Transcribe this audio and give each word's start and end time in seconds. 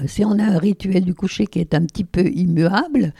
Euh, 0.00 0.04
si 0.06 0.24
on 0.24 0.38
a 0.38 0.44
un 0.44 0.58
rituel 0.58 1.04
du 1.04 1.14
coucher 1.14 1.46
qui 1.46 1.58
est 1.58 1.74
un 1.74 1.84
petit 1.84 2.04
peu 2.04 2.26
immuable, 2.26 3.12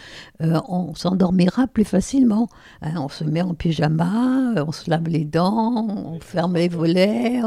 euh, 0.42 0.60
on 0.68 0.94
s'endormira 0.94 1.66
plus 1.66 1.84
facilement. 1.84 2.48
Hein, 2.82 2.94
on 2.96 3.08
se 3.08 3.24
met 3.24 3.42
en 3.42 3.54
pyjama, 3.54 4.54
on 4.66 4.72
se 4.72 4.90
lave 4.90 5.08
les 5.08 5.24
dents, 5.24 5.86
on 5.88 6.20
ferme 6.20 6.56
les 6.56 6.68
volets 6.68 7.40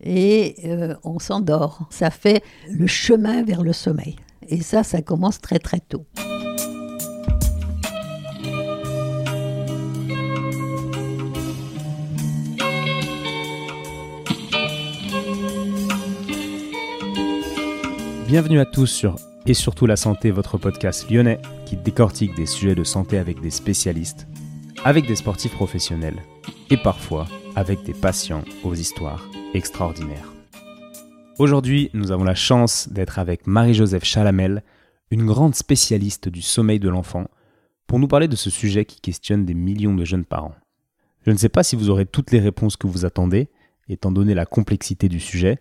et 0.00 0.56
euh, 0.64 0.94
on 1.04 1.18
s'endort. 1.18 1.86
Ça 1.90 2.10
fait 2.10 2.42
le 2.70 2.86
chemin 2.86 3.44
vers 3.44 3.62
le 3.62 3.72
sommeil. 3.72 4.16
Et 4.48 4.60
ça, 4.60 4.82
ça 4.82 5.02
commence 5.02 5.40
très 5.40 5.58
très 5.58 5.80
tôt. 5.80 6.04
Bienvenue 18.32 18.60
à 18.60 18.64
tous 18.64 18.86
sur 18.86 19.16
Et 19.44 19.52
surtout 19.52 19.84
la 19.84 19.96
santé, 19.96 20.30
votre 20.30 20.56
podcast 20.56 21.10
lyonnais 21.10 21.38
qui 21.66 21.76
décortique 21.76 22.34
des 22.34 22.46
sujets 22.46 22.74
de 22.74 22.82
santé 22.82 23.18
avec 23.18 23.42
des 23.42 23.50
spécialistes, 23.50 24.26
avec 24.84 25.06
des 25.06 25.16
sportifs 25.16 25.52
professionnels 25.52 26.22
et 26.70 26.78
parfois 26.78 27.26
avec 27.56 27.82
des 27.82 27.92
patients 27.92 28.42
aux 28.64 28.72
histoires 28.74 29.28
extraordinaires. 29.52 30.32
Aujourd'hui, 31.38 31.90
nous 31.92 32.10
avons 32.10 32.24
la 32.24 32.34
chance 32.34 32.88
d'être 32.88 33.18
avec 33.18 33.46
Marie-Joseph 33.46 34.04
Chalamel, 34.04 34.62
une 35.10 35.26
grande 35.26 35.54
spécialiste 35.54 36.30
du 36.30 36.40
sommeil 36.40 36.80
de 36.80 36.88
l'enfant, 36.88 37.26
pour 37.86 37.98
nous 37.98 38.08
parler 38.08 38.28
de 38.28 38.36
ce 38.36 38.48
sujet 38.48 38.86
qui 38.86 39.02
questionne 39.02 39.44
des 39.44 39.52
millions 39.52 39.94
de 39.94 40.06
jeunes 40.06 40.24
parents. 40.24 40.54
Je 41.26 41.32
ne 41.32 41.36
sais 41.36 41.50
pas 41.50 41.64
si 41.64 41.76
vous 41.76 41.90
aurez 41.90 42.06
toutes 42.06 42.30
les 42.30 42.40
réponses 42.40 42.78
que 42.78 42.86
vous 42.86 43.04
attendez, 43.04 43.50
étant 43.90 44.10
donné 44.10 44.32
la 44.32 44.46
complexité 44.46 45.10
du 45.10 45.20
sujet, 45.20 45.58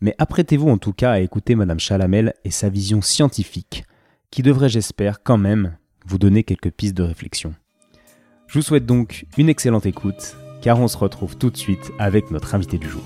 mais 0.00 0.14
apprêtez-vous 0.18 0.68
en 0.68 0.78
tout 0.78 0.92
cas 0.92 1.12
à 1.12 1.20
écouter 1.20 1.54
Madame 1.54 1.80
Chalamel 1.80 2.34
et 2.44 2.50
sa 2.50 2.68
vision 2.68 3.02
scientifique, 3.02 3.84
qui 4.30 4.42
devrait, 4.42 4.68
j'espère, 4.68 5.22
quand 5.22 5.38
même 5.38 5.76
vous 6.06 6.18
donner 6.18 6.44
quelques 6.44 6.70
pistes 6.70 6.96
de 6.96 7.02
réflexion. 7.02 7.54
Je 8.46 8.58
vous 8.58 8.62
souhaite 8.62 8.86
donc 8.86 9.26
une 9.36 9.48
excellente 9.48 9.86
écoute, 9.86 10.36
car 10.62 10.80
on 10.80 10.88
se 10.88 10.96
retrouve 10.96 11.36
tout 11.36 11.50
de 11.50 11.56
suite 11.56 11.90
avec 11.98 12.30
notre 12.30 12.54
invité 12.54 12.78
du 12.78 12.88
jour. 12.88 13.02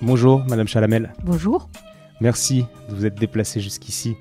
Bonjour 0.00 0.44
Madame 0.48 0.66
Chalamel. 0.66 1.12
Bonjour. 1.22 1.68
Merci 2.20 2.64
de 2.88 2.94
vous 2.94 3.06
être 3.06 3.14
déplacée 3.14 3.60
jusqu'ici 3.60 4.16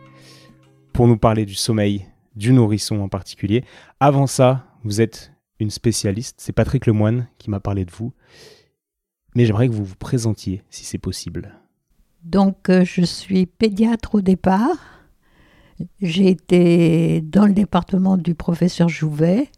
pour 0.93 1.07
nous 1.07 1.17
parler 1.17 1.45
du 1.45 1.55
sommeil, 1.55 2.05
du 2.35 2.53
nourrisson 2.53 2.99
en 2.99 3.09
particulier. 3.09 3.63
Avant 3.99 4.27
ça, 4.27 4.65
vous 4.83 5.01
êtes 5.01 5.30
une 5.61 5.69
spécialiste. 5.69 6.35
C'est 6.39 6.53
Patrick 6.53 6.85
Lemoine 6.85 7.27
qui 7.37 7.49
m'a 7.49 7.59
parlé 7.59 7.85
de 7.85 7.91
vous. 7.91 8.13
Mais 9.35 9.45
j'aimerais 9.45 9.67
que 9.67 9.73
vous 9.73 9.85
vous 9.85 9.95
présentiez, 9.95 10.63
si 10.69 10.83
c'est 10.83 10.97
possible. 10.97 11.55
Donc, 12.23 12.69
euh, 12.69 12.83
je 12.83 13.01
suis 13.01 13.45
pédiatre 13.45 14.15
au 14.15 14.21
départ. 14.21 14.77
J'ai 16.01 16.27
été 16.29 17.21
dans 17.21 17.45
le 17.45 17.53
département 17.53 18.17
du 18.17 18.35
professeur 18.35 18.89
Jouvet 18.89 19.49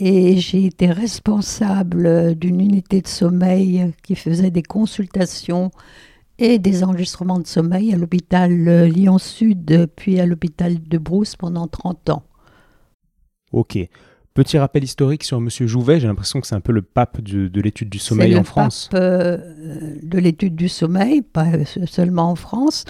et 0.00 0.38
j'ai 0.38 0.64
été 0.64 0.90
responsable 0.90 2.34
d'une 2.34 2.60
unité 2.60 3.02
de 3.02 3.06
sommeil 3.06 3.92
qui 4.02 4.16
faisait 4.16 4.50
des 4.50 4.62
consultations 4.62 5.70
et 6.38 6.58
des 6.58 6.82
enregistrements 6.82 7.38
de 7.38 7.46
sommeil 7.46 7.92
à 7.92 7.96
l'hôpital 7.96 8.50
Lyon 8.86 9.18
Sud, 9.18 9.90
puis 9.94 10.18
à 10.18 10.26
l'hôpital 10.26 10.82
de 10.82 10.98
Brousse 10.98 11.36
pendant 11.36 11.68
30 11.68 12.10
ans. 12.10 12.22
Ok. 13.52 13.78
Petit 14.34 14.56
rappel 14.56 14.82
historique 14.82 15.24
sur 15.24 15.40
Monsieur 15.40 15.66
Jouvet, 15.66 16.00
j'ai 16.00 16.06
l'impression 16.06 16.40
que 16.40 16.46
c'est 16.46 16.54
un 16.54 16.60
peu 16.60 16.72
le 16.72 16.80
pape 16.80 17.20
de, 17.20 17.60
l'étude 17.60 17.90
du 17.90 17.98
sommeil 17.98 18.34
en 18.34 18.44
France. 18.44 18.88
Le 18.90 18.98
pape 18.98 19.02
euh, 19.02 19.96
de 20.02 20.18
l'étude 20.18 20.56
du 20.56 20.70
sommeil, 20.70 21.20
pas 21.20 21.64
seulement 21.86 22.30
en 22.30 22.34
France. 22.34 22.86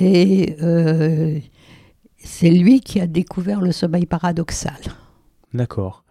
Et 0.00 0.56
euh, 0.62 1.38
c'est 2.16 2.50
lui 2.50 2.80
qui 2.80 3.00
a 3.00 3.06
découvert 3.06 3.60
le 3.60 3.70
sommeil 3.70 4.06
paradoxal. 4.06 4.80
D'accord. 5.52 6.02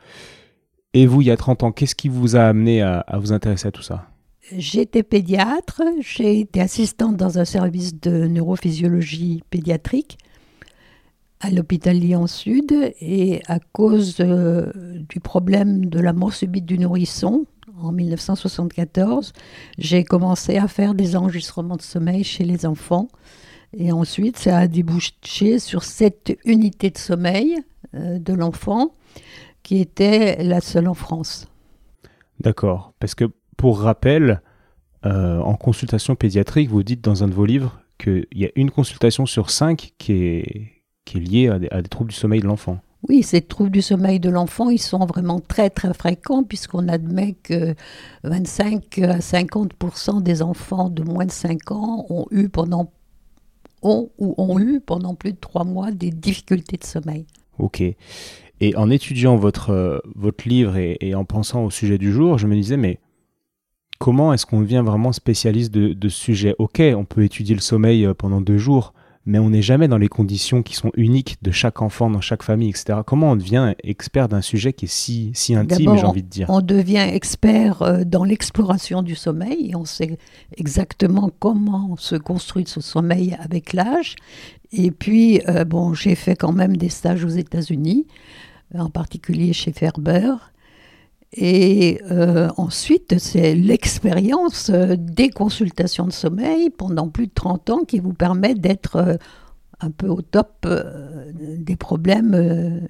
Et 0.93 1.07
vous, 1.07 1.21
il 1.21 1.27
y 1.27 1.31
a 1.31 1.37
30 1.37 1.63
ans, 1.63 1.71
qu'est-ce 1.73 1.95
qui 1.95 2.07
vous 2.07 2.37
a 2.37 2.43
amené 2.43 2.81
à, 2.81 3.05
vous 3.17 3.33
intéresser 3.33 3.67
à 3.67 3.71
tout 3.71 3.81
ça? 3.81 4.07
J'étais 4.55 5.03
pédiatre, 5.03 5.81
j'ai 5.99 6.39
été 6.39 6.61
assistante 6.61 7.17
dans 7.17 7.37
un 7.37 7.45
service 7.45 7.99
de 7.99 8.27
neurophysiologie 8.27 9.41
pédiatrique 9.49 10.17
à 11.43 11.51
l'hôpital 11.51 11.97
Lyon 11.97 12.25
Sud 12.25 12.71
et 13.01 13.41
à 13.47 13.59
cause 13.59 14.15
euh, 14.21 14.71
du 15.09 15.19
problème 15.19 15.85
de 15.85 15.99
la 15.99 16.13
mort 16.13 16.33
subite 16.33 16.65
du 16.65 16.79
nourrisson 16.79 17.45
en 17.81 17.91
1974, 17.91 19.33
j'ai 19.77 20.05
commencé 20.05 20.57
à 20.57 20.69
faire 20.69 20.93
des 20.93 21.17
enregistrements 21.17 21.75
de 21.75 21.81
sommeil 21.81 22.23
chez 22.23 22.45
les 22.45 22.65
enfants. 22.65 23.09
Et 23.73 23.91
ensuite, 23.91 24.37
ça 24.37 24.57
a 24.57 24.67
débouché 24.67 25.59
sur 25.59 25.83
cette 25.83 26.37
unité 26.45 26.91
de 26.91 26.97
sommeil 26.97 27.57
euh, 27.93 28.19
de 28.19 28.33
l'enfant 28.33 28.95
qui 29.63 29.81
était 29.81 30.41
la 30.43 30.61
seule 30.61 30.87
en 30.87 30.93
France. 30.93 31.47
D'accord. 32.39 32.93
Parce 32.99 33.15
que 33.15 33.25
pour 33.57 33.81
rappel, 33.81 34.41
euh, 35.05 35.39
en 35.39 35.55
consultation 35.55 36.15
pédiatrique, 36.15 36.69
vous 36.69 36.83
dites 36.83 37.01
dans 37.01 37.23
un 37.23 37.27
de 37.27 37.33
vos 37.33 37.45
livres 37.45 37.81
qu'il 37.97 38.27
y 38.31 38.45
a 38.45 38.49
une 38.55 38.71
consultation 38.71 39.25
sur 39.25 39.49
cinq 39.49 39.91
qui 39.97 40.13
est, 40.13 40.72
qui 41.05 41.17
est 41.17 41.21
lié 41.21 41.49
à 41.49 41.81
des, 41.81 41.89
troubles 41.89 42.11
du 42.11 42.15
sommeil 42.15 42.41
de 42.41 42.47
l'enfant. 42.47 42.79
Oui, 43.09 43.21
ces 43.21 43.41
troubles 43.41 43.71
du 43.71 43.81
sommeil 43.81 44.19
de 44.19 44.29
l'enfant, 44.29 44.69
ils 44.69 44.79
sont 44.79 45.05
vraiment 45.05 45.41
très 45.41 45.69
très 45.69 45.93
fréquents 45.93 46.43
puisqu'on 46.43 46.87
admet 46.87 47.35
que 47.43 47.75
25 48.23 48.99
à 48.99 49.17
50% 49.19 50.23
des 50.23 50.41
enfants 50.41 50.89
de 50.89 51.03
moins 51.03 51.25
de 51.25 51.31
5 51.31 51.71
ans 51.71 52.05
ont 52.09 52.25
eu 52.31 52.47
pendant 52.47 52.91
ont 53.81 54.09
ou 54.17 54.33
ont 54.37 54.57
eu 54.57 54.79
pendant 54.79 55.15
plus 55.15 55.33
de 55.33 55.37
3 55.37 55.65
mois 55.65 55.91
des 55.91 56.11
difficultés 56.11 56.77
de 56.77 56.85
sommeil. 56.85 57.25
Ok. 57.59 57.83
Et 58.61 58.75
en 58.77 58.89
étudiant 58.89 59.35
votre, 59.35 60.01
votre 60.15 60.47
livre 60.47 60.77
et, 60.77 61.15
en 61.15 61.25
pensant 61.25 61.65
au 61.65 61.69
sujet 61.69 61.97
du 61.97 62.13
jour, 62.13 62.37
je 62.37 62.47
me 62.47 62.55
disais, 62.55 62.77
mais 62.77 62.99
comment 63.99 64.33
est-ce 64.33 64.45
qu'on 64.45 64.61
devient 64.61 64.83
vraiment 64.85 65.11
spécialiste 65.11 65.73
de, 65.73 65.91
de 65.91 66.09
ce 66.09 66.17
sujet? 66.17 66.55
Ok, 66.59 66.81
on 66.95 67.03
peut 67.03 67.23
étudier 67.23 67.55
le 67.55 67.61
sommeil 67.61 68.05
euh, 68.05 68.13
pendant 68.13 68.39
deux 68.39 68.57
jours, 68.57 68.93
mais 69.25 69.39
on 69.39 69.49
n'est 69.49 69.61
jamais 69.61 69.87
dans 69.87 69.97
les 69.97 70.09
conditions 70.09 70.63
qui 70.63 70.75
sont 70.75 70.91
uniques 70.95 71.37
de 71.41 71.51
chaque 71.51 71.81
enfant, 71.81 72.09
dans 72.09 72.21
chaque 72.21 72.43
famille, 72.43 72.69
etc. 72.69 72.99
Comment 73.05 73.31
on 73.31 73.35
devient 73.35 73.73
expert 73.83 74.27
d'un 74.27 74.41
sujet 74.41 74.73
qui 74.73 74.85
est 74.85 74.91
si, 74.91 75.31
si 75.33 75.55
intime, 75.55 75.97
j'ai 75.97 76.05
envie 76.05 76.23
de 76.23 76.27
dire? 76.27 76.49
On 76.49 76.61
devient 76.61 77.07
expert 77.11 77.81
euh, 77.81 78.03
dans 78.03 78.23
l'exploration 78.23 79.01
du 79.01 79.15
sommeil, 79.15 79.71
et 79.71 79.75
on 79.75 79.85
sait 79.85 80.17
exactement 80.57 81.31
comment 81.39 81.95
se 81.97 82.15
construit 82.15 82.65
ce 82.67 82.81
sommeil 82.81 83.37
avec 83.39 83.73
l'âge. 83.73 84.15
Et 84.71 84.91
puis, 84.91 85.41
euh, 85.47 85.63
bon, 85.63 85.93
j'ai 85.93 86.15
fait 86.15 86.35
quand 86.35 86.51
même 86.51 86.75
des 86.75 86.89
stages 86.89 87.23
aux 87.23 87.29
États-Unis, 87.29 88.07
en 88.77 88.89
particulier 88.89 89.53
chez 89.53 89.71
Ferber. 89.71 90.33
Et 91.35 91.99
euh, 92.11 92.49
ensuite, 92.57 93.17
c'est 93.17 93.55
l'expérience 93.55 94.69
euh, 94.69 94.95
des 94.97 95.29
consultations 95.29 96.05
de 96.05 96.11
sommeil 96.11 96.69
pendant 96.69 97.09
plus 97.09 97.27
de 97.27 97.31
30 97.33 97.69
ans 97.71 97.83
qui 97.85 97.99
vous 97.99 98.13
permet 98.13 98.53
d'être 98.53 98.97
euh, 98.97 99.15
un 99.79 99.89
peu 99.89 100.07
au 100.07 100.21
top 100.21 100.65
des 101.33 101.75
problèmes 101.75 102.87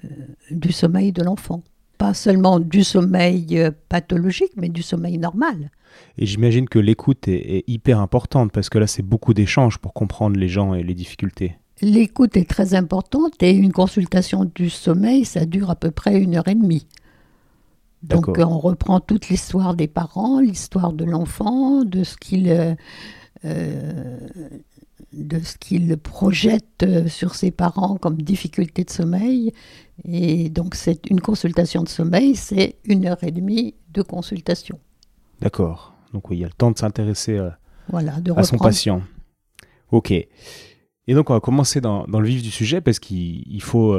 du 0.52 0.70
sommeil 0.70 1.10
de 1.10 1.24
l'enfant. 1.24 1.64
Pas 1.98 2.14
seulement 2.14 2.60
du 2.60 2.84
sommeil 2.84 3.68
pathologique, 3.88 4.52
mais 4.56 4.68
du 4.68 4.82
sommeil 4.82 5.18
normal. 5.18 5.72
Et 6.18 6.26
j'imagine 6.26 6.68
que 6.68 6.78
l'écoute 6.78 7.26
est, 7.26 7.56
est, 7.56 7.64
hyper 7.66 7.98
importante 7.98 8.52
parce 8.52 8.68
que 8.68 8.78
là, 8.78 8.86
c'est 8.86 9.02
beaucoup 9.02 9.34
d'échanges 9.34 9.78
pour 9.78 9.92
comprendre 9.92 10.36
les 10.36 10.48
gens 10.48 10.74
et 10.74 10.84
les 10.84 10.94
difficultés. 10.94 11.56
L'écoute 11.80 12.36
est 12.36 12.48
très 12.48 12.74
importante 12.74 13.42
et 13.42 13.50
une 13.50 13.72
consultation 13.72 14.48
du 14.54 14.70
sommeil, 14.70 15.24
ça 15.24 15.46
dure 15.46 15.70
à 15.70 15.76
peu 15.76 15.90
près 15.90 16.20
une 16.20 16.36
heure 16.36 16.46
et 16.46 16.54
demie. 16.54 16.86
Donc 18.04 18.38
on 18.38 18.58
reprend 18.58 19.00
toute 19.00 19.30
l'histoire 19.30 19.74
des 19.74 19.88
parents, 19.88 20.38
l'histoire 20.38 20.92
de 20.92 21.04
l'enfant, 21.04 21.84
de 21.84 22.04
ce 22.04 22.16
qu'il 22.18 22.50
euh, 22.50 22.74
euh, 23.46 24.18
de 25.12 25.38
ce 25.38 25.56
qu'il 25.56 25.96
projette 25.96 26.82
euh, 26.82 27.08
sur 27.08 27.34
ses 27.34 27.50
parents 27.50 27.96
comme 27.96 28.20
difficulté 28.20 28.84
de 28.84 28.90
sommeil. 28.90 29.52
Et 30.04 30.50
donc 30.50 30.74
c'est 30.74 31.08
une 31.08 31.20
consultation 31.20 31.82
de 31.82 31.88
sommeil, 31.88 32.36
c'est 32.36 32.76
une 32.84 33.06
heure 33.06 33.24
et 33.24 33.30
demie 33.30 33.74
de 33.90 34.02
consultation. 34.02 34.78
D'accord. 35.40 35.94
Donc 36.12 36.28
oui, 36.28 36.36
il 36.36 36.40
y 36.40 36.44
a 36.44 36.48
le 36.48 36.52
temps 36.52 36.70
de 36.70 36.78
s'intéresser 36.78 37.40
voilà, 37.88 38.16
à 38.36 38.42
son 38.44 38.58
patient. 38.58 39.02
Ok. 39.90 40.10
Et 40.10 41.14
donc 41.14 41.30
on 41.30 41.34
va 41.34 41.40
commencer 41.40 41.80
dans, 41.80 42.04
dans 42.06 42.20
le 42.20 42.28
vif 42.28 42.42
du 42.42 42.50
sujet 42.50 42.82
parce 42.82 42.98
qu'il 42.98 43.62
faut 43.62 43.94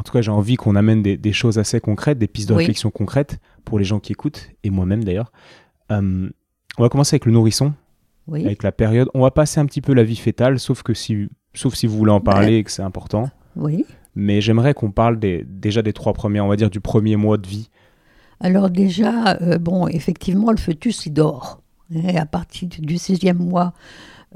en 0.00 0.02
tout 0.02 0.12
cas, 0.12 0.22
j'ai 0.22 0.30
envie 0.30 0.56
qu'on 0.56 0.76
amène 0.76 1.02
des, 1.02 1.32
choses 1.34 1.58
assez 1.58 1.78
concrètes, 1.78 2.16
des 2.16 2.26
pistes 2.26 2.48
de 2.48 2.54
réflexion 2.54 2.90
concrètes 2.90 3.38
pour 3.66 3.78
les 3.78 3.84
gens 3.84 4.00
qui 4.00 4.12
écoutent, 4.12 4.48
et 4.64 4.70
moi-même 4.70 5.04
d'ailleurs. 5.04 5.30
Euh, 5.92 6.30
on 6.78 6.82
va 6.82 6.88
commencer 6.88 7.16
avec 7.16 7.26
le 7.26 7.32
nourrisson, 7.32 7.74
avec 8.32 8.62
la 8.62 8.72
période. 8.72 9.10
On 9.12 9.20
va 9.20 9.30
passer 9.30 9.60
un 9.60 9.66
petit 9.66 9.82
peu 9.82 9.92
la 9.92 10.02
vie 10.02 10.16
fétale, 10.16 10.58
sauf, 10.58 10.82
que 10.82 10.94
si, 10.94 11.28
sauf 11.52 11.74
si 11.74 11.86
vous 11.86 11.98
voulez 11.98 12.12
en 12.12 12.22
parler 12.22 12.56
et 12.56 12.64
que 12.64 12.70
c'est 12.70 12.80
important. 12.80 13.28
Oui. 13.56 13.84
Mais 14.14 14.40
j'aimerais 14.40 14.72
qu'on 14.72 14.90
parle 14.90 15.18
des, 15.18 15.44
déjà 15.46 15.82
des 15.82 15.92
trois 15.92 16.14
premiers, 16.14 16.40
on 16.40 16.48
va 16.48 16.56
dire 16.56 16.70
du 16.70 16.80
premier 16.80 17.16
mois 17.16 17.36
de 17.36 17.46
vie. 17.46 17.68
Alors 18.40 18.70
déjà, 18.70 19.36
euh, 19.42 19.58
bon, 19.58 19.86
effectivement, 19.86 20.50
le 20.50 20.56
fœtus, 20.56 21.04
il 21.04 21.12
dort. 21.12 21.60
Et 21.94 22.16
à 22.16 22.24
partir 22.24 22.70
du 22.78 22.96
sixième 22.96 23.36
mois 23.36 23.74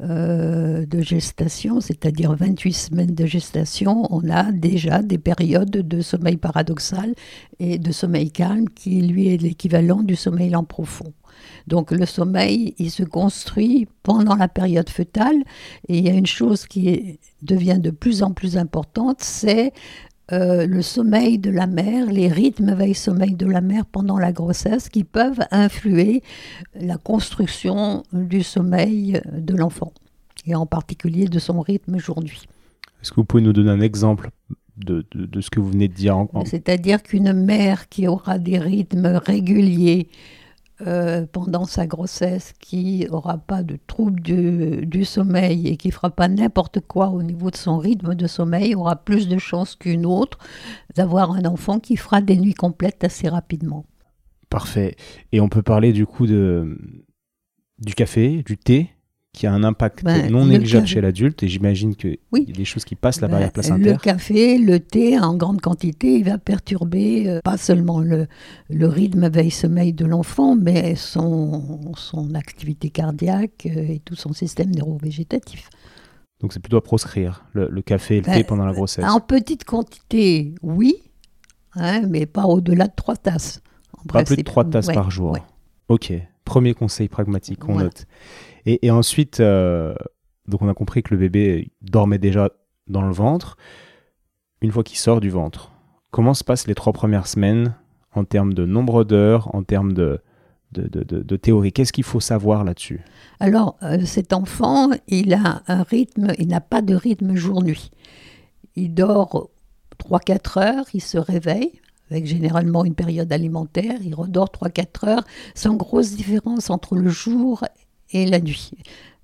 euh, 0.00 0.86
de 0.86 1.00
gestation, 1.00 1.80
c'est-à-dire 1.80 2.34
28 2.34 2.72
semaines 2.72 3.14
de 3.14 3.26
gestation, 3.26 4.06
on 4.10 4.28
a 4.28 4.50
déjà 4.50 5.02
des 5.02 5.18
périodes 5.18 5.70
de 5.70 6.00
sommeil 6.00 6.36
paradoxal 6.36 7.14
et 7.60 7.78
de 7.78 7.92
sommeil 7.92 8.32
calme 8.32 8.68
qui, 8.68 9.00
lui, 9.02 9.32
est 9.32 9.36
l'équivalent 9.36 10.02
du 10.02 10.16
sommeil 10.16 10.50
lent 10.50 10.64
profond. 10.64 11.12
Donc 11.66 11.90
le 11.90 12.06
sommeil, 12.06 12.74
il 12.78 12.90
se 12.90 13.02
construit 13.02 13.86
pendant 14.02 14.34
la 14.34 14.48
période 14.48 14.90
fœtale. 14.90 15.44
Et 15.88 15.98
il 15.98 16.04
y 16.04 16.10
a 16.10 16.14
une 16.14 16.26
chose 16.26 16.66
qui 16.66 17.18
devient 17.42 17.78
de 17.80 17.90
plus 17.90 18.22
en 18.22 18.32
plus 18.32 18.56
importante, 18.56 19.18
c'est 19.20 19.72
euh, 20.32 20.66
le 20.66 20.80
sommeil 20.80 21.38
de 21.38 21.50
la 21.50 21.66
mère, 21.66 22.10
les 22.10 22.28
rythmes 22.28 22.74
veille-sommeil 22.74 23.34
de 23.34 23.46
la 23.46 23.60
mère 23.60 23.84
pendant 23.84 24.18
la 24.18 24.32
grossesse 24.32 24.88
qui 24.88 25.04
peuvent 25.04 25.44
influer 25.50 26.22
la 26.74 26.96
construction 26.96 28.02
du 28.12 28.42
sommeil 28.42 29.20
de 29.32 29.54
l'enfant, 29.54 29.92
et 30.46 30.54
en 30.54 30.64
particulier 30.66 31.26
de 31.26 31.38
son 31.38 31.60
rythme 31.60 31.96
aujourd'hui. 31.96 32.46
Est-ce 33.02 33.10
que 33.10 33.16
vous 33.16 33.24
pouvez 33.24 33.42
nous 33.42 33.52
donner 33.52 33.70
un 33.70 33.80
exemple 33.80 34.30
de, 34.76 35.04
ce 35.40 35.50
que 35.50 35.60
vous 35.60 35.70
venez 35.70 35.88
de 35.88 35.94
dire 35.94 36.26
C'est-à-dire 36.46 37.02
qu'une 37.02 37.32
mère 37.32 37.88
qui 37.88 38.08
aura 38.08 38.38
des 38.38 38.58
rythmes 38.58 39.20
réguliers, 39.24 40.08
euh, 40.80 41.24
pendant 41.30 41.66
sa 41.66 41.86
grossesse 41.86 42.52
qui 42.58 43.06
n'aura 43.08 43.38
pas 43.38 43.62
de 43.62 43.78
trouble 43.86 44.20
du, 44.20 45.04
sommeil 45.04 45.68
et 45.68 45.76
qui 45.76 45.92
fera 45.92 46.10
pas 46.10 46.26
n'importe 46.26 46.80
quoi 46.80 47.10
au 47.10 47.22
niveau 47.22 47.52
de 47.52 47.56
son 47.56 47.78
rythme 47.78 48.16
de 48.16 48.26
sommeil 48.26 48.74
aura 48.74 48.96
plus 48.96 49.28
de 49.28 49.38
chances 49.38 49.76
qu'une 49.76 50.04
autre 50.04 50.38
d'avoir 50.96 51.30
un 51.30 51.44
enfant 51.44 51.78
qui 51.78 51.96
fera 51.96 52.20
des 52.20 52.36
nuits 52.36 52.54
complètes 52.54 53.04
assez 53.04 53.28
rapidement. 53.28 53.86
Parfait. 54.48 54.96
Et 55.30 55.40
on 55.40 55.48
peut 55.48 55.62
parler 55.62 55.92
du 55.92 56.06
coup 56.06 56.26
de, 56.26 56.76
du 57.78 57.94
café, 57.94 58.42
du 58.42 58.56
thé? 58.58 58.90
Qui 59.34 59.48
a 59.48 59.52
un 59.52 59.64
impact 59.64 60.04
ben, 60.04 60.30
non 60.30 60.46
négligeable 60.46 60.86
chez 60.86 61.00
l'adulte, 61.00 61.42
et 61.42 61.48
j'imagine 61.48 61.92
y 62.02 62.16
a 62.36 62.40
des 62.40 62.64
choses 62.64 62.84
qui 62.84 62.94
passent 62.94 63.20
la 63.20 63.28
barrière 63.28 63.52
placentaire. 63.52 63.94
Le 63.94 63.98
café, 63.98 64.56
le 64.58 64.78
thé 64.78 65.18
en 65.18 65.34
grande 65.34 65.60
quantité, 65.60 66.14
il 66.14 66.24
va 66.24 66.38
perturber 66.38 67.28
euh, 67.28 67.40
pas 67.42 67.56
seulement 67.56 68.00
le, 68.00 68.28
le 68.70 68.86
rythme 68.86 69.28
veille-sommeil 69.28 69.92
de 69.92 70.06
l'enfant, 70.06 70.54
mais 70.54 70.94
son, 70.94 71.92
son 71.96 72.34
activité 72.34 72.90
cardiaque 72.90 73.66
euh, 73.66 73.94
et 73.94 74.00
tout 74.04 74.14
son 74.14 74.32
système 74.32 74.70
neurovégétatif. 74.70 75.68
Donc 76.40 76.52
c'est 76.52 76.60
plutôt 76.60 76.76
à 76.76 76.82
proscrire, 76.82 77.44
le, 77.52 77.68
café 77.82 78.18
et 78.18 78.20
le 78.20 78.26
thé 78.26 78.30
ben, 78.30 78.44
pendant 78.44 78.66
la 78.66 78.72
grossesse. 78.72 79.04
En 79.04 79.18
petite 79.18 79.64
quantité, 79.64 80.54
oui, 80.62 80.94
hein, 81.74 82.02
mais 82.08 82.26
pas 82.26 82.44
au-delà 82.44 82.86
de 82.86 82.92
trois 82.94 83.16
tasses. 83.16 83.62
pas 84.08 84.22
plus 84.22 84.36
de 84.36 84.42
trois 84.42 84.64
tasses 84.64 84.86
par 84.86 85.10
jour. 85.10 85.36
Ok, 85.88 86.12
premier 86.44 86.72
conseil 86.72 87.08
pragmatique, 87.08 87.68
on 87.68 87.78
note. 87.78 88.06
Et, 88.66 88.90
ensuite, 88.90 89.40
euh, 89.40 89.94
donc 90.48 90.62
on 90.62 90.68
a 90.68 90.74
compris 90.74 91.02
que 91.02 91.12
le 91.14 91.20
bébé 91.20 91.70
dormait 91.82 92.18
déjà 92.18 92.50
dans 92.86 93.02
le 93.02 93.12
ventre. 93.12 93.56
Une 94.62 94.72
fois 94.72 94.82
qu'il 94.82 94.98
sort 94.98 95.20
du 95.20 95.30
ventre, 95.30 95.72
comment 96.10 96.34
se 96.34 96.44
passent 96.44 96.66
les 96.66 96.74
trois 96.74 96.92
premières 96.92 97.26
semaines 97.26 97.74
en 98.12 98.24
termes 98.24 98.54
de 98.54 98.64
nombre 98.64 99.04
d'heures, 99.04 99.54
en 99.54 99.62
termes 99.62 99.92
de, 99.92 100.20
de, 100.72 101.36
théorie? 101.36 101.72
Qu'est-ce 101.72 101.92
qu'il 101.92 102.04
faut 102.04 102.20
savoir 102.20 102.64
là-dessus? 102.64 103.02
Alors, 103.40 103.76
euh, 103.82 104.00
cet 104.06 104.32
enfant, 104.32 104.90
il 105.08 105.34
a 105.34 105.62
un 105.66 105.82
rythme, 105.82 106.32
il 106.38 106.48
n'a 106.48 106.60
pas 106.60 106.80
de 106.80 106.94
rythme 106.94 107.34
jour-nuit. 107.34 107.90
Il 108.76 108.94
dort 108.94 109.50
3-4 109.98 110.58
heures, 110.60 110.84
il 110.94 111.02
se 111.02 111.18
réveille, 111.18 111.80
avec 112.10 112.26
généralement 112.26 112.84
une 112.84 112.94
période 112.94 113.32
alimentaire, 113.32 113.98
il 114.02 114.14
redort 114.14 114.48
3-4 114.48 115.08
heures, 115.08 115.24
sans 115.54 115.74
grosse 115.74 116.12
différence 116.12 116.70
entre 116.70 116.96
le 116.96 117.10
jour 117.10 117.64
et 118.14 118.24
la 118.24 118.40
nuit. 118.40 118.70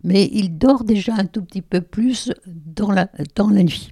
Mais 0.05 0.29
il 0.33 0.59
dort 0.59 0.85
déjà 0.85 1.15
un 1.15 1.25
tout 1.25 1.43
petit 1.43 1.63
peu 1.63 1.81
plus 1.81 2.33
dans 2.47 2.91
la, 2.91 3.09
dans 3.35 3.49
la 3.49 3.63
nuit. 3.63 3.91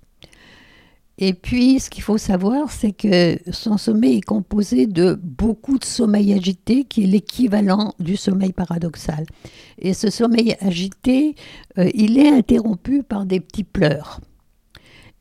Et 1.21 1.35
puis, 1.35 1.81
ce 1.81 1.91
qu'il 1.91 2.05
faut 2.05 2.19
savoir, 2.19 2.71
c'est 2.71 2.93
que 2.93 3.39
son 3.51 3.77
sommeil 3.77 4.19
est 4.19 4.21
composé 4.21 4.87
de 4.87 5.19
beaucoup 5.21 5.77
de 5.77 5.85
sommeil 5.85 6.33
agité, 6.33 6.85
qui 6.85 7.03
est 7.03 7.07
l'équivalent 7.07 7.93
du 7.99 8.17
sommeil 8.17 8.53
paradoxal. 8.53 9.27
Et 9.79 9.95
ce 9.95 10.11
sommeil 10.11 10.55
agité, 10.61 11.35
euh, 11.79 11.91
il 11.93 12.19
est 12.19 12.29
interrompu 12.29 13.03
par 13.03 13.27
des 13.27 13.41
petits 13.41 13.65
pleurs. 13.65 14.21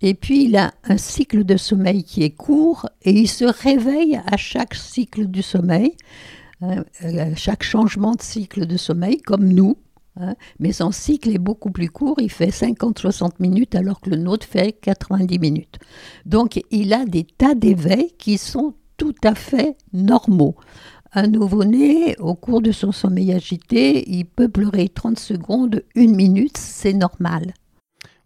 Et 0.01 0.13
puis, 0.13 0.45
il 0.45 0.55
a 0.55 0.71
un 0.83 0.97
cycle 0.97 1.43
de 1.43 1.57
sommeil 1.57 2.03
qui 2.03 2.21
est 2.21 2.29
court 2.29 2.87
et 3.01 3.11
il 3.11 3.27
se 3.27 3.45
réveille 3.45 4.21
à 4.27 4.37
chaque 4.37 4.75
cycle 4.75 5.25
du 5.25 5.41
sommeil. 5.41 5.95
Hein, 6.61 6.83
chaque 7.35 7.61
changement 7.61 8.13
de 8.13 8.21
cycle 8.21 8.65
de 8.65 8.77
sommeil, 8.77 9.21
comme 9.21 9.47
nous, 9.47 9.77
hein, 10.19 10.33
mais 10.59 10.71
son 10.71 10.91
cycle 10.91 11.29
est 11.29 11.37
beaucoup 11.37 11.69
plus 11.69 11.89
court, 11.89 12.19
il 12.19 12.31
fait 12.31 12.49
50-60 12.49 13.33
minutes 13.39 13.75
alors 13.75 14.01
que 14.01 14.09
le 14.09 14.15
nôtre 14.15 14.47
fait 14.47 14.71
90 14.71 15.37
minutes. 15.37 15.77
Donc 16.25 16.59
il 16.71 16.93
a 16.93 17.05
des 17.05 17.25
tas 17.25 17.53
d'éveils 17.53 18.11
qui 18.17 18.39
sont 18.39 18.73
tout 18.97 19.13
à 19.23 19.35
fait 19.35 19.77
normaux. 19.93 20.55
Un 21.13 21.27
nouveau-né, 21.27 22.15
au 22.17 22.33
cours 22.33 22.61
de 22.61 22.71
son 22.71 22.91
sommeil 22.91 23.31
agité, 23.33 24.09
il 24.09 24.25
peut 24.25 24.49
pleurer 24.49 24.89
30 24.89 25.19
secondes, 25.19 25.83
une 25.93 26.15
minute, 26.15 26.57
c'est 26.57 26.93
normal. 26.93 27.53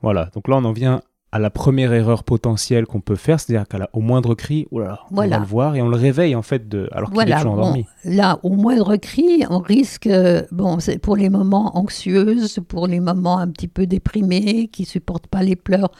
Voilà, 0.01 0.29
donc 0.33 0.47
là 0.47 0.55
on 0.55 0.63
en 0.63 0.71
vient 0.71 1.01
à 1.31 1.39
la 1.39 1.49
première 1.49 1.93
erreur 1.93 2.23
potentielle 2.23 2.85
qu'on 2.85 2.99
peut 2.99 3.15
faire, 3.15 3.39
c'est-à-dire 3.39 3.65
qu'au 3.67 4.01
moindre 4.01 4.35
cri, 4.35 4.67
on 4.71 4.79
va 4.79 5.27
le 5.27 5.45
voir 5.45 5.75
et 5.75 5.81
on 5.81 5.87
le 5.87 5.95
réveille 5.95 6.35
en 6.35 6.41
fait 6.41 6.67
de, 6.67 6.89
alors 6.91 7.11
qu'il 7.11 7.21
est 7.21 7.35
toujours 7.35 7.53
endormi. 7.53 7.85
là, 8.03 8.39
au 8.43 8.49
moindre 8.49 8.97
cri, 8.97 9.43
on 9.49 9.59
risque, 9.59 10.09
bon, 10.51 10.79
c'est 10.79 10.99
pour 10.99 11.15
les 11.15 11.29
moments 11.29 11.77
anxieuses, 11.77 12.59
pour 12.67 12.87
les 12.87 12.99
moments 12.99 13.37
un 13.37 13.47
petit 13.47 13.69
peu 13.69 13.87
déprimés, 13.87 14.67
qui 14.67 14.83
supportent 14.83 15.27
pas 15.27 15.43
les 15.43 15.55
pleurs 15.55 15.91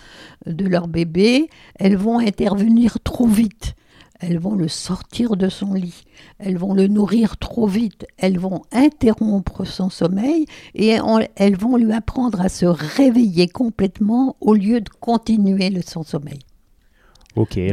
de 0.45 0.67
leur 0.67 0.87
bébé, 0.87 1.49
elles 1.75 1.97
vont 1.97 2.19
intervenir 2.19 2.97
trop 3.03 3.27
vite 3.27 3.75
elles 4.21 4.37
vont 4.37 4.55
le 4.55 4.67
sortir 4.67 5.35
de 5.35 5.49
son 5.49 5.73
lit, 5.73 6.03
elles 6.37 6.57
vont 6.57 6.73
le 6.73 6.87
nourrir 6.87 7.37
trop 7.37 7.65
vite, 7.65 8.05
elles 8.17 8.37
vont 8.37 8.61
interrompre 8.71 9.65
son 9.65 9.89
sommeil 9.89 10.45
et 10.75 10.97
elles 11.35 11.57
vont 11.57 11.75
lui 11.75 11.91
apprendre 11.91 12.39
à 12.39 12.47
se 12.47 12.65
réveiller 12.67 13.47
complètement 13.47 14.35
au 14.39 14.53
lieu 14.53 14.79
de 14.79 14.89
continuer 14.99 15.71
le, 15.71 15.81
son 15.81 16.03
sommeil. 16.03 16.39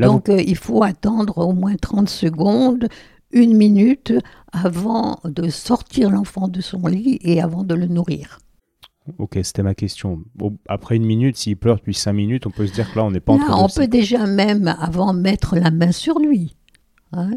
Donc 0.01 0.29
euh, 0.29 0.41
il 0.41 0.57
faut 0.57 0.83
attendre 0.83 1.39
au 1.39 1.53
moins 1.53 1.77
30 1.77 2.09
secondes, 2.09 2.89
une 3.31 3.55
minute 3.55 4.15
avant 4.53 5.19
de 5.25 5.51
sortir 5.51 6.11
l'enfant 6.11 6.49
de 6.49 6.63
son 6.63 6.87
lit 6.87 7.19
et 7.23 7.43
avant 7.43 7.63
de 7.63 7.75
le 7.75 7.87
nourrir. 7.87 8.39
Ok, 9.19 9.39
c'était 9.43 9.63
ma 9.63 9.75
question. 9.75 10.23
Après 10.69 10.97
une 10.97 11.05
minute, 11.05 11.37
s'il 11.37 11.57
pleure 11.57 11.77
depuis 11.77 11.95
cinq 11.95 12.13
minutes, 12.13 12.47
on 12.47 12.51
peut 12.51 12.67
se 12.67 12.73
dire 12.73 12.91
que 12.93 12.99
là, 12.99 13.05
on 13.05 13.11
n'est 13.11 13.21
pas 13.21 13.33
en 13.33 13.39
train 13.39 13.57
de... 13.57 13.63
On 13.63 13.69
peut 13.69 13.89
déjà 13.89 14.27
même, 14.27 14.69
avant, 14.69 15.13
mettre 15.13 15.57
la 15.57 15.71
main 15.71 15.93
sur 15.93 16.19
lui. 16.19 16.57
Hein, 17.13 17.31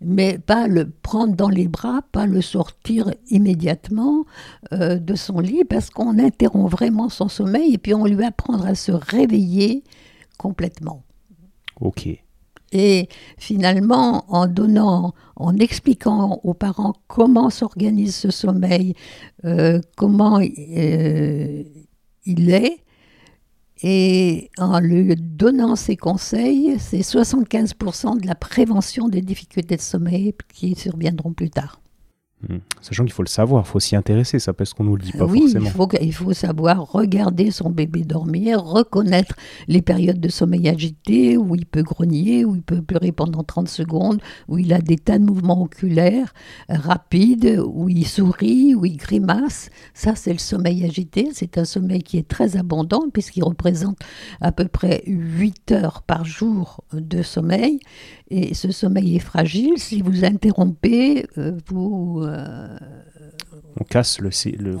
mais 0.00 0.38
pas 0.38 0.68
le 0.68 0.88
prendre 0.88 1.36
dans 1.36 1.50
les 1.50 1.68
bras, 1.68 2.00
pas 2.12 2.26
le 2.26 2.40
sortir 2.40 3.12
immédiatement 3.28 4.24
euh, 4.72 4.98
de 4.98 5.14
son 5.14 5.40
lit, 5.40 5.64
parce 5.68 5.90
qu'on 5.90 6.18
interrompt 6.18 6.70
vraiment 6.70 7.10
son 7.10 7.28
sommeil 7.28 7.74
et 7.74 7.78
puis 7.78 7.92
on 7.92 8.06
lui 8.06 8.24
apprendre 8.24 8.64
à 8.64 8.74
se 8.74 8.90
réveiller 8.90 9.84
complètement. 10.38 11.04
Ok. 11.80 12.08
Et 12.72 13.08
finalement, 13.38 14.24
en 14.28 14.46
donnant, 14.46 15.14
en 15.36 15.56
expliquant 15.56 16.40
aux 16.44 16.54
parents 16.54 16.94
comment 17.06 17.50
s'organise 17.50 18.14
ce 18.14 18.30
sommeil, 18.30 18.94
euh, 19.44 19.80
comment 19.96 20.40
euh, 20.40 21.62
il 22.26 22.50
est, 22.50 22.84
et 23.82 24.50
en 24.58 24.80
lui 24.80 25.14
donnant 25.16 25.76
ces 25.76 25.96
conseils, 25.96 26.76
c'est 26.80 27.00
75% 27.00 28.20
de 28.20 28.26
la 28.26 28.34
prévention 28.34 29.08
des 29.08 29.22
difficultés 29.22 29.76
de 29.76 29.80
sommeil 29.80 30.34
qui 30.52 30.74
surviendront 30.74 31.32
plus 31.32 31.50
tard. 31.50 31.80
Hmm. 32.46 32.58
Sachant 32.80 33.02
qu'il 33.02 33.12
faut 33.12 33.24
le 33.24 33.28
savoir, 33.28 33.64
il 33.66 33.68
faut 33.68 33.80
s'y 33.80 33.96
intéresser, 33.96 34.38
ça 34.38 34.52
parce 34.52 34.72
qu'on 34.72 34.84
nous 34.84 34.94
le 34.94 35.02
dit 35.02 35.10
pas 35.10 35.26
forcément. 35.26 35.66
Il 35.66 35.70
faut, 35.72 35.88
il 36.00 36.14
faut 36.14 36.32
savoir 36.32 36.92
regarder 36.92 37.50
son 37.50 37.68
bébé 37.68 38.02
dormir, 38.02 38.62
reconnaître 38.62 39.34
les 39.66 39.82
périodes 39.82 40.20
de 40.20 40.28
sommeil 40.28 40.68
agité, 40.68 41.36
où 41.36 41.56
il 41.56 41.66
peut 41.66 41.82
grogner, 41.82 42.44
où 42.44 42.54
il 42.54 42.62
peut 42.62 42.80
pleurer 42.80 43.10
pendant 43.10 43.42
30 43.42 43.68
secondes, 43.68 44.20
où 44.46 44.56
il 44.56 44.72
a 44.72 44.80
des 44.80 44.96
tas 44.96 45.18
de 45.18 45.24
mouvements 45.24 45.62
oculaires 45.62 46.32
rapides, 46.68 47.60
où 47.66 47.88
il 47.88 48.06
sourit, 48.06 48.76
où 48.76 48.84
il 48.84 48.98
grimace. 48.98 49.70
Ça, 49.92 50.14
c'est 50.14 50.32
le 50.32 50.38
sommeil 50.38 50.84
agité. 50.84 51.30
C'est 51.32 51.58
un 51.58 51.64
sommeil 51.64 52.04
qui 52.04 52.18
est 52.18 52.28
très 52.28 52.56
abondant 52.56 53.06
puisqu'il 53.12 53.42
représente 53.42 53.98
à 54.40 54.52
peu 54.52 54.68
près 54.68 55.02
8 55.06 55.72
heures 55.72 56.02
par 56.02 56.24
jour 56.24 56.84
de 56.92 57.22
sommeil. 57.22 57.80
Et 58.30 58.54
ce 58.54 58.70
sommeil 58.70 59.16
est 59.16 59.20
fragile. 59.20 59.72
Si 59.78 60.02
vous 60.02 60.24
interrompez, 60.24 61.26
euh, 62.28 62.78
on 63.80 63.84
casse 63.84 64.20
le, 64.20 64.30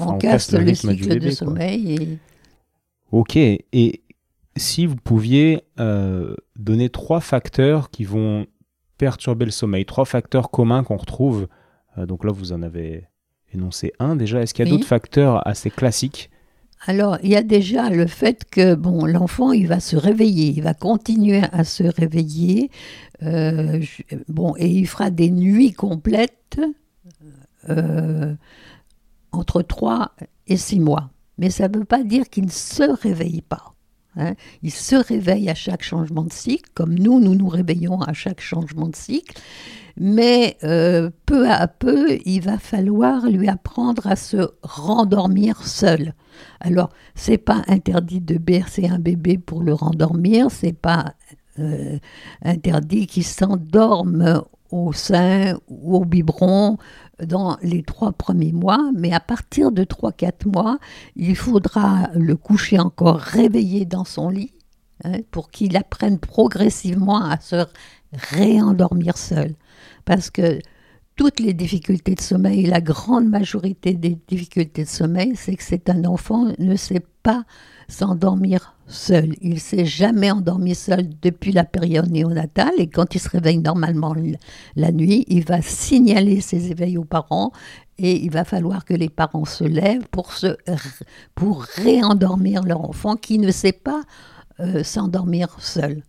on, 0.00 0.18
casse, 0.18 0.52
le, 0.52 0.58
rythme 0.58 0.94
du 0.94 1.06
bébé. 1.06 1.26
De 1.26 1.30
sommeil 1.30 2.18
Ok. 3.12 3.36
Et 3.36 4.02
si 4.56 4.86
vous 4.86 4.96
pouviez 4.96 5.62
euh, 5.78 6.34
donner 6.56 6.90
trois 6.90 7.20
facteurs 7.20 7.90
qui 7.90 8.04
vont 8.04 8.46
perturber 8.98 9.46
le 9.46 9.50
sommeil. 9.50 9.86
Trois 9.86 10.04
facteurs 10.04 10.50
communs 10.50 10.82
qu'on 10.82 10.96
retrouve. 10.96 11.48
Euh, 11.96 12.04
donc 12.04 12.24
là, 12.24 12.32
vous 12.32 12.52
en 12.52 12.62
avez 12.62 13.06
énoncé 13.54 13.92
un 13.98 14.16
déjà. 14.16 14.42
Est-ce 14.42 14.52
qu'il 14.52 14.66
y 14.66 14.68
a 14.68 14.70
d'autres 14.70 14.86
facteurs 14.86 15.46
assez 15.46 15.70
classiques? 15.70 16.30
Alors, 16.86 17.18
il 17.22 17.30
y 17.30 17.36
a 17.36 17.42
déjà 17.42 17.90
le 17.90 18.06
fait 18.06 18.44
que 18.44 18.74
bon, 18.74 19.04
l'enfant, 19.06 19.52
il 19.52 19.66
va 19.66 19.80
se 19.80 19.96
réveiller, 19.96 20.48
il 20.56 20.62
va 20.62 20.74
continuer 20.74 21.42
à 21.50 21.64
se 21.64 21.82
réveiller, 21.82 22.70
euh, 23.24 23.82
bon, 24.28 24.54
et 24.56 24.68
il 24.68 24.86
fera 24.86 25.10
des 25.10 25.28
nuits 25.28 25.72
complètes 25.72 26.60
euh, 27.68 28.34
entre 29.32 29.62
3 29.62 30.12
et 30.46 30.56
6 30.56 30.80
mois. 30.80 31.10
Mais 31.38 31.50
ça 31.50 31.68
ne 31.68 31.78
veut 31.78 31.84
pas 31.84 32.02
dire 32.02 32.28
qu'il 32.28 32.46
ne 32.46 32.50
se 32.50 32.82
réveille 33.02 33.42
pas. 33.42 33.74
Hein. 34.16 34.34
Il 34.62 34.72
se 34.72 34.96
réveille 34.96 35.48
à 35.48 35.54
chaque 35.54 35.82
changement 35.82 36.24
de 36.24 36.32
cycle, 36.32 36.70
comme 36.74 36.94
nous, 36.94 37.20
nous 37.20 37.34
nous 37.34 37.48
réveillons 37.48 38.00
à 38.00 38.12
chaque 38.12 38.40
changement 38.40 38.88
de 38.88 38.96
cycle. 38.96 39.40
Mais 40.00 40.56
euh, 40.62 41.10
peu 41.26 41.48
à 41.50 41.66
peu, 41.66 42.18
il 42.24 42.40
va 42.40 42.58
falloir 42.58 43.28
lui 43.28 43.48
apprendre 43.48 44.06
à 44.06 44.16
se 44.16 44.48
rendormir 44.62 45.66
seul. 45.66 46.14
Alors, 46.60 46.90
c'est 47.14 47.38
pas 47.38 47.62
interdit 47.66 48.20
de 48.20 48.38
bercer 48.38 48.86
un 48.86 49.00
bébé 49.00 49.38
pour 49.38 49.62
le 49.62 49.74
rendormir, 49.74 50.50
c'est 50.50 50.72
pas 50.72 51.14
euh, 51.58 51.98
interdit 52.42 53.08
qu'il 53.08 53.24
s'endorme 53.24 54.44
au 54.70 54.92
sein 54.92 55.58
ou 55.66 55.96
au 55.96 56.04
biberon 56.04 56.78
dans 57.24 57.56
les 57.62 57.82
trois 57.82 58.12
premiers 58.12 58.52
mois, 58.52 58.90
mais 58.94 59.12
à 59.12 59.20
partir 59.20 59.72
de 59.72 59.84
3-4 59.84 60.48
mois, 60.48 60.78
il 61.16 61.36
faudra 61.36 62.08
le 62.14 62.36
coucher 62.36 62.78
encore 62.78 63.18
réveillé 63.18 63.84
dans 63.84 64.04
son 64.04 64.30
lit 64.30 64.52
hein, 65.04 65.18
pour 65.30 65.50
qu'il 65.50 65.76
apprenne 65.76 66.18
progressivement 66.18 67.24
à 67.24 67.40
se 67.40 67.66
réendormir 68.12 69.18
seul. 69.18 69.54
Parce 70.04 70.30
que 70.30 70.60
toutes 71.16 71.40
les 71.40 71.52
difficultés 71.52 72.14
de 72.14 72.20
sommeil, 72.20 72.64
la 72.66 72.80
grande 72.80 73.28
majorité 73.28 73.92
des 73.94 74.16
difficultés 74.28 74.84
de 74.84 74.88
sommeil, 74.88 75.32
c'est 75.34 75.56
que 75.56 75.64
c'est 75.64 75.90
un 75.90 76.04
enfant 76.04 76.52
ne 76.58 76.76
sait 76.76 77.04
pas 77.22 77.44
s'endormir 77.88 78.77
seul. 78.88 79.34
Il 79.40 79.60
s'est 79.60 79.84
jamais 79.84 80.30
endormi 80.30 80.74
seul 80.74 81.08
depuis 81.22 81.52
la 81.52 81.64
période 81.64 82.10
néonatale 82.10 82.72
et 82.78 82.88
quand 82.88 83.14
il 83.14 83.20
se 83.20 83.28
réveille 83.28 83.58
normalement 83.58 84.14
la 84.76 84.92
nuit, 84.92 85.24
il 85.28 85.44
va 85.44 85.62
signaler 85.62 86.40
ses 86.40 86.70
éveils 86.70 86.98
aux 86.98 87.04
parents 87.04 87.52
et 87.98 88.22
il 88.24 88.30
va 88.30 88.44
falloir 88.44 88.84
que 88.84 88.94
les 88.94 89.08
parents 89.08 89.44
se 89.44 89.64
lèvent 89.64 90.08
pour, 90.10 90.32
se, 90.32 90.56
pour 91.34 91.62
réendormir 91.62 92.62
leur 92.62 92.84
enfant 92.88 93.16
qui 93.16 93.38
ne 93.38 93.50
sait 93.50 93.72
pas 93.72 94.02
euh, 94.60 94.82
s'endormir 94.82 95.56
seul. 95.60 96.02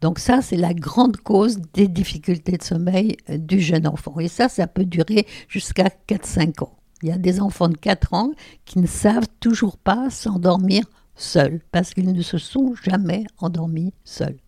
Donc 0.00 0.18
ça, 0.18 0.42
c'est 0.42 0.56
la 0.56 0.74
grande 0.74 1.16
cause 1.18 1.58
des 1.74 1.86
difficultés 1.86 2.56
de 2.56 2.62
sommeil 2.62 3.16
euh, 3.30 3.38
du 3.38 3.60
jeune 3.60 3.86
enfant. 3.86 4.18
Et 4.18 4.28
ça, 4.28 4.48
ça 4.48 4.66
peut 4.66 4.84
durer 4.84 5.26
jusqu'à 5.48 5.88
4-5 6.08 6.64
ans. 6.64 6.72
Il 7.02 7.08
y 7.08 7.12
a 7.12 7.18
des 7.18 7.40
enfants 7.40 7.68
de 7.68 7.76
4 7.76 8.14
ans 8.14 8.32
qui 8.64 8.78
ne 8.78 8.86
savent 8.86 9.28
toujours 9.40 9.76
pas 9.76 10.10
s'endormir 10.10 10.84
seuls 11.14 11.60
parce 11.70 11.94
qu'ils 11.94 12.12
ne 12.12 12.22
se 12.22 12.38
sont 12.38 12.74
jamais 12.74 13.24
endormis 13.38 13.92
seuls. 14.04 14.38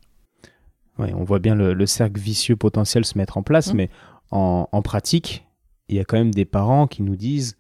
Oui, 0.99 1.09
on 1.15 1.25
voit 1.25 1.41
bien 1.41 1.55
le, 1.55 1.87
cercle 1.87 2.21
vicieux 2.21 2.57
potentiel 2.57 3.05
se 3.05 3.19
mettre 3.19 3.37
en 3.37 3.43
place, 3.43 3.73
mmh. 3.73 3.77
mais 3.77 3.91
en, 4.31 4.83
pratique, 4.83 5.47
il 5.89 5.97
y 5.97 6.01
a 6.01 6.05
quand 6.05 6.17
même 6.17 6.33
des 6.33 6.45
parents 6.45 6.87
qui 6.87 7.03
nous 7.03 7.17
disent 7.17 7.57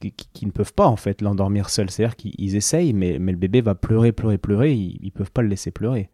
qu'ils 0.00 0.48
ne 0.48 0.52
peuvent 0.52 0.74
pas 0.74 0.86
en 0.86 0.96
fait 0.96 1.22
l'endormir 1.22 1.70
seul. 1.70 1.90
C'est-à-dire 1.90 2.16
qu'ils 2.16 2.56
essayent, 2.56 2.92
mais, 2.92 3.18
mais, 3.18 3.32
le 3.32 3.38
bébé 3.38 3.60
va 3.60 3.74
pleurer, 3.74 4.12
pleurer, 4.12 4.38
pleurer, 4.38 4.74
ils 4.74 5.00
ne 5.02 5.10
peuvent 5.10 5.30
pas 5.30 5.42
le 5.42 5.48
laisser 5.48 5.70
pleurer. 5.70 6.10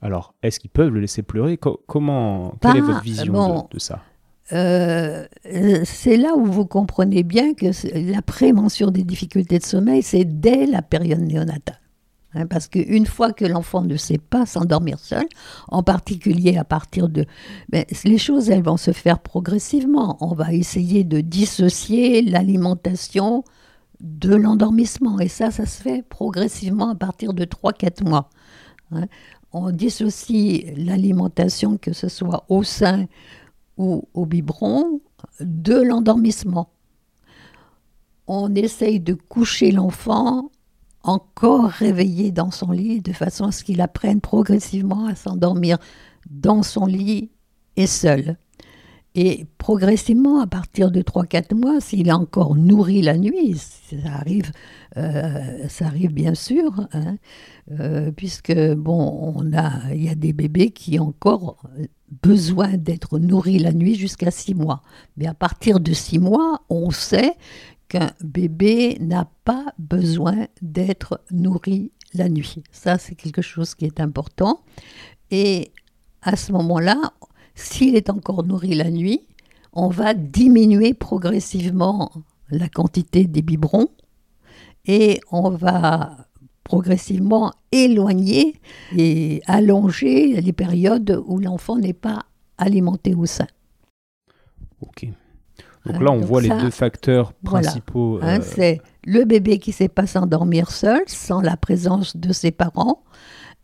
Alors, 0.00 0.34
est-ce 0.42 0.60
qu'ils 0.60 0.70
peuvent 0.70 0.92
le 0.92 1.00
laisser 1.00 1.22
pleurer? 1.22 1.58
Comment 1.58 2.54
Quelle 2.60 2.76
est 2.76 2.80
votre 2.80 3.02
vision 3.02 3.68
de, 3.70 3.78
ça? 3.78 4.02
Euh, 4.52 5.26
c'est 5.84 6.16
là 6.16 6.34
où 6.34 6.44
vous 6.44 6.66
comprenez 6.66 7.22
bien 7.22 7.54
que 7.54 7.66
la 8.12 8.22
prévention 8.22 8.90
des 8.90 9.04
difficultés 9.04 9.58
de 9.58 9.64
sommeil, 9.64 10.02
c'est 10.02 10.24
dès 10.24 10.66
la 10.66 10.82
période 10.82 11.20
néonatale. 11.20 11.80
Hein, 12.34 12.46
parce 12.46 12.68
qu'une 12.68 13.06
fois 13.06 13.32
que 13.32 13.46
l'enfant 13.46 13.82
ne 13.82 13.96
sait 13.96 14.18
pas 14.18 14.44
s'endormir 14.44 14.98
seul, 14.98 15.26
en 15.68 15.82
particulier 15.82 16.58
à 16.58 16.64
partir 16.64 17.08
de... 17.08 17.24
Ben, 17.70 17.84
les 18.04 18.18
choses, 18.18 18.50
elles 18.50 18.62
vont 18.62 18.76
se 18.76 18.92
faire 18.92 19.18
progressivement. 19.20 20.18
On 20.20 20.34
va 20.34 20.52
essayer 20.52 21.04
de 21.04 21.20
dissocier 21.20 22.20
l'alimentation 22.20 23.44
de 24.00 24.34
l'endormissement. 24.34 25.18
Et 25.20 25.28
ça, 25.28 25.50
ça 25.50 25.64
se 25.64 25.82
fait 25.82 26.02
progressivement 26.02 26.90
à 26.90 26.94
partir 26.94 27.32
de 27.32 27.44
3-4 27.44 28.06
mois. 28.06 28.28
Hein. 28.92 29.06
On 29.52 29.70
dissocie 29.70 30.74
l'alimentation, 30.76 31.78
que 31.78 31.94
ce 31.94 32.08
soit 32.08 32.44
au 32.50 32.62
sein 32.62 33.06
ou 33.78 34.08
au 34.12 34.26
biberon 34.26 35.00
de 35.40 35.74
l'endormissement. 35.74 36.70
On 38.26 38.54
essaye 38.54 39.00
de 39.00 39.14
coucher 39.14 39.70
l'enfant 39.70 40.50
encore 41.02 41.70
réveillé 41.70 42.32
dans 42.32 42.50
son 42.50 42.72
lit 42.72 43.00
de 43.00 43.12
façon 43.12 43.46
à 43.46 43.52
ce 43.52 43.64
qu'il 43.64 43.80
apprenne 43.80 44.20
progressivement 44.20 45.06
à 45.06 45.14
s'endormir 45.14 45.78
dans 46.28 46.62
son 46.62 46.84
lit 46.84 47.30
et 47.76 47.86
seul. 47.86 48.36
Et 49.20 49.46
progressivement, 49.58 50.40
à 50.40 50.46
partir 50.46 50.92
de 50.92 51.02
3-4 51.02 51.52
mois, 51.56 51.80
s'il 51.80 52.06
est 52.06 52.12
encore 52.12 52.54
nourri 52.54 53.02
la 53.02 53.18
nuit, 53.18 53.56
ça 53.56 53.96
arrive, 54.12 54.52
euh, 54.96 55.66
bien 56.12 56.36
sûr, 56.36 56.86
hein, 56.92 57.16
euh, 57.80 58.12
puisque 58.12 58.56
bon, 58.74 59.34
on 59.34 59.52
a, 59.52 59.92
il 59.92 60.04
y 60.04 60.08
a 60.08 60.14
des 60.14 60.32
bébés 60.32 60.70
qui 60.70 61.00
ont 61.00 61.08
encore 61.08 61.56
besoin 62.22 62.76
d'être 62.76 63.18
nourris 63.18 63.58
la 63.58 63.72
nuit 63.72 63.96
jusqu'à 63.96 64.30
6 64.30 64.54
mois. 64.54 64.84
Mais 65.16 65.26
à 65.26 65.34
partir 65.34 65.80
de 65.80 65.92
6 65.92 66.20
mois, 66.20 66.60
on 66.68 66.92
sait 66.92 67.32
qu'un 67.88 68.12
bébé 68.22 68.98
n'a 69.00 69.28
pas 69.42 69.74
besoin 69.80 70.46
d'être 70.62 71.22
nourri 71.32 71.90
la 72.14 72.28
nuit. 72.28 72.62
Ça, 72.70 72.98
c'est 72.98 73.16
quelque 73.16 73.42
chose 73.42 73.74
qui 73.74 73.84
est 73.84 73.98
important. 73.98 74.60
Et 75.32 75.72
à 76.22 76.36
ce 76.36 76.52
moment-là, 76.52 77.14
s'il 77.58 77.96
est 77.96 78.08
encore 78.08 78.44
nourri 78.44 78.74
la 78.74 78.90
nuit, 78.90 79.26
on 79.72 79.88
va 79.88 80.14
diminuer 80.14 80.94
progressivement 80.94 82.12
la 82.50 82.68
quantité 82.68 83.24
des 83.26 83.42
biberons 83.42 83.88
et 84.86 85.20
on 85.30 85.50
va 85.50 86.28
progressivement 86.62 87.52
éloigner 87.72 88.60
et 88.96 89.42
allonger 89.46 90.40
les 90.40 90.52
périodes 90.52 91.20
où 91.26 91.38
l'enfant 91.38 91.76
n'est 91.76 91.92
pas 91.92 92.26
alimenté 92.58 93.14
au 93.14 93.26
sein. 93.26 93.46
Ok. 94.80 95.08
Donc 95.84 96.02
là, 96.02 96.12
on 96.12 96.20
voit 96.20 96.42
les 96.42 96.50
deux 96.50 96.70
facteurs 96.70 97.32
principaux. 97.32 98.18
Hein, 98.22 98.38
euh, 98.40 98.42
c'est 98.42 98.82
le 99.04 99.24
bébé 99.24 99.58
qui 99.58 99.70
ne 99.70 99.74
sait 99.74 99.88
pas 99.88 100.06
s'endormir 100.06 100.70
seul, 100.70 101.00
sans 101.06 101.40
la 101.40 101.56
présence 101.56 102.16
de 102.16 102.32
ses 102.32 102.50
parents, 102.50 103.02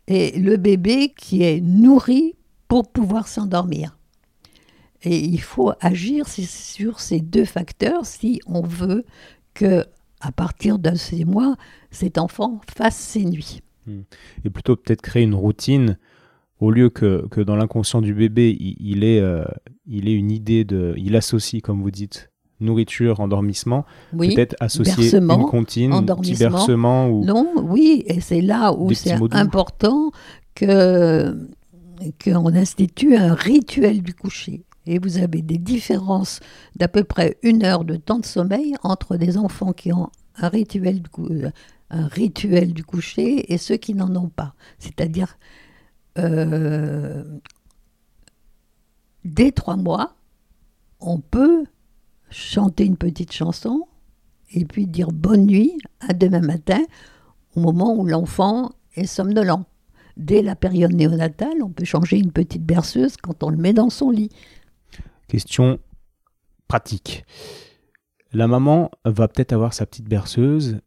et 0.07 0.37
le 0.39 0.57
bébé 0.57 1.13
qui 1.15 1.43
est 1.43 1.61
nourri 1.61 2.35
pour 2.67 2.89
pouvoir 2.91 3.27
s'endormir. 3.27 3.97
Et 5.03 5.19
il 5.19 5.41
faut 5.41 5.71
agir 5.81 6.27
sur 6.27 6.99
ces 6.99 7.19
deux 7.19 7.45
facteurs 7.45 8.05
si 8.05 8.41
on 8.47 8.61
veut 8.61 9.05
que, 9.53 9.85
à 10.19 10.31
partir 10.31 10.79
de 10.79 10.95
ces 10.95 11.25
mois, 11.25 11.55
cet 11.91 12.17
enfant 12.17 12.61
fasse 12.75 12.97
ses 12.97 13.25
nuits. 13.25 13.61
Hmm. 13.85 14.01
Et 14.43 14.49
plutôt 14.49 14.75
peut-être 14.75 15.01
créer 15.01 15.23
une 15.23 15.35
routine 15.35 15.97
au 16.59 16.71
lieu 16.71 16.89
que, 16.89 17.27
que 17.29 17.41
dans 17.41 17.55
l'inconscient 17.55 18.01
du 18.01 18.13
bébé, 18.13 18.55
il, 18.59 19.03
est, 19.03 19.19
euh, 19.19 19.43
il 19.85 20.07
est 20.07 20.13
une 20.13 20.31
idée 20.31 20.63
de. 20.63 20.93
Il 20.97 21.15
associe, 21.15 21.61
comme 21.61 21.81
vous 21.81 21.91
dites, 21.91 22.31
nourriture, 22.59 23.19
endormissement, 23.19 23.85
peut-être 24.17 24.55
associer 24.59 25.15
une 25.15 25.45
comptine, 25.45 26.05
petit 26.05 26.35
bercement 26.35 27.09
ou... 27.09 27.25
Non, 27.25 27.51
oui, 27.57 28.03
et 28.07 28.21
c'est 28.21 28.41
là 28.41 28.73
où 28.73 28.93
c'est 28.93 29.11
important 29.33 30.11
que 30.55 31.49
qu'on 32.23 32.53
institue 32.53 33.15
un 33.15 33.33
rituel 33.33 34.01
du 34.01 34.13
coucher. 34.13 34.63
Et 34.85 34.99
vous 34.99 35.17
avez 35.17 35.41
des 35.41 35.57
différences 35.57 36.39
d'à 36.75 36.87
peu 36.87 37.03
près 37.03 37.37
une 37.41 37.63
heure 37.63 37.85
de 37.85 37.95
temps 37.95 38.19
de 38.19 38.25
sommeil 38.25 38.75
entre 38.83 39.17
des 39.17 39.37
enfants 39.37 39.73
qui 39.73 39.91
ont 39.91 40.09
un 40.37 40.47
rituel 40.47 41.01
du, 41.01 42.73
du 42.73 42.83
coucher 42.83 43.51
et 43.53 43.57
ceux 43.57 43.77
qui 43.77 43.93
n'en 43.93 44.15
ont 44.15 44.29
pas. 44.29 44.53
C'est-à-dire, 44.77 45.37
euh, 46.17 47.23
dès 49.23 49.51
trois 49.51 49.77
mois, 49.77 50.15
on 50.99 51.19
peut 51.19 51.65
chanter 52.29 52.85
une 52.85 52.97
petite 52.97 53.31
chanson 53.31 53.87
et 54.51 54.65
puis 54.65 54.87
dire 54.87 55.11
bonne 55.11 55.45
nuit 55.45 55.77
à 55.99 56.13
demain 56.13 56.41
matin 56.41 56.81
au 57.55 57.61
moment 57.61 57.95
où 57.95 58.05
l'enfant 58.05 58.71
est 58.95 59.05
somnolent. 59.05 59.65
Dès 60.17 60.41
la 60.41 60.55
période 60.55 60.93
néonatale, 60.93 61.61
on 61.61 61.69
peut 61.69 61.85
changer 61.85 62.17
une 62.17 62.31
petite 62.31 62.63
berceuse 62.63 63.17
quand 63.17 63.43
on 63.43 63.49
le 63.49 63.57
met 63.57 63.73
dans 63.73 63.89
son 63.89 64.11
lit. 64.11 64.29
Question 65.27 65.79
pratique. 66.67 67.25
La 68.33 68.47
maman 68.47 68.91
va 69.05 69.27
peut-être 69.27 69.53
avoir 69.53 69.73
sa 69.73 69.85
petite 69.85 70.07
berceuse 70.07 70.79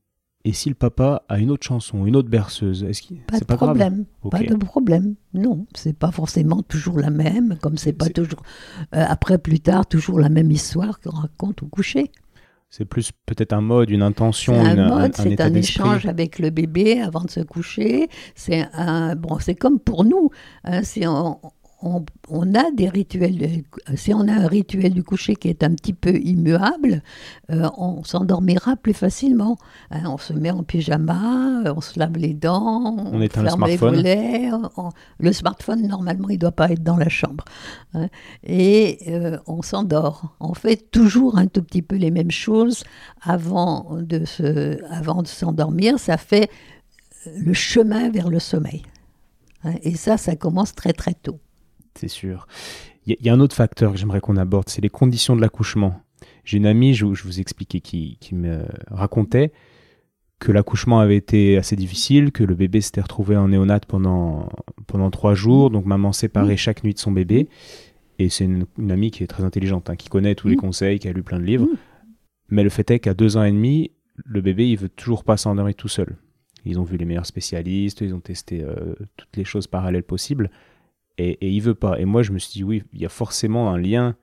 Et 0.45 0.53
si 0.53 0.69
le 0.69 0.75
papa 0.75 1.25
a 1.29 1.39
une 1.39 1.51
autre 1.51 1.67
chanson, 1.67 2.07
une 2.07 2.17
autre 2.17 2.29
berceuse, 2.31 2.85
est-ce 2.85 3.03
qu'il 3.03 3.21
Pas 3.23 3.39
de 3.41 3.45
pas 3.45 3.57
problème. 3.57 4.05
Pas 4.31 4.43
de 4.43 4.55
problème. 4.55 5.15
Non, 5.35 5.67
c'est 5.75 5.97
pas 5.97 6.11
forcément 6.11 6.63
toujours 6.63 6.99
la 6.99 7.11
même, 7.11 7.59
comme 7.61 7.77
c'est 7.77 7.93
pas 7.93 8.09
toujours. 8.09 8.43
euh, 8.95 9.05
après, 9.09 9.39
plus 9.39 9.61
tard, 9.61 9.87
toujours 9.87 10.21
la 10.21 10.29
même 10.29 10.51
histoire 10.51 11.01
qu'on 11.01 11.11
raconte 11.11 11.63
au 11.63 11.67
coucher. 11.67 12.11
C'est 12.71 12.85
plus 12.85 13.13
peut-être 13.25 13.55
un 13.55 13.63
mode, 13.63 13.89
une 13.89 14.03
intention, 14.03 14.53
une- 14.61 14.79
un 14.79 14.79
un, 14.79 14.89
mode, 14.89 15.13
un 15.19 15.23
c'est 15.23 15.41
un 15.41 15.55
échange 15.55 16.05
avec 16.07 16.39
le 16.39 16.51
bébé 16.51 17.01
avant 17.01 17.23
de 17.23 17.31
se 17.31 17.41
coucher. 17.41 18.09
C'est 18.35 18.67
un 18.75 19.17
bon, 19.17 19.39
c'est 19.41 19.55
comme 19.55 19.79
pour 19.81 20.05
nous. 20.05 20.31
hein, 20.65 20.83
si 20.83 21.07
on, 21.07 21.39
on- 21.81 22.05
on 22.29 22.55
a 22.55 22.71
des 22.73 22.89
rituels, 22.89 23.39
de- 23.39 23.97
si 23.97 24.13
on 24.13 24.27
a 24.27 24.33
un 24.33 24.47
rituel 24.49 24.93
du 24.95 25.05
coucher 25.05 25.37
qui 25.37 25.49
est 25.49 25.63
un 25.63 25.73
petit 25.75 25.93
peu 25.93 26.17
immuable, 26.17 27.03
euh, 27.51 27.69
on 27.79 28.03
s'endormira 28.05 28.75
plus 28.77 28.95
facilement. 28.95 29.57
hein. 29.91 30.03
on 30.07 30.19
se 30.19 30.33
met 30.33 30.51
en 30.51 30.63
pyjama, 30.65 31.63
euh, 31.67 31.75
on 31.77 31.81
se 31.81 31.99
lave 31.99 32.17
les 32.17 32.35
dents, 32.35 32.97
On 33.13 33.21
éteint 33.21 33.43
le 33.43 33.49
ferme 33.49 33.65
les 33.67 33.77
smartphone. 33.77 33.95
volets. 33.97 34.51
on- 34.77 34.91
le 35.21 35.33
smartphone 35.33 35.87
normalement 35.87 36.29
il 36.31 36.39
doit 36.39 36.51
pas 36.53 36.71
être 36.71 36.83
dans 36.83 36.97
la 36.97 37.09
chambre. 37.09 37.45
hein. 37.95 38.09
et 38.43 38.99
euh, 39.09 39.39
on 39.47 39.63
s'endort. 39.63 40.37
On 40.41 40.55
fait 40.55 40.91
toujours 40.91 41.39
un 41.39 41.47
tout 41.47 41.63
petit 41.63 41.83
peu 41.83 41.97
les 41.97 42.11
mêmes 42.11 42.31
choses 42.31 42.83
avant 43.23 43.97
de 44.01 44.25
se, 44.25 44.83
avant 44.93 45.23
de 45.23 45.29
s'endormir. 45.29 45.99
Ça 45.99 46.17
fait 46.17 46.51
le 47.37 47.53
chemin 47.53 48.11
vers 48.11 48.29
le 48.31 48.39
sommeil. 48.39 48.83
Hein, 49.65 49.75
Et 49.83 49.95
ça, 49.97 50.17
ça 50.17 50.37
commence 50.37 50.75
très 50.75 50.93
très 50.93 51.15
tôt. 51.15 51.39
C'est 51.99 52.09
sûr. 52.09 52.47
Il 53.07 53.11
y, 53.11 53.13
a- 53.15 53.17
il 53.21 53.27
y 53.27 53.29
a 53.31 53.35
un 53.35 53.41
autre 53.41 53.57
facteur 53.57 53.93
que 53.93 53.99
j'aimerais 53.99 54.21
qu'on 54.21 54.37
aborde, 54.37 54.69
c'est 54.69 54.81
les 54.83 54.89
conditions 54.91 55.35
de 55.37 55.41
l'accouchement. 55.41 56.01
J'ai 56.45 56.57
une 56.59 56.67
amie, 56.67 56.95
je, 56.95 57.13
je 57.15 57.23
vous 57.25 57.41
expliquais, 57.41 57.81
qui, 57.81 58.17
qui 58.21 58.35
me 58.35 58.65
racontait 58.91 59.53
que 60.39 60.53
l'accouchement 60.53 61.01
avait 61.01 61.17
été 61.17 61.57
assez 61.59 61.75
difficile, 61.75 62.31
que 62.31 62.45
le 62.45 62.55
bébé 62.55 62.81
s'était 62.81 63.01
retrouvé 63.01 63.37
en 63.37 63.49
néonate 63.49 63.87
pendant, 63.87 64.49
pendant 64.87 65.11
trois 65.11 65.35
jours, 65.35 65.71
donc 65.71 65.85
maman 65.85 66.13
séparait 66.13 66.57
chaque 66.57 66.85
nuit 66.85 66.95
de 66.95 66.99
son 67.01 67.11
bébé. 67.11 67.49
Et 68.21 68.29
c'est 68.29 68.45
une, 68.45 68.65
une 68.79 68.93
amie 68.93 69.11
qui 69.11 69.25
est 69.25 69.27
très 69.27 69.43
intelligente, 69.45 69.91
hein, 69.91 69.97
qui 69.97 70.09
connaît 70.09 70.35
tous 70.37 70.49
les 70.49 70.55
Mm. 70.57 70.61
conseils, 70.61 70.99
qui 71.01 71.09
a 71.09 71.13
lu 71.13 71.23
plein 71.25 71.39
de 71.41 71.45
livres. 71.45 71.65
Mm. 71.67 71.77
Mais 72.51 72.63
le 72.63 72.69
fait 72.71 72.89
est 72.93 72.99
qu'à 73.01 73.15
deux 73.15 73.37
ans 73.37 73.43
et 73.45 73.51
demi, 73.53 73.91
le 74.25 74.41
bébé, 74.41 74.69
il 74.69 74.77
veut 74.77 74.89
toujours 74.89 75.25
pas 75.25 75.37
s'endormir 75.37 75.75
tout 75.75 75.89
seul. 75.89 76.17
Ils 76.65 76.79
ont 76.79 76.85
vu 76.85 76.97
les 76.97 77.05
meilleurs 77.05 77.27
spécialistes, 77.27 78.01
ils 78.01 78.15
ont 78.15 78.21
testé 78.21 78.63
euh, 78.63 78.95
toutes 79.17 79.37
les 79.37 79.45
choses 79.45 79.67
parallèles 79.67 80.03
possibles, 80.05 80.51
et, 81.19 81.31
et 81.45 81.51
il 81.51 81.61
veut 81.61 81.75
pas. 81.75 81.99
Et 81.99 82.05
moi, 82.05 82.23
je 82.23 82.33
me 82.33 82.39
suis 82.39 82.53
dit, 82.53 82.65
oui, 82.65 82.83
il 82.93 83.01
y 83.01 83.07
a 83.07 83.11
forcément 83.11 83.71
un 83.71 83.79
lien 83.79 84.17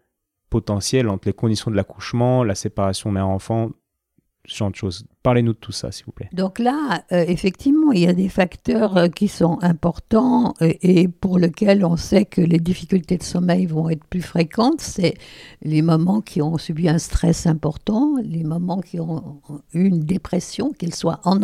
potentiel 0.50 1.10
entre 1.10 1.28
les 1.28 1.34
conditions 1.34 1.70
de 1.72 1.76
l'accouchement, 1.76 2.44
la 2.44 2.56
séparation 2.56 3.12
mère-enfant, 3.12 3.72
ce 4.48 4.58
genre 4.58 4.70
de 4.70 4.76
choses. 4.76 5.06
Parlez-nous 5.24 5.54
de 5.54 5.58
tout 5.58 5.72
ça, 5.72 5.92
s'il 5.92 6.06
vous 6.06 6.12
plaît. 6.12 6.30
Donc 6.32 6.60
là, 6.60 7.04
euh, 7.12 7.26
effectivement, 7.28 7.92
il 7.92 8.02
y 8.02 8.08
a 8.08 8.14
des 8.14 8.30
facteurs 8.30 8.96
euh, 8.96 9.08
qui 9.08 9.28
sont 9.28 9.58
importants 9.64 10.54
euh, 10.62 10.72
et 10.84 11.08
pour 11.08 11.40
lesquels 11.40 11.84
on 11.84 11.98
sait 11.98 12.26
que 12.26 12.42
les 12.42 12.60
difficultés 12.60 13.18
de 13.18 13.24
sommeil 13.24 13.66
vont 13.66 13.90
être 13.90 14.06
plus 14.06 14.22
fréquentes. 14.22 14.82
C'est 14.82 15.16
les 15.64 15.82
moments 15.82 16.22
qui 16.22 16.44
ont 16.44 16.60
subi 16.60 16.88
un 16.88 17.00
stress 17.00 17.48
important, 17.48 18.14
les 18.24 18.44
moments 18.44 18.82
qui 18.82 19.00
ont 19.00 19.42
eu 19.74 19.88
une 19.88 20.02
dépression, 20.02 20.74
qu'elle 20.74 20.94
soit 20.94 21.20
en- 21.24 21.40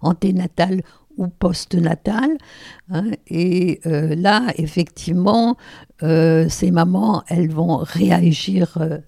anténatale 0.00 0.82
ou 1.16 1.28
postnatale. 1.28 2.36
hein. 2.90 3.10
et 3.28 3.80
euh, 3.86 4.14
là, 4.14 4.46
effectivement, 4.56 5.56
euh, 6.02 6.48
ces 6.48 6.70
mamans, 6.70 7.22
elles 7.28 7.50
vont 7.50 7.76
réagir 7.76 8.76
euh, 8.80 8.98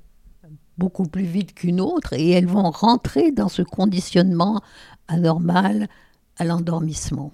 beaucoup 0.79 1.07
plus 1.07 1.25
vite 1.25 1.55
qu'une 1.55 1.81
autre 1.81 2.13
et 2.13 2.31
elles 2.31 2.47
vont 2.47 2.71
rentrer 2.71 3.33
dans 3.33 3.49
ce 3.49 3.63
conditionnement 3.63 4.61
anormal 5.09 5.89
à 6.39 6.45
l'endormissement 6.45 7.33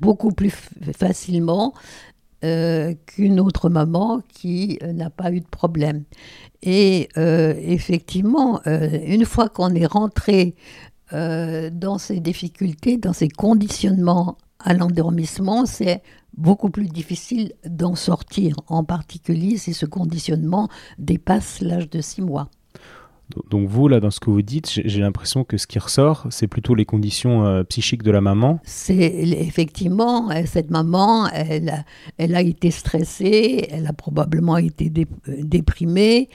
beaucoup 0.00 0.30
plus 0.30 0.52
facilement 0.96 1.74
qu'une 2.40 3.40
autre 3.40 3.68
maman 3.68 4.22
qui 4.28 4.78
n'a 4.80 5.10
pas 5.10 5.32
eu 5.32 5.40
de 5.40 5.48
problème. 5.48 6.04
Et 6.62 7.08
effectivement, 7.16 8.60
une 8.64 9.24
fois 9.24 9.48
qu'on 9.48 9.74
est 9.74 9.86
rentré 9.86 10.54
euh, 11.12 11.70
dans 11.72 11.98
ces 11.98 12.20
difficultés, 12.20 12.96
dans 12.96 13.12
ces 13.12 13.28
conditionnements 13.28 14.36
à 14.58 14.74
l'endormissement, 14.74 15.66
c'est 15.66 16.02
beaucoup 16.36 16.70
plus 16.70 16.88
difficile 16.88 17.52
d'en 17.64 17.94
sortir, 17.94 18.56
en 18.66 18.84
particulier 18.84 19.56
si 19.56 19.74
ce 19.74 19.86
conditionnement 19.86 20.68
dépasse 20.98 21.60
l'âge 21.60 21.88
de 21.90 22.00
six 22.00 22.22
mois. 22.22 22.50
Donc 23.50 23.68
vous, 23.68 23.88
là, 23.88 24.00
dans 24.00 24.10
ce 24.10 24.20
que 24.20 24.30
vous 24.30 24.40
dites, 24.42 24.80
j'ai 24.84 25.00
l'impression 25.00 25.44
que 25.44 25.58
ce 25.58 25.66
qui 25.66 25.78
ressort, 25.78 26.26
c'est 26.30 26.46
plutôt 26.46 26.74
les 26.74 26.86
conditions 26.86 27.44
euh, 27.44 27.62
psychiques 27.62 28.02
de 28.02 28.10
la 28.10 28.20
maman. 28.20 28.58
C'est 28.64 28.96
effectivement 28.96 30.30
euh, 30.30 30.42
cette 30.46 30.70
maman, 30.70 31.28
elle, 31.28 31.84
elle 32.16 32.34
a 32.34 32.40
été 32.40 32.70
stressée, 32.70 33.66
elle 33.70 33.86
a 33.86 33.92
probablement 33.92 34.56
été 34.56 34.90
euh, 34.96 35.34
déprimée, 35.42 36.28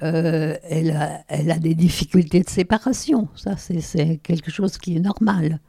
elle, 0.00 0.90
a, 0.90 1.20
elle 1.28 1.50
a 1.50 1.58
des 1.58 1.74
difficultés 1.74 2.40
de 2.40 2.48
séparation. 2.48 3.28
Ça, 3.34 3.56
c'est- 3.56 4.18
quelque 4.22 4.50
chose 4.50 4.78
qui 4.78 4.96
est 4.96 5.00
normal. 5.00 5.60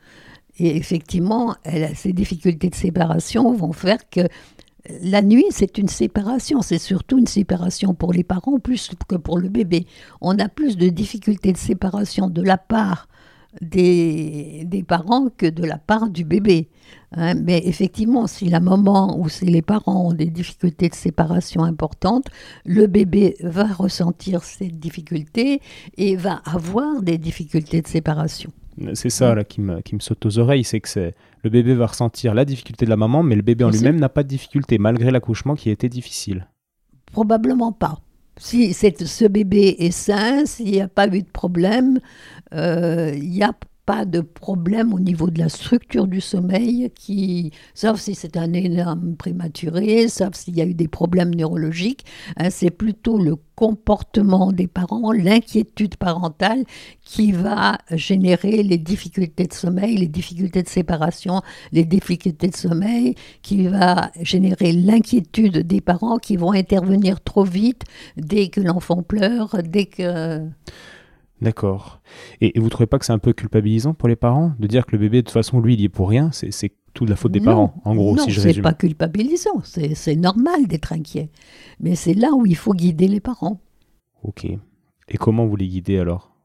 Et 0.60 0.76
effectivement, 0.78 1.56
elle 1.64 1.90
ces 1.96 2.14
difficultés 2.14 2.70
de 2.70 2.76
séparation 2.76 3.54
vont 3.54 3.72
faire 3.74 3.98
que 4.10 4.22
la 5.02 5.22
nuit, 5.22 5.46
c'est 5.50 5.78
une 5.78 5.88
séparation. 5.88 6.62
C'est 6.62 6.80
surtout 6.80 7.20
une 7.20 7.28
séparation 7.28 7.94
pour 7.94 8.14
les 8.14 8.24
parents 8.24 8.60
plus 8.60 8.90
que 9.08 9.16
pour 9.16 9.38
le 9.38 9.50
bébé. 9.50 9.86
On 10.22 10.38
a 10.40 10.50
plus 10.50 10.78
de 10.78 10.90
difficultés 10.90 11.52
de 11.52 11.58
séparation 11.58 12.30
de 12.30 12.42
la 12.42 12.58
part 12.58 13.08
des, 13.62 14.86
parents 14.88 15.28
que 15.36 15.48
de 15.48 15.66
la 15.66 15.78
part 15.78 16.10
du 16.10 16.24
bébé. 16.24 16.70
Hein, 17.12 17.34
mais 17.34 17.62
effectivement, 17.66 18.28
si 18.28 18.48
la 18.48 18.60
maman 18.60 19.20
ou 19.20 19.28
si 19.28 19.46
les 19.46 19.62
parents 19.62 20.08
ont 20.08 20.14
des 20.14 20.28
difficultés 20.28 20.90
de 20.90 20.96
séparation 20.96 21.64
importantes, 21.64 22.28
le 22.66 22.88
bébé 22.88 23.36
va 23.42 23.66
ressentir 23.66 24.44
cette 24.44 24.80
difficulté 24.80 25.62
et 25.98 26.16
va 26.16 26.42
avoir 26.46 27.02
des 27.02 27.18
difficultés 27.18 27.82
de 27.82 27.88
séparation. 27.88 28.52
C'est 28.94 29.10
ça 29.10 29.44
qui, 29.44 29.62
me, 29.62 29.82
qui 29.82 29.96
me 29.96 30.00
saute 30.00 30.26
aux 30.26 30.38
oreilles, 30.40 30.64
c'est 30.64 30.80
que 30.80 30.88
c'est 30.88 31.14
le 31.44 31.50
bébé 31.50 31.74
va 31.74 31.88
ressentir 31.88 32.34
la 32.34 32.46
difficulté 32.46 32.86
de 32.86 32.90
la 32.90 32.98
maman, 32.98 33.24
mais 33.24 33.36
le 33.36 33.42
bébé 33.42 33.64
en 33.64 33.70
lui-même 33.70 34.00
n'a 34.00 34.10
pas 34.10 34.24
de 34.24 34.28
difficulté, 34.28 34.78
malgré 34.78 35.12
l'accouchement 35.12 35.56
qui 35.56 35.70
a 35.70 35.72
été 35.72 35.90
difficile. 35.90 36.48
Probablement 37.12 37.72
pas. 37.72 38.00
Si 38.38 38.74
ce 38.74 39.28
bébé 39.28 39.76
est 39.80 39.92
sain, 39.92 40.46
s'il 40.46 40.72
n'y 40.72 40.82
a 40.82 40.88
pas 40.88 41.08
eu 41.08 41.22
de 41.22 41.30
problème, 41.30 42.00
euh, 42.54 43.12
il 43.16 43.30
n'y 43.30 43.44
a 43.44 43.54
pas 43.90 44.06
de 44.06 44.22
problème 44.22 44.94
au 44.94 45.00
niveau 45.00 45.32
de 45.32 45.40
la 45.40 45.50
structure 45.50 46.06
du 46.06 46.22
sommeil, 46.22 46.92
qui, 46.94 47.50
sauf 47.74 48.00
si 48.00 48.14
c'est 48.14 48.38
un 48.38 48.54
énorme 48.54 49.16
prématuré, 49.16 50.08
sauf 50.10 50.36
s'il 50.36 50.56
y 50.56 50.62
a 50.62 50.66
eu 50.66 50.76
des 50.76 50.88
problèmes 50.88 51.34
neurologiques. 51.34 52.06
hein, 52.38 52.52
c'est 52.52 52.70
plutôt 52.70 53.18
le 53.18 53.36
comportement 53.56 54.52
des 54.52 54.68
parents, 54.68 55.12
l'inquiétude 55.12 55.96
parentale 55.96 56.66
qui 57.02 57.32
va 57.32 57.80
générer 57.92 58.62
les 58.62 58.78
difficultés 58.78 59.48
de 59.48 59.54
sommeil, 59.54 59.98
les 59.98 60.08
difficultés 60.08 60.62
de 60.62 60.70
séparation, 60.70 61.42
les 61.72 61.84
difficultés 61.84 62.50
de 62.50 62.56
sommeil, 62.56 63.16
qui 63.42 63.66
va 63.66 64.12
générer 64.22 64.72
l'inquiétude 64.72 65.66
des 65.66 65.82
parents 65.82 66.20
qui 66.20 66.38
vont 66.38 66.52
intervenir 66.52 67.22
trop 67.24 67.44
vite 67.44 67.86
dès 68.18 68.50
que 68.50 68.62
l'enfant 68.62 69.02
pleure, 69.02 69.64
dès 69.64 69.88
que... 69.88 70.48
D'accord. 71.42 72.02
Et, 72.42 72.58
et 72.58 72.60
vous 72.60 72.70
trouvez 72.70 72.88
pas 72.88 73.00
que 73.00 73.06
c'est 73.06 73.14
un 73.14 73.20
peu 73.20 73.32
culpabilisant 73.34 73.94
pour 73.94 74.10
les 74.10 74.18
parents 74.18 74.54
de 74.60 74.68
dire 74.68 74.86
que 74.86 74.92
le 74.92 74.98
bébé, 74.98 75.18
de 75.22 75.28
toute 75.28 75.34
façon, 75.34 75.62
lui, 75.62 75.76
il 75.76 75.82
y 75.82 75.86
est 75.86 75.90
pour 75.90 76.10
rien? 76.10 76.32
C'est 76.34 76.52
c'est 76.52 76.74
tout 76.94 77.06
de 77.06 77.10
la 77.12 77.16
faute 77.16 77.32
des 77.32 77.40
Non, 77.40 77.46
parents, 77.46 77.82
en 77.86 77.96
gros, 77.96 78.16
non, 78.16 78.24
si 78.24 78.32
je 78.32 78.42
c'est 78.42 78.48
résume. 78.48 78.64
pas 78.64 78.74
culpabilisant, 78.74 79.62
c'est 79.64 79.96
c'est 79.96 80.16
normal 80.16 80.68
d'être 80.68 80.92
inquiet. 80.92 81.30
Mais 81.80 81.96
c'est 81.96 82.14
là 82.14 82.32
où 82.34 82.46
il 82.46 82.56
faut 82.58 82.74
guider 82.74 83.08
les 83.08 83.22
parents. 83.22 83.62
Ok. 84.24 84.46
Et 84.46 85.18
comment 85.18 85.46
vous 85.46 85.56
les 85.56 85.68
guidez 85.68 86.00
alors? 86.00 86.36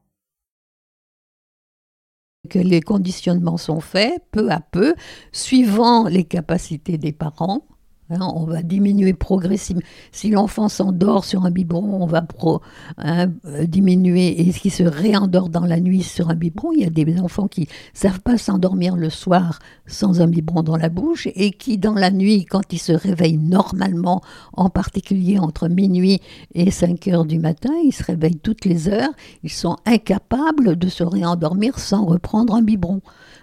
Que 2.49 2.59
les 2.59 2.79
conditionnements 2.79 3.57
sont 3.57 3.79
faits 3.81 4.23
peu 4.31 4.51
à 4.51 4.59
peu, 4.61 4.93
suivant 5.31 6.07
les 6.07 6.23
capacités 6.25 6.97
des 6.99 7.11
parents. 7.11 7.65
Hein, 8.11 8.19
on 8.35 8.43
va 8.45 8.61
diminuer 8.61 9.13
progressivement. 9.13 9.81
Si 10.11 10.29
l'enfant 10.29 10.69
s'endort 10.69 11.25
sur 11.25 11.43
un 11.43 11.49
biberon, 11.49 12.03
on 12.03 12.05
va 12.05 12.21
pro- 12.21 12.61
hein, 12.99 13.31
euh, 13.45 13.65
diminuer 13.65 14.41
et 14.47 14.51
qui 14.53 14.69
se 14.69 14.83
réendort 14.83 15.49
dans 15.49 15.65
la 15.65 15.79
nuit 15.79 16.03
sur 16.03 16.29
un 16.29 16.35
biberon. 16.35 16.71
Il 16.73 16.81
y 16.81 16.85
a 16.85 16.91
des 16.91 17.19
enfants 17.19 17.47
qui 17.47 17.67
savent 17.95 18.19
pas 18.21 18.37
s'endormir 18.37 18.95
le 18.95 19.09
soir 19.09 19.57
sans 19.87 20.21
un 20.21 20.27
biberon 20.27 20.61
dans 20.61 20.77
la 20.77 20.89
bouche 20.89 21.27
et 21.33 21.49
qui, 21.51 21.79
dans 21.79 21.95
la 21.95 22.11
nuit, 22.11 22.45
quand 22.45 22.71
ils 22.71 22.77
se 22.79 22.91
réveillent 22.91 23.39
normalement, 23.39 24.21
en 24.53 24.69
particulier 24.69 25.39
entre 25.39 25.67
minuit 25.67 26.21
et 26.53 26.69
5 26.69 27.07
heures 27.07 27.25
du 27.25 27.39
matin, 27.39 27.73
ils 27.83 27.91
se 27.91 28.03
réveillent 28.03 28.37
toutes 28.37 28.65
les 28.65 28.87
heures, 28.87 29.09
ils 29.43 29.49
sont 29.51 29.77
incapables 29.87 30.75
de 30.77 30.89
se 30.89 31.03
réendormir 31.03 31.79
sans 31.79 32.05
reprendre 32.05 32.53
un 32.53 32.61
biberon. 32.61 33.01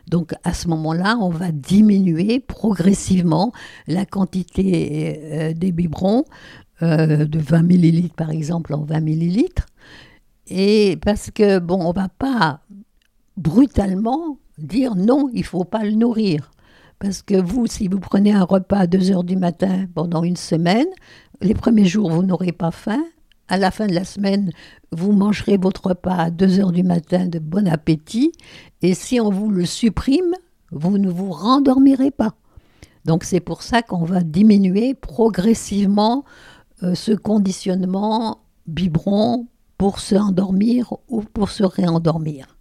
Donc 0.08 0.34
à 0.44 0.52
ce 0.52 0.68
moment-là, 0.68 1.16
on 1.20 1.30
va 1.30 1.52
diminuer 1.52 2.40
progressivement 2.40 3.52
la 3.86 4.04
quantité 4.04 5.20
euh, 5.22 5.52
des 5.52 5.72
biberons 5.72 6.24
euh, 6.82 7.24
de 7.26 7.38
20 7.38 7.62
millilitres 7.62 8.14
par 8.14 8.30
exemple 8.30 8.74
en 8.74 8.82
20 8.82 9.00
millilitres. 9.00 9.66
Et 10.48 10.98
parce 11.02 11.30
que 11.30 11.58
bon, 11.58 11.80
on 11.80 11.92
va 11.92 12.08
pas 12.08 12.60
brutalement 13.36 14.38
dire 14.58 14.94
non, 14.96 15.30
il 15.32 15.44
faut 15.44 15.64
pas 15.64 15.84
le 15.84 15.92
nourrir. 15.92 16.50
Parce 16.98 17.22
que 17.22 17.34
vous, 17.34 17.66
si 17.66 17.88
vous 17.88 17.98
prenez 17.98 18.32
un 18.32 18.44
repas 18.44 18.78
à 18.78 18.86
2 18.86 19.10
heures 19.10 19.24
du 19.24 19.36
matin 19.36 19.86
pendant 19.94 20.22
une 20.22 20.36
semaine, 20.36 20.86
les 21.40 21.54
premiers 21.54 21.84
jours, 21.84 22.10
vous 22.10 22.22
n'aurez 22.22 22.52
pas 22.52 22.70
faim. 22.70 23.02
À 23.52 23.58
la 23.58 23.70
fin 23.70 23.86
de 23.86 23.92
la 23.92 24.04
semaine, 24.04 24.50
vous 24.92 25.12
mangerez 25.12 25.58
votre 25.58 25.88
repas 25.88 26.14
à 26.16 26.30
2 26.30 26.60
heures 26.60 26.72
du 26.72 26.82
matin 26.82 27.26
de 27.26 27.38
bon 27.38 27.68
appétit. 27.68 28.32
Et 28.80 28.94
si 28.94 29.20
on 29.20 29.28
vous 29.28 29.50
le 29.50 29.66
supprime, 29.66 30.34
vous 30.70 30.96
ne 30.96 31.10
vous 31.10 31.30
rendormirez 31.30 32.12
pas. 32.12 32.34
Donc 33.04 33.24
c'est 33.24 33.40
pour 33.40 33.62
ça 33.62 33.82
qu'on 33.82 34.06
va 34.06 34.22
diminuer 34.22 34.94
progressivement 34.94 36.24
euh, 36.82 36.94
ce 36.94 37.12
conditionnement 37.12 38.38
biberon 38.66 39.48
pour 39.76 40.00
se 40.00 40.14
endormir 40.14 40.94
ou 41.10 41.20
pour 41.20 41.50
se 41.50 41.62
réendormir. 41.62 42.56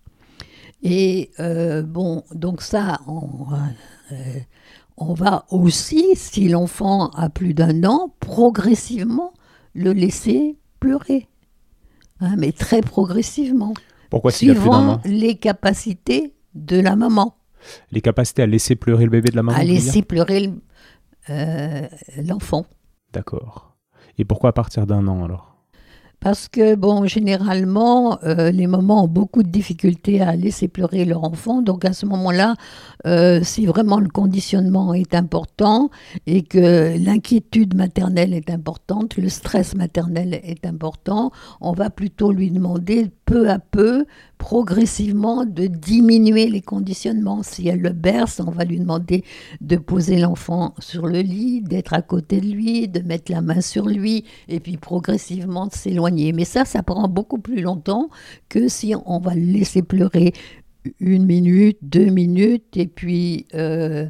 Et 0.83 1.31
euh, 1.39 1.83
bon, 1.83 2.25
donc 2.35 2.61
ça, 2.61 2.99
euh, 4.11 4.15
on, 4.97 5.13
va 5.13 5.45
aussi, 5.51 6.05
si 6.15 6.49
l'enfant 6.49 7.11
a 7.11 7.29
plus 7.29 7.53
d'un 7.53 7.85
an, 7.85 8.13
progressivement 8.19 9.31
le 9.73 9.93
laisser 9.93 10.57
pleurer. 10.81 11.29
Hein, 12.19 12.35
mais 12.37 12.51
très 12.51 12.81
progressivement. 12.81 13.73
Pourquoi 14.09 14.31
an 14.31 14.99
les 15.05 15.35
capacités 15.35 16.33
de 16.53 16.77
la 16.77 16.97
maman. 16.97 17.37
Les 17.91 18.01
capacités 18.01 18.41
à 18.41 18.47
laisser 18.47 18.75
pleurer 18.75 19.05
le 19.05 19.11
bébé 19.11 19.29
de 19.29 19.37
la 19.37 19.43
maman 19.43 19.57
À 19.57 19.63
laisser 19.63 20.01
pleurer 20.01 20.51
l'enfant. 22.17 22.65
D'accord. 23.13 23.77
Et 24.17 24.25
pourquoi 24.25 24.49
à 24.49 24.53
partir 24.53 24.85
d'un 24.85 25.07
an 25.07 25.23
alors? 25.23 25.50
Parce 26.21 26.47
que, 26.47 26.75
bon, 26.75 27.07
généralement, 27.07 28.19
euh, 28.23 28.51
les 28.51 28.67
mamans 28.67 29.05
ont 29.05 29.07
beaucoup 29.07 29.41
de 29.41 29.49
difficultés 29.49 30.21
à 30.21 30.35
laisser 30.35 30.67
pleurer 30.67 31.03
leur 31.03 31.23
enfant. 31.23 31.63
Donc, 31.63 31.83
à 31.83 31.93
ce 31.93 32.05
moment-là, 32.05 32.53
euh, 33.07 33.41
si 33.43 33.65
vraiment 33.65 33.99
le 33.99 34.07
conditionnement 34.07 34.93
est 34.93 35.15
important 35.15 35.89
et 36.27 36.43
que 36.43 36.95
l'inquiétude 37.03 37.73
maternelle 37.75 38.35
est 38.35 38.51
importante, 38.51 39.17
le 39.17 39.29
stress 39.29 39.73
maternel 39.73 40.39
est 40.43 40.63
important, 40.67 41.31
on 41.59 41.73
va 41.73 41.89
plutôt 41.89 42.31
lui 42.31 42.51
demander 42.51 43.09
peu 43.31 43.49
à 43.49 43.59
peu, 43.59 44.05
progressivement, 44.37 45.45
de 45.45 45.67
diminuer 45.67 46.49
les 46.49 46.61
conditionnements. 46.61 47.43
Si 47.43 47.65
elle 47.69 47.79
le 47.79 47.91
berce, 47.91 48.41
on 48.45 48.51
va 48.51 48.65
lui 48.65 48.77
demander 48.77 49.23
de 49.61 49.77
poser 49.77 50.19
l'enfant 50.19 50.73
sur 50.79 51.07
le 51.07 51.21
lit, 51.21 51.61
d'être 51.61 51.93
à 51.93 52.01
côté 52.01 52.41
de 52.41 52.47
lui, 52.47 52.89
de 52.89 52.99
mettre 52.99 53.31
la 53.31 53.41
main 53.41 53.61
sur 53.61 53.87
lui, 53.87 54.25
et 54.49 54.59
puis 54.59 54.75
progressivement 54.75 55.67
de 55.67 55.73
s'éloigner. 55.73 56.33
Mais 56.33 56.43
ça, 56.43 56.65
ça 56.65 56.83
prend 56.83 57.07
beaucoup 57.07 57.39
plus 57.39 57.61
longtemps 57.61 58.09
que 58.49 58.67
si 58.67 58.93
on 59.05 59.19
va 59.19 59.33
le 59.33 59.45
laisser 59.45 59.81
pleurer 59.81 60.33
une 60.99 61.25
minute, 61.25 61.77
deux 61.81 62.09
minutes, 62.09 62.75
et 62.75 62.87
puis... 62.87 63.45
Euh, 63.53 64.07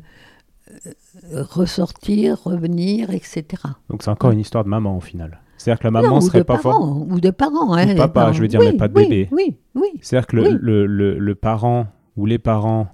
ressortir, 1.34 2.42
revenir, 2.44 3.10
etc. 3.12 3.44
Donc 3.90 4.02
c'est 4.02 4.10
encore 4.10 4.32
une 4.32 4.40
histoire 4.40 4.64
de 4.64 4.70
maman 4.70 4.96
au 4.96 5.02
final. 5.02 5.42
C'est-à-dire 5.62 5.80
que 5.80 5.88
la 5.88 5.92
maman 5.92 6.16
ne 6.16 6.22
serait 6.22 6.44
pas 6.44 6.58
forte. 6.58 6.82
Ou 6.82 7.20
de 7.20 7.30
parents. 7.30 7.74
Hein, 7.76 7.94
ou 7.94 7.96
papa, 7.96 8.32
je 8.32 8.42
veux 8.42 8.48
dire, 8.48 8.60
mais 8.60 8.74
pas 8.74 8.88
de 8.88 8.94
bébé. 8.94 9.30
Oui, 9.32 9.58
oui. 9.76 9.90
C'est-à-dire 10.02 10.26
que 10.26 10.36
le, 10.38 10.88
le, 10.88 11.20
le, 11.20 11.36
parent 11.36 11.86
ou 12.18 12.26
les 12.26 12.40
parents 12.40 12.88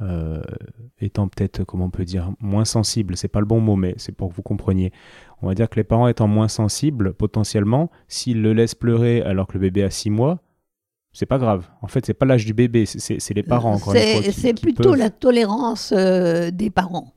euh, 0.00 0.42
étant 1.00 1.28
peut-être, 1.28 1.62
comment 1.62 1.84
on 1.84 1.90
peut 1.90 2.04
dire, 2.04 2.32
moins 2.40 2.64
sensibles, 2.64 3.16
c'est 3.16 3.28
pas 3.28 3.38
le 3.38 3.46
bon 3.46 3.60
mot, 3.60 3.76
mais 3.76 3.94
c'est 3.98 4.10
pour 4.10 4.30
que 4.30 4.34
vous 4.34 4.42
compreniez. 4.42 4.92
On 5.42 5.46
va 5.46 5.54
dire 5.54 5.68
que 5.68 5.76
les 5.76 5.84
parents 5.84 6.08
étant 6.08 6.26
moins 6.26 6.48
sensibles, 6.48 7.12
potentiellement, 7.12 7.88
s'ils 8.08 8.42
le 8.42 8.52
laissent 8.52 8.74
pleurer 8.74 9.22
alors 9.22 9.46
que 9.46 9.54
le 9.54 9.60
bébé 9.60 9.84
a 9.84 9.90
6 9.90 10.10
mois, 10.10 10.40
c'est 11.12 11.26
pas 11.26 11.38
grave. 11.38 11.68
En 11.82 11.86
fait, 11.86 12.04
c'est 12.04 12.14
pas 12.14 12.26
l'âge 12.26 12.44
du 12.44 12.54
bébé, 12.54 12.84
c'est 12.84 13.34
les 13.34 13.44
parents. 13.44 13.78
C'est 13.78 14.60
plutôt 14.60 14.96
la 14.96 15.10
tolérance 15.10 15.94
euh, 15.96 16.50
des 16.50 16.70
parents. 16.70 17.12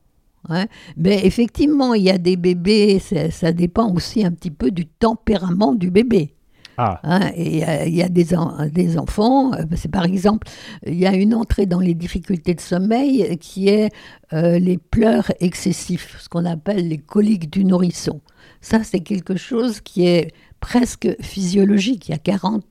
Mais 0.96 1.24
effectivement, 1.24 1.94
il 1.94 2.02
y 2.02 2.10
a 2.10 2.18
des 2.18 2.36
bébés, 2.36 3.00
ça, 3.30 3.52
dépend 3.52 3.92
aussi 3.92 4.24
un 4.24 4.32
petit 4.32 4.50
peu 4.50 4.70
du 4.70 4.86
tempérament 4.86 5.74
du 5.74 5.90
bébé. 5.90 6.34
Ah. 6.78 7.00
Hein, 7.04 7.30
et 7.34 7.62
il 7.86 7.94
y 7.94 8.02
a 8.02 8.08
des, 8.08 8.26
des 8.70 8.98
enfants, 8.98 9.54
euh, 9.54 9.64
c'est 9.76 9.90
par 9.90 10.04
exemple, 10.04 10.46
il 10.86 10.98
y 10.98 11.06
a 11.06 11.14
une 11.14 11.34
entrée 11.34 11.64
dans 11.64 11.80
les 11.80 11.94
difficultés 11.94 12.52
de 12.52 12.60
sommeil 12.60 13.38
qui 13.38 13.68
est 13.68 13.90
euh, 14.34 14.58
les 14.58 14.76
pleurs 14.76 15.32
excessifs, 15.40 16.18
ce 16.20 16.28
qu'on 16.28 16.44
appelle 16.44 16.86
les 16.88 16.98
coliques 16.98 17.50
du 17.50 17.64
nourrisson. 17.64 18.20
Ça, 18.60 18.84
c'est 18.84 19.00
quelque 19.00 19.36
chose 19.36 19.80
qui 19.80 20.06
est 20.06 20.34
presque 20.60 21.08
physiologique. 21.20 22.08
Il 22.08 22.12
y 22.12 22.14
a 22.14 22.18
40, 22.18 22.64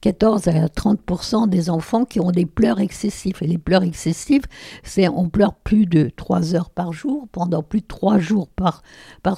14 0.00 0.48
à 0.48 0.66
30% 0.66 1.48
des 1.48 1.70
enfants 1.70 2.04
qui 2.04 2.20
ont 2.20 2.30
des 2.30 2.46
pleurs 2.46 2.80
excessifs. 2.80 3.42
Et 3.42 3.46
les 3.46 3.58
pleurs 3.58 3.82
excessifs, 3.82 4.44
c'est 4.82 5.08
on 5.08 5.28
pleure 5.28 5.54
plus 5.54 5.86
de 5.86 6.10
3 6.16 6.54
heures 6.54 6.70
par 6.70 6.92
jour, 6.92 7.28
pendant 7.32 7.62
plus 7.62 7.80
de 7.80 7.86
3 7.86 8.18
jours 8.18 8.48
par, 8.48 8.82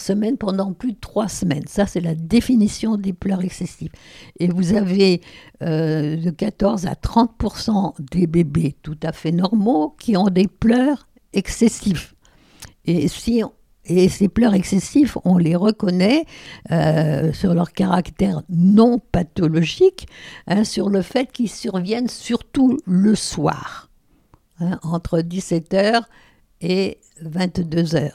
semaine, 0.01 0.37
pendant 0.37 0.73
plus 0.73 0.93
de 0.93 1.01
3 1.01 1.29
semaines. 1.29 1.67
Ça, 1.67 1.87
c'est 1.87 2.01
la 2.01 2.15
définition 2.15 2.97
des 2.97 3.13
pleurs 3.13 3.43
excessifs. 3.43 3.93
Et 4.39 4.49
vous 4.49 4.75
avez 4.75 5.21
euh, 5.63 6.17
de 6.17 6.31
14 6.31 6.87
à 6.87 6.95
30% 6.95 7.95
des 8.13 8.27
bébés 8.27 8.77
tout 8.83 8.99
à 9.03 9.13
fait 9.13 9.33
normaux 9.33 9.95
qui 9.99 10.17
ont 10.17 10.29
des 10.29 10.49
pleurs 10.49 11.09
excessifs. 11.33 12.15
Et 12.85 13.09
si 13.09 13.43
et 13.85 14.09
ces 14.09 14.29
pleurs 14.29 14.55
excessifs, 14.55 15.19
on 15.25 15.39
les 15.39 15.57
reconnaît 15.57 16.25
euh, 16.71 17.33
sur 17.33 17.55
leur 17.55 17.73
caractère 17.73 18.43
non 18.49 18.99
pathologique, 18.99 20.07
hein, 20.47 20.65
sur 20.65 20.89
le 20.89 21.03
fait 21.03 21.33
qu'ils 21.33 21.51
surviennent 21.51 22.09
surtout 22.09 22.79
le 22.87 23.15
soir, 23.15 23.91
hein, 24.61 24.79
entre 24.83 25.19
17h 25.19 26.03
et 26.61 26.99
22h. 27.25 28.13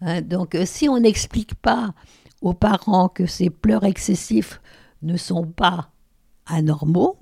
Hein, 0.00 0.22
donc 0.22 0.54
euh, 0.54 0.64
si 0.64 0.88
on 0.88 0.98
n'explique 0.98 1.54
pas 1.54 1.94
aux 2.40 2.54
parents 2.54 3.08
que 3.08 3.26
ces 3.26 3.50
pleurs 3.50 3.84
excessifs 3.84 4.62
ne 5.02 5.18
sont 5.18 5.46
pas 5.46 5.90
anormaux, 6.46 7.19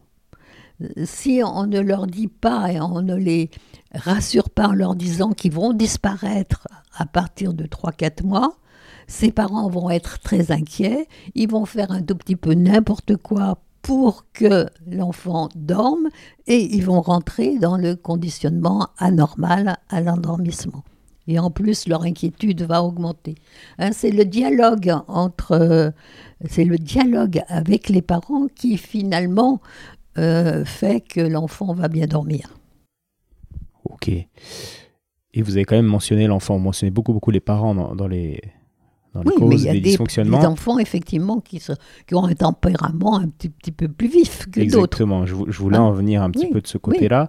si 1.05 1.41
on 1.45 1.67
ne 1.67 1.81
leur 1.81 2.07
dit 2.07 2.29
pas 2.29 2.73
et 2.73 2.81
on 2.81 3.03
ne 3.03 3.15
les 3.15 3.51
rassure 3.95 4.51
pas 4.51 4.69
en 4.69 4.73
leur 4.73 4.95
disant 4.95 5.33
qu'ils 5.33 5.53
vont 5.53 5.73
disparaître 5.73 6.69
à 6.97 7.07
partir 7.07 7.53
de 7.53 7.65
3-4 7.65 8.25
mois, 8.25 8.57
ces 9.07 9.33
parents 9.33 9.69
vont 9.69 9.91
être 9.91 10.19
très 10.21 10.53
inquiets, 10.53 11.09
ils 11.35 11.49
vont 11.49 11.65
faire 11.65 11.91
un 11.91 12.03
tout 12.03 12.15
petit 12.15 12.37
peu 12.37 12.55
n'importe 12.55 13.17
quoi 13.17 13.63
pour 13.83 14.27
que 14.33 14.67
l'enfant 14.87 15.49
dorme 15.55 16.09
et 16.47 16.75
ils 16.77 16.85
vont 16.85 17.01
rentrer 17.01 17.59
dans 17.59 17.77
le 17.77 17.97
conditionnement 17.97 18.89
anormal 18.99 19.79
à 19.89 20.01
l'endormissement. 20.01 20.85
Et 21.27 21.39
en 21.39 21.51
plus, 21.51 21.87
leur 21.87 22.05
inquiétude 22.05 22.63
va 22.63 22.83
augmenter. 22.83 23.35
Hein, 23.79 23.91
c'est 23.93 24.11
le 24.11 24.25
dialogue 24.25 24.95
entre, 25.09 25.93
c'est 26.49 26.65
le 26.65 26.79
dialogue 26.79 27.43
avec 27.49 27.91
les 27.91 28.01
parents 28.03 28.47
qui 28.55 28.79
finalement 28.79 29.61
euh, 30.19 30.65
fait 30.65 31.01
que 31.01 31.21
l'enfant 31.21 31.73
va 31.73 31.89
bien 31.89 32.07
dormir. 32.07 32.59
Ok. 33.85 34.09
Et 34.09 35.43
vous 35.43 35.53
avez 35.53 35.65
quand 35.65 35.77
même 35.77 35.87
mentionné 35.87 36.27
l'enfant, 36.27 36.57
vous 36.57 36.63
mentionnez 36.63 36.91
beaucoup, 36.91 37.13
beaucoup 37.13 37.31
les 37.31 37.41
parents 37.41 37.75
dans, 37.75 38.09
les, 38.09 38.41
dans 39.15 39.23
les 39.23 39.31
causes 39.31 39.63
des 39.65 39.81
dysfonctionnements. 39.81 40.39
Il 40.39 40.43
y 40.43 40.45
a 40.45 40.49
des 40.49 40.53
enfants, 40.53 40.79
effectivement, 40.79 41.41
qui, 41.41 41.63
qui 42.07 42.15
ont 42.15 42.25
un 42.25 42.35
tempérament 42.35 43.19
un 43.19 43.29
petit, 43.29 43.49
petit 43.49 43.73
peu 43.73 43.89
plus 43.89 44.09
vif 44.09 44.47
que 44.47 44.61
d'autres. 44.61 44.63
Exactement, 44.63 45.27
je, 45.27 45.35
voulais 45.35 45.79
en 45.79 45.93
venir 45.93 46.23
un 46.23 46.31
petit 46.31 46.51
peu 46.51 46.61
de 46.61 46.67
ce 46.67 46.79
côté-là. 46.79 47.29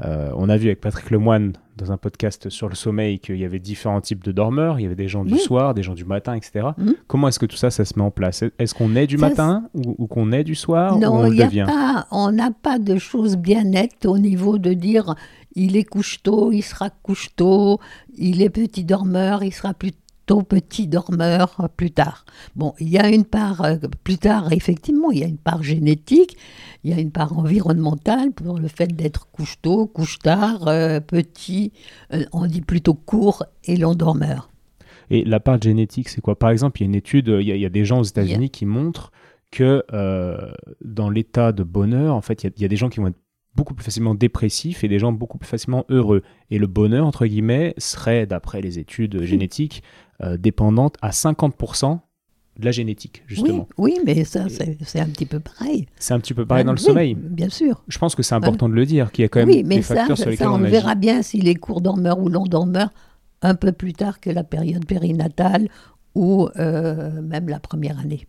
Euh, 0.00 0.30
on 0.36 0.48
a 0.48 0.56
vu 0.56 0.68
avec 0.68 0.80
Patrick 0.80 1.10
Lemoine 1.10 1.52
dans 1.76 1.92
un 1.92 1.96
podcast 1.96 2.48
sur 2.50 2.68
le 2.68 2.74
sommeil 2.74 3.18
qu'il 3.18 3.36
y 3.36 3.44
avait 3.44 3.58
différents 3.58 4.00
types 4.00 4.22
de 4.24 4.32
dormeurs. 4.32 4.78
Il 4.78 4.82
y 4.82 4.86
avait 4.86 4.94
des 4.94 5.08
gens 5.08 5.24
du 5.24 5.38
soir, 5.38 5.74
des 5.74 5.82
gens 5.82 5.94
du 5.94 6.04
matin, 6.04 6.34
etc. 6.34 6.68
Mmh. 6.76 6.90
Comment 7.06 7.28
est-ce 7.28 7.38
que 7.38 7.46
tout 7.46 7.56
ça, 7.56 7.70
ça 7.70 7.84
se 7.84 7.98
met 7.98 8.04
en 8.04 8.10
place? 8.10 8.44
Est-ce 8.58 8.74
qu'on 8.74 8.94
est 8.94 9.06
du 9.06 9.16
matin 9.16 9.64
ou, 9.74 10.06
qu'on 10.06 10.32
est 10.32 10.44
du 10.44 10.54
soir 10.54 10.98
Non, 10.98 11.12
on 11.12 11.28
devient? 11.28 11.64
pas, 11.66 12.06
on 12.10 12.32
n'a 12.32 12.50
pas 12.50 12.78
de 12.78 12.98
choses 12.98 13.36
bien 13.36 13.64
nettes 13.64 14.06
au 14.06 14.18
niveau 14.18 14.58
de 14.58 14.72
dire 14.72 15.14
il 15.54 15.76
est 15.76 15.84
couche 15.84 16.22
tôt, 16.22 16.52
il 16.52 16.62
sera 16.62 16.90
couche 16.90 17.28
tôt, 17.36 17.78
il 18.16 18.42
est 18.42 18.50
petit 18.50 18.84
dormeur, 18.84 19.42
il 19.42 19.52
sera 19.52 19.74
plus 19.74 19.92
petit 20.42 20.86
dormeur 20.88 21.56
euh, 21.60 21.68
plus 21.68 21.90
tard. 21.90 22.24
Bon, 22.56 22.74
il 22.80 22.88
y 22.88 22.98
a 22.98 23.08
une 23.10 23.24
part, 23.24 23.62
euh, 23.62 23.76
plus 24.04 24.18
tard, 24.18 24.52
effectivement, 24.52 25.10
il 25.10 25.18
y 25.18 25.24
a 25.24 25.26
une 25.26 25.38
part 25.38 25.62
génétique, 25.62 26.36
il 26.84 26.90
y 26.90 26.94
a 26.94 27.00
une 27.00 27.10
part 27.10 27.38
environnementale 27.38 28.32
pour 28.32 28.58
le 28.58 28.68
fait 28.68 28.86
d'être 28.86 29.30
couche 29.30 29.56
tôt, 29.60 29.86
couche 29.86 30.18
tard, 30.18 30.68
euh, 30.68 31.00
petit, 31.00 31.72
on 32.32 32.46
dit 32.46 32.62
plutôt 32.62 32.94
court 32.94 33.44
et 33.64 33.76
long 33.76 33.94
dormeur. 33.94 34.50
Et 35.10 35.24
la 35.24 35.40
part 35.40 35.60
génétique, 35.60 36.08
c'est 36.08 36.20
quoi? 36.20 36.38
Par 36.38 36.50
exemple, 36.50 36.80
il 36.80 36.84
y 36.84 36.86
a 36.86 36.88
une 36.88 36.94
étude, 36.94 37.28
il 37.28 37.46
y 37.46 37.66
a, 37.66 37.68
des 37.68 37.84
gens 37.84 38.00
aux 38.00 38.04
États-Unis 38.04 38.48
qui 38.50 38.64
montrent 38.64 39.12
que 39.50 39.84
dans 40.82 41.10
l'état 41.10 41.52
de 41.52 41.62
bonheur, 41.62 42.14
en 42.14 42.22
fait, 42.22 42.44
il 42.44 42.62
y, 42.62 42.64
a 42.64 42.68
des 42.68 42.76
gens 42.76 42.88
qui 42.88 43.00
vont 43.00 43.08
être 43.08 43.21
beaucoup 43.54 43.74
plus 43.74 43.84
facilement 43.84 44.14
dépressifs 44.14 44.84
et 44.84 44.88
des 44.88 44.98
gens 44.98 45.12
beaucoup 45.12 45.38
plus 45.38 45.48
facilement 45.48 45.84
heureux. 45.88 46.22
Et 46.50 46.58
le 46.58 46.66
bonheur, 46.66 47.06
entre 47.06 47.26
guillemets, 47.26 47.74
serait, 47.78 48.26
d'après 48.26 48.60
les 48.60 48.78
études 48.78 49.22
génétiques, 49.22 49.82
euh, 50.22 50.36
dépendante 50.36 50.96
à 51.02 51.10
50% 51.10 52.00
de 52.58 52.64
la 52.64 52.70
génétique, 52.70 53.22
justement. 53.26 53.68
Oui, 53.78 53.94
oui 53.96 54.02
mais 54.04 54.24
ça, 54.24 54.46
c'est 54.48 55.00
un 55.00 55.08
petit 55.08 55.26
peu 55.26 55.40
pareil. 55.40 55.86
C'est 55.96 56.12
un 56.12 56.20
petit 56.20 56.34
peu 56.34 56.44
pareil 56.44 56.62
Ah, 56.62 56.66
dans 56.66 56.72
le 56.72 56.78
oui, 56.78 56.84
sommeil. 56.84 57.14
Bien 57.14 57.48
sûr. 57.48 57.82
Je 57.88 57.98
pense 57.98 58.14
que 58.14 58.22
c'est 58.22 58.34
important 58.34 58.68
de 58.68 58.74
le 58.74 58.84
dire, 58.84 59.10
qu'il 59.10 59.22
y 59.22 59.24
a 59.24 59.28
quand 59.28 59.40
même 59.40 59.48
oui, 59.48 59.64
mais 59.64 59.76
des 59.76 59.82
ça, 59.82 59.94
facteurs 59.94 60.18
ça, 60.18 60.24
sur 60.24 60.30
lesquels 60.30 60.48
on 60.48 60.54
on 60.54 60.58
verra 60.58 60.94
bien 60.94 61.22
s'il 61.22 61.48
est 61.48 61.54
court 61.54 61.80
dormeur 61.80 62.18
ou 62.18 62.28
long 62.28 62.44
dormeur 62.44 62.90
un 63.40 63.54
peu 63.54 63.72
plus 63.72 63.94
tard 63.94 64.20
que 64.20 64.30
la 64.30 64.44
période 64.44 64.86
périnatale 64.86 65.68
ou 66.14 66.48
euh, 66.56 67.22
même 67.22 67.48
la 67.48 67.58
première 67.58 67.98
année. 67.98 68.26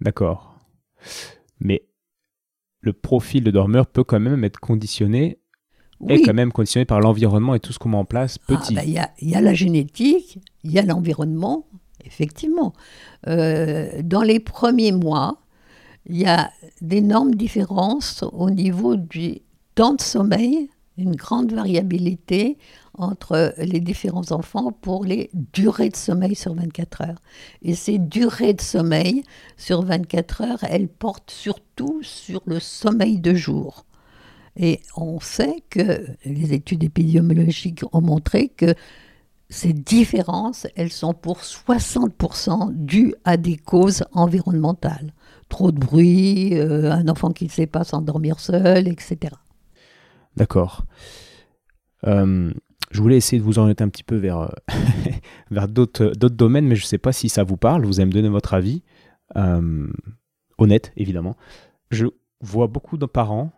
D'accord. 0.00 0.58
Mais 1.60 1.84
le 2.84 2.92
profil 2.92 3.44
de 3.44 3.50
dormeur 3.50 3.86
peut 3.86 4.04
quand 4.04 4.20
même 4.20 4.44
être 4.44 4.60
conditionné, 4.60 5.38
est 6.08 6.20
quand 6.22 6.34
même 6.34 6.52
conditionné 6.52 6.84
par 6.84 7.00
l'environnement 7.00 7.54
et 7.54 7.60
tout 7.60 7.72
ce 7.72 7.78
qu'on 7.78 7.88
met 7.90 7.96
en 7.96 8.04
place 8.04 8.38
Ah, 8.48 8.56
petit. 8.56 8.74
ben, 8.74 8.82
il 8.84 8.92
y, 8.92 8.98
a, 8.98 9.10
il 9.20 9.30
y 9.30 9.34
a 9.34 9.40
la 9.40 9.54
génétique, 9.54 10.38
il 10.64 10.72
y 10.72 10.78
a 10.78 10.82
l'environnement, 10.82 11.66
effectivement. 12.04 12.72
Euh, 13.26 14.02
dans 14.02 14.22
les 14.22 14.38
premiers 14.40 14.92
mois, 14.92 15.40
il 16.06 16.16
y 16.16 16.26
a 16.26 16.50
d'énormes 16.82 17.34
différences 17.34 18.22
au 18.32 18.50
niveau 18.50 18.96
du 18.96 19.38
temps 19.74 19.94
de 19.94 20.00
sommeil, 20.02 20.68
une 20.98 21.16
grande 21.16 21.52
variabilité 21.52 22.58
entre 22.94 23.54
les 23.58 23.80
différents 23.80 24.32
enfants 24.32 24.72
pour 24.72 25.04
les 25.04 25.30
durées 25.52 25.88
de 25.88 25.96
sommeil 25.96 26.34
sur 26.34 26.54
24 26.54 27.02
heures. 27.02 27.22
Et 27.62 27.74
ces 27.74 27.98
durées 27.98 28.54
de 28.54 28.60
sommeil 28.60 29.22
sur 29.56 29.82
24 29.82 30.42
heures, 30.42 30.64
elles 30.64 30.88
portent 30.88 31.30
surtout 31.30 32.00
sur 32.02 32.42
le 32.46 32.60
sommeil 32.60 33.18
de 33.18 33.34
jour. 33.34 33.84
Et 34.56 34.80
on 34.96 35.18
sait 35.20 35.62
que 35.68 36.06
les 36.24 36.52
études 36.52 36.84
épidémiologiques 36.84 37.82
ont 37.92 38.00
montré 38.00 38.48
que 38.48 38.74
ces 39.50 39.72
différences, 39.72 40.66
elles 40.74 40.92
sont 40.92 41.12
pour 41.12 41.38
60% 41.38 42.72
dues 42.72 43.14
à 43.24 43.36
des 43.36 43.56
causes 43.56 44.04
environnementales. 44.12 45.12
Trop 45.48 45.70
de 45.70 45.78
bruit, 45.78 46.58
euh, 46.58 46.90
un 46.90 47.08
enfant 47.08 47.30
qui 47.30 47.44
ne 47.44 47.50
sait 47.50 47.66
pas 47.66 47.84
s'endormir 47.84 48.40
seul, 48.40 48.88
etc. 48.88 49.34
D'accord. 50.36 50.84
Euh, 52.06 52.52
je 52.94 53.02
voulais 53.02 53.16
essayer 53.16 53.38
de 53.40 53.44
vous 53.44 53.58
orienter 53.58 53.82
un 53.82 53.88
petit 53.88 54.04
peu 54.04 54.16
vers, 54.16 54.38
euh, 54.38 54.48
vers 55.50 55.68
d'autres 55.68 56.12
d'autres 56.16 56.36
domaines, 56.36 56.66
mais 56.66 56.76
je 56.76 56.82
ne 56.84 56.86
sais 56.86 56.98
pas 56.98 57.12
si 57.12 57.28
ça 57.28 57.42
vous 57.42 57.56
parle. 57.56 57.84
Vous 57.84 57.98
allez 58.00 58.06
me 58.06 58.12
donner 58.12 58.28
votre 58.28 58.54
avis. 58.54 58.82
Euh, 59.36 59.88
honnête, 60.58 60.92
évidemment. 60.96 61.36
Je 61.90 62.06
vois 62.40 62.68
beaucoup 62.68 62.96
de 62.96 63.06
parents 63.06 63.52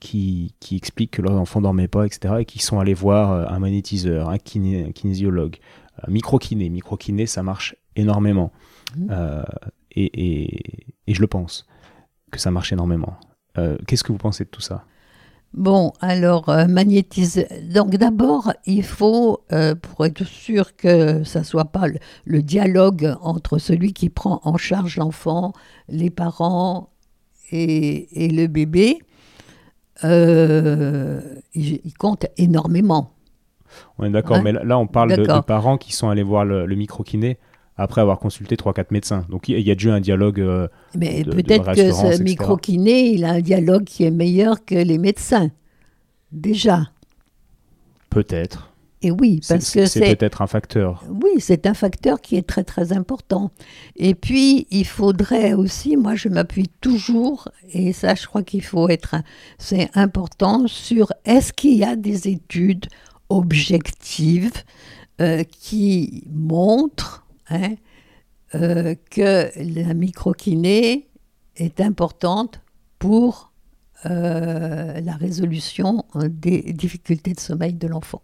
qui, 0.00 0.54
qui 0.58 0.74
expliquent 0.76 1.12
que 1.12 1.22
leur 1.22 1.34
enfant 1.34 1.60
ne 1.60 1.64
dormait 1.64 1.86
pas, 1.88 2.04
etc., 2.06 2.34
et 2.40 2.44
qui 2.44 2.58
sont 2.58 2.80
allés 2.80 2.94
voir 2.94 3.30
euh, 3.30 3.46
un 3.48 3.60
magnétiseur, 3.60 4.28
un, 4.30 4.36
kiné- 4.36 4.88
un 4.88 4.92
kinésiologue, 4.92 5.56
un 6.02 6.10
micro-kiné. 6.10 6.68
Micro-kiné, 6.68 7.26
ça 7.26 7.42
marche 7.44 7.76
énormément. 7.94 8.50
Euh, 9.10 9.44
et, 9.92 10.04
et- 10.04 10.86
et 11.06 11.14
je 11.14 11.20
le 11.20 11.26
pense, 11.28 11.66
que 12.32 12.38
ça 12.40 12.50
marche 12.50 12.72
énormément. 12.72 13.16
Euh, 13.58 13.76
Qu'est-ce 13.86 14.02
que 14.02 14.10
vous 14.12 14.18
pensez 14.18 14.44
de 14.44 14.48
tout 14.50 14.60
ça? 14.60 14.84
Bon, 15.54 15.92
alors, 16.00 16.48
euh, 16.48 16.66
magnétiser. 16.66 17.46
Donc, 17.74 17.90
d'abord, 17.96 18.54
il 18.64 18.82
faut, 18.82 19.40
euh, 19.52 19.74
pour 19.74 20.06
être 20.06 20.24
sûr 20.24 20.76
que 20.76 21.24
ça 21.24 21.44
soit 21.44 21.66
pas 21.66 21.88
le, 21.88 21.98
le 22.24 22.42
dialogue 22.42 23.14
entre 23.20 23.58
celui 23.58 23.92
qui 23.92 24.08
prend 24.08 24.40
en 24.44 24.56
charge 24.56 24.96
l'enfant, 24.96 25.52
les 25.88 26.08
parents 26.08 26.88
et, 27.50 28.24
et 28.24 28.28
le 28.28 28.46
bébé, 28.46 28.98
euh, 30.04 31.20
il, 31.54 31.80
il 31.84 31.94
compte 31.98 32.26
énormément. 32.38 33.12
On 33.98 34.04
est 34.04 34.10
d'accord, 34.10 34.38
Ouais. 34.38 34.42
mais 34.42 34.52
là, 34.52 34.78
on 34.78 34.86
parle 34.86 35.16
de, 35.16 35.40
parents 35.40 35.76
qui 35.76 35.92
sont 35.92 36.08
allés 36.08 36.22
voir 36.22 36.44
le, 36.46 36.64
le 36.66 36.76
micro-kiné 36.76 37.38
après 37.76 38.00
avoir 38.00 38.18
consulté 38.18 38.56
3-4 38.56 38.86
médecins. 38.90 39.26
Donc 39.28 39.48
il 39.48 39.58
y, 39.60 39.70
a- 39.70 39.74
déjà 39.74 39.94
un 39.94 40.00
dialogue. 40.00 40.40
euh, 40.40 40.68
Mais 40.96 41.24
peut-être 41.24 41.74
que 41.74 41.90
ce 41.92 42.22
micro-kiné, 42.22 43.10
il 43.10 43.24
a 43.24 43.32
un 43.32 43.40
dialogue 43.40 43.84
qui 43.84 44.04
est 44.04 44.10
meilleur 44.10 44.64
que 44.64 44.74
les 44.74 44.98
médecins. 44.98 45.50
Déjà. 46.30 46.90
peut-être. 48.10 48.68
Et 49.04 49.10
oui, 49.10 49.40
parce 49.48 49.72
que 49.72 49.84
c'est 49.86 49.98
c'est 50.06 50.16
peut-être 50.16 50.42
un 50.42 50.46
facteur. 50.46 51.02
Oui, 51.10 51.30
c'est 51.40 51.66
un 51.66 51.74
facteur 51.74 52.20
qui 52.20 52.36
est 52.36 52.46
très 52.46 52.62
très 52.62 52.92
important. 52.92 53.50
Et 53.96 54.14
puis, 54.14 54.68
il 54.70 54.86
faudrait 54.86 55.54
aussi, 55.54 55.96
moi 55.96 56.14
je 56.14 56.28
m'appuie 56.28 56.70
toujours, 56.80 57.48
et 57.72 57.92
ça 57.92 58.14
je 58.14 58.26
crois 58.28 58.44
qu'il 58.44 58.62
faut 58.62 58.88
être, 58.88 59.16
c'est 59.58 59.90
important, 59.94 60.68
sur 60.68 61.12
est-ce 61.24 61.52
qu'il 61.52 61.76
y 61.76 61.82
a 61.84 61.96
des 61.96 62.28
études 62.28 62.86
objectives 63.28 64.52
euh, 65.20 65.42
qui 65.44 66.22
montrent 66.30 67.26
hein, 67.52 67.74
euh, 68.54 68.94
que 69.10 69.50
la 69.56 69.94
microkiné 69.94 71.08
est 71.56 71.80
importante 71.80 72.60
pour 72.98 73.52
euh, 74.06 75.00
la 75.00 75.14
résolution 75.14 76.04
des 76.28 76.72
difficultés 76.72 77.34
de 77.34 77.40
sommeil 77.40 77.74
de 77.74 77.86
l'enfant. 77.86 78.22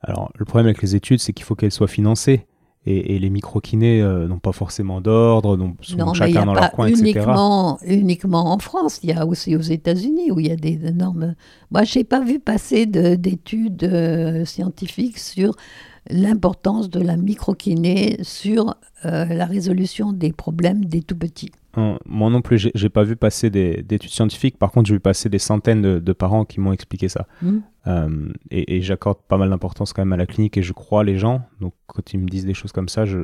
Alors 0.00 0.30
le 0.36 0.44
problème 0.44 0.66
avec 0.66 0.82
les 0.82 0.94
études, 0.94 1.20
c'est 1.20 1.32
qu'il 1.32 1.44
faut 1.44 1.54
qu'elles 1.54 1.72
soient 1.72 1.88
financées. 1.88 2.46
Et, 2.86 3.16
et 3.16 3.18
les 3.18 3.28
micro-kinés 3.28 4.00
euh, 4.00 4.28
n'ont 4.28 4.38
pas 4.38 4.52
forcément 4.52 5.00
d'ordre, 5.02 5.58
sont 5.82 6.14
chacun 6.14 6.42
a 6.42 6.44
dans 6.46 6.54
pas 6.54 6.60
leur 6.60 6.70
coin, 6.70 6.86
etc. 6.86 7.02
uniquement, 7.02 7.78
uniquement 7.84 8.52
en 8.52 8.58
France, 8.58 9.00
il 9.02 9.10
y 9.10 9.12
a 9.12 9.26
aussi 9.26 9.56
aux 9.56 9.60
États-Unis 9.60 10.30
où 10.30 10.40
il 10.40 10.46
y 10.46 10.50
a 10.50 10.56
des 10.56 10.86
énormes. 10.86 11.34
Moi, 11.70 11.82
je 11.84 11.98
n'ai 11.98 12.04
pas 12.04 12.20
vu 12.24 12.38
passer 12.38 12.86
de- 12.86 13.16
d'études 13.16 13.84
euh, 13.84 14.44
scientifiques 14.46 15.18
sur 15.18 15.54
l'importance 16.10 16.90
de 16.90 17.00
la 17.00 17.16
microkiné 17.16 18.16
sur 18.22 18.74
euh, 19.04 19.24
la 19.26 19.46
résolution 19.46 20.12
des 20.12 20.32
problèmes 20.32 20.84
des 20.84 21.02
tout 21.02 21.16
petits. 21.16 21.50
Hum, 21.76 21.98
Moi 22.06 22.30
non 22.30 22.40
plus, 22.42 22.70
j'ai- 22.74 22.88
pas 22.88 23.04
vu 23.04 23.14
passer 23.14 23.50
des- 23.50 23.82
d'études 23.82 24.10
scientifiques. 24.10 24.58
Par 24.58 24.72
contre, 24.72 24.88
j'ai 24.88 24.94
vu 24.94 25.00
passer 25.00 25.28
des 25.28 25.38
centaines 25.38 25.82
de, 25.82 25.98
de 25.98 26.12
parents 26.12 26.44
qui 26.44 26.60
m'ont 26.60 26.72
expliqué 26.72 27.08
ça. 27.08 27.26
Hmm. 27.42 27.58
Euh, 27.86 28.28
et 28.50 28.76
et 28.76 28.80
j'accorde 28.82 29.18
pas 29.28 29.36
mal 29.38 29.50
d'importance 29.50 29.92
quand 29.92 30.02
même 30.02 30.12
à 30.12 30.16
la 30.16 30.26
clinique 30.26 30.56
et 30.56 30.62
je 30.62 30.72
crois 30.72 31.04
les 31.04 31.18
gens. 31.18 31.42
Donc 31.60 31.74
quand 31.86 32.12
ils 32.12 32.18
me 32.18 32.26
disent 32.26 32.46
des 32.46 32.54
choses 32.54 32.72
comme 32.72 32.88
ça, 32.88 33.04
je, 33.04 33.18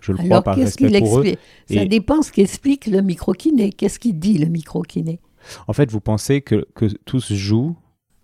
je 0.00 0.12
le 0.12 0.18
crois 0.18 0.42
par 0.42 0.56
respect 0.56 1.00
pour 1.00 1.20
eux. 1.20 1.24
Ça 1.68 1.82
Et- 1.82 1.86
dépend 1.88 2.22
ce 2.22 2.30
qu'explique 2.32 2.86
le 2.86 3.00
microkiné. 3.02 3.72
Qu'est-ce 3.72 3.98
qu'il 3.98 4.18
dit, 4.18 4.38
le 4.38 4.46
microkiné? 4.46 5.18
En 5.66 5.72
fait, 5.72 5.90
vous 5.90 6.00
pensez 6.00 6.40
que, 6.42 6.66
que 6.74 6.86
tout 7.04 7.20
se 7.20 7.34
joue 7.34 7.74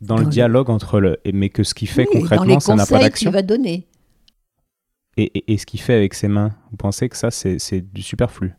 dans, 0.05 0.15
Dans 0.17 0.21
le 0.21 0.25
le- 0.27 0.31
dialogue 0.31 0.71
entre 0.71 1.01
le. 1.01 1.19
Mais 1.33 1.49
que 1.51 1.63
ce 1.65 1.75
qu'il 1.75 1.89
fait 1.89 2.07
Oui, 2.13 2.21
concrètement, 2.21 2.61
ça 2.61 2.75
n'a 2.75 2.87
pas 2.87 2.99
d'action. 3.01 3.31
va 3.31 3.43
donner. 3.43 3.87
Et, 5.17 5.25
et- 5.39 5.53
et 5.53 5.59
ce 5.59 5.67
qu'il 5.67 5.81
fait 5.81 5.95
avec 5.95 6.15
ses 6.15 6.29
mains, 6.29 6.53
vous 6.71 6.77
pensez 6.77 7.09
que 7.09 7.17
ça, 7.17 7.31
c'est 7.31 7.81
du 7.93 8.03
superflu? 8.03 8.55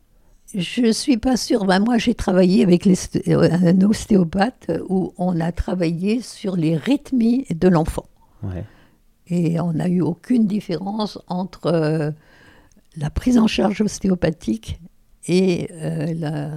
Je 0.54 0.90
suis 0.92 1.16
pas 1.18 1.36
sûre. 1.36 1.64
Ben, 1.64 1.80
moi, 1.80 1.98
j'ai 1.98 2.14
travaillé 2.14 2.62
avec 2.62 2.84
les, 2.84 2.94
euh, 3.28 3.48
un 3.50 3.80
ostéopathe 3.82 4.70
où 4.88 5.12
on 5.18 5.40
a 5.40 5.50
travaillé 5.52 6.20
sur 6.22 6.56
les 6.56 6.76
rythmies 6.76 7.44
de 7.54 7.68
l'enfant. 7.68 8.06
Ouais. 8.42 8.64
Et 9.28 9.58
on 9.60 9.72
n'a 9.72 9.88
eu 9.88 10.00
aucune 10.02 10.46
différence 10.46 11.18
entre 11.26 11.66
euh, 11.66 12.10
la 12.96 13.10
prise 13.10 13.38
en 13.38 13.48
charge 13.48 13.80
ostéopathique 13.80 14.80
et 15.26 15.68
euh, 15.72 16.14
la. 16.14 16.50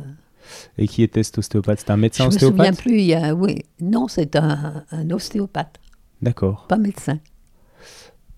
Et 0.78 0.88
qui 0.88 1.04
était 1.04 1.24
cet 1.24 1.38
ostéopathe 1.38 1.80
C'est 1.80 1.92
un 1.92 1.98
médecin 1.98 2.26
Je 2.26 2.36
me 2.36 2.40
souviens 2.40 2.50
ostéopathe 2.72 2.78
plus. 2.82 3.00
Il 3.00 3.06
y 3.06 3.14
a, 3.14 3.34
oui, 3.36 3.64
non, 3.82 4.08
c'est 4.08 4.36
un, 4.36 4.84
un 4.92 5.10
ostéopathe, 5.12 5.80
D'accord. 6.22 6.66
pas 6.68 6.78
médecin. 6.78 7.20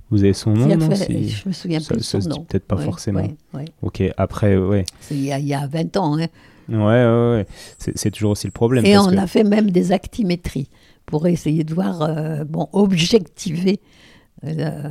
Vous 0.09 0.23
avez 0.23 0.33
son 0.33 0.51
nom 0.53 0.67
non 0.75 0.89
fait- 0.91 1.05
si- 1.05 1.29
Je 1.29 1.47
me 1.47 1.53
souviens 1.53 1.79
ça- 1.79 1.93
plus 1.93 2.03
ça 2.03 2.19
son 2.19 2.21
se 2.21 2.29
dit 2.29 2.37
nom. 2.39 2.43
peut-être 2.45 2.65
pas 2.65 2.75
Oui, 2.75 2.83
forcément. 2.83 3.21
oui, 3.21 3.35
oui. 3.53 3.65
Ok, 3.81 4.03
après, 4.17 4.57
ouais. 4.57 4.83
C'est 4.99 5.15
il 5.15 5.23
y, 5.23 5.31
a, 5.31 5.39
il 5.39 5.45
y 5.47 5.53
a 5.53 5.65
20 5.67 5.95
ans. 5.97 6.17
hein. 6.19 6.27
Ouais, 6.69 6.77
ouais, 6.77 7.31
ouais. 7.37 7.45
C'est 7.77 7.97
c'est 7.97 8.11
toujours 8.11 8.31
aussi 8.31 8.45
le 8.47 8.51
problème. 8.51 8.85
Et 8.85 8.93
parce 8.93 9.07
on 9.07 9.11
que- 9.11 9.17
a 9.17 9.27
fait 9.27 9.43
même 9.45 9.71
des 9.71 9.91
actimétries 9.93 10.69
pour 11.05 11.27
essayer 11.27 11.63
de 11.63 11.73
voir, 11.73 12.01
euh, 12.01 12.43
bon, 12.43 12.67
objectiver. 12.73 13.79
euh, 14.45 14.89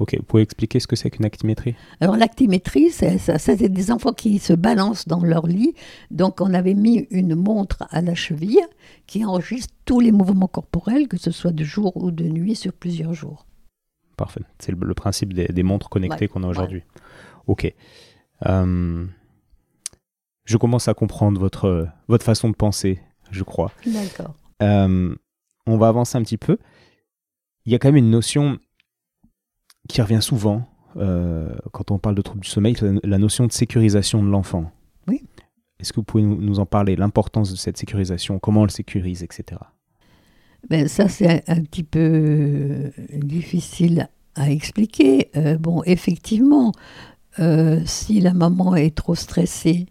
Ok, 0.00 0.16
vous 0.18 0.24
pouvez 0.24 0.42
expliquer 0.42 0.80
ce 0.80 0.88
que 0.88 0.96
c'est 0.96 1.08
qu'une 1.08 1.24
actimétrie? 1.24 1.76
Alors 2.00 2.16
l'actimétrie, 2.16 2.90
c'est 2.90 3.16
ça, 3.18 3.38
ça, 3.38 3.56
c'est 3.56 3.68
des 3.68 3.92
enfants 3.92 4.12
qui 4.12 4.40
se 4.40 4.52
balancent 4.52 5.06
dans 5.06 5.22
leur 5.22 5.46
lit. 5.46 5.74
Donc 6.10 6.40
on 6.40 6.52
avait 6.52 6.74
mis 6.74 7.06
une 7.10 7.36
montre 7.36 7.84
à 7.90 8.00
la 8.02 8.16
cheville 8.16 8.58
qui 9.06 9.24
enregistre 9.24 9.72
tous 9.84 10.00
les 10.00 10.10
mouvements 10.10 10.48
corporels, 10.48 11.06
que 11.06 11.16
ce 11.16 11.30
soit 11.30 11.52
de 11.52 11.62
jour 11.62 11.96
ou 11.96 12.10
de 12.10 12.24
nuit, 12.24 12.56
sur 12.56 12.72
plusieurs 12.72 13.14
jours. 13.14 13.46
Parfait. 14.16 14.40
C'est 14.58 14.72
le, 14.72 14.78
le 14.84 14.94
principe 14.94 15.32
des, 15.32 15.46
des 15.46 15.62
montres 15.62 15.88
connectées 15.88 16.24
Ouais, 16.24 16.28
qu'on 16.28 16.42
a 16.42 16.46
ouais. 16.46 16.50
aujourd'hui. 16.50 16.82
Ok. 17.46 17.72
Euh, 18.46 19.06
je 20.44 20.56
commence 20.56 20.88
à 20.88 20.94
comprendre 20.94 21.40
votre, 21.40 21.88
votre 22.08 22.24
façon 22.24 22.48
de 22.48 22.54
penser, 22.56 23.00
je 23.30 23.44
crois. 23.44 23.70
D'accord. 23.86 24.34
Euh, 24.60 25.14
on 25.66 25.76
va 25.76 25.86
avancer 25.88 26.18
un 26.18 26.22
petit 26.22 26.36
peu. 26.36 26.58
Il 27.64 27.72
y 27.72 27.74
a 27.74 27.78
quand 27.78 27.88
même 27.88 27.96
une 27.96 28.10
notion 28.10 28.58
qui 29.88 30.00
revient 30.02 30.22
souvent 30.22 30.66
euh, 30.96 31.54
quand 31.72 31.90
on 31.90 31.98
parle 31.98 32.14
de 32.14 32.22
troubles 32.22 32.42
du 32.42 32.48
sommeil, 32.48 32.76
c'est 32.78 32.92
la 33.04 33.18
notion 33.18 33.46
de 33.46 33.52
sécurisation 33.52 34.22
de 34.22 34.28
l'enfant. 34.28 34.70
Oui. 35.08 35.22
Est-ce 35.80 35.92
que 35.92 35.96
vous 35.96 36.04
pouvez 36.04 36.22
nous, 36.22 36.60
en 36.60 36.66
parler, 36.66 36.96
l'importance 36.96 37.50
de 37.50 37.56
cette 37.56 37.76
sécurisation, 37.76 38.38
comment 38.38 38.62
on 38.62 38.64
le 38.64 38.70
sécurise, 38.70 39.22
etc. 39.22 39.60
Ben, 40.70 40.88
ça, 40.88 41.08
c'est 41.08 41.28
un, 41.48 41.56
un 41.56 41.62
petit 41.62 41.82
peu 41.82 42.00
euh, 42.00 42.90
difficile 43.12 44.08
à 44.34 44.50
expliquer. 44.50 45.30
Euh, 45.36 45.58
bon, 45.58 45.82
effectivement, 45.84 46.72
euh, 47.38 47.80
si 47.84 48.20
la 48.20 48.32
maman 48.32 48.76
est 48.76 48.94
trop 48.94 49.14
stressée, 49.14 49.86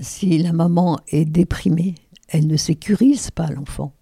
si 0.00 0.38
la 0.38 0.52
maman 0.52 0.98
est 1.08 1.24
déprimée, 1.24 1.94
elle 2.28 2.46
ne 2.46 2.56
sécurise 2.56 3.30
pas 3.30 3.50
l'enfant. 3.50 3.94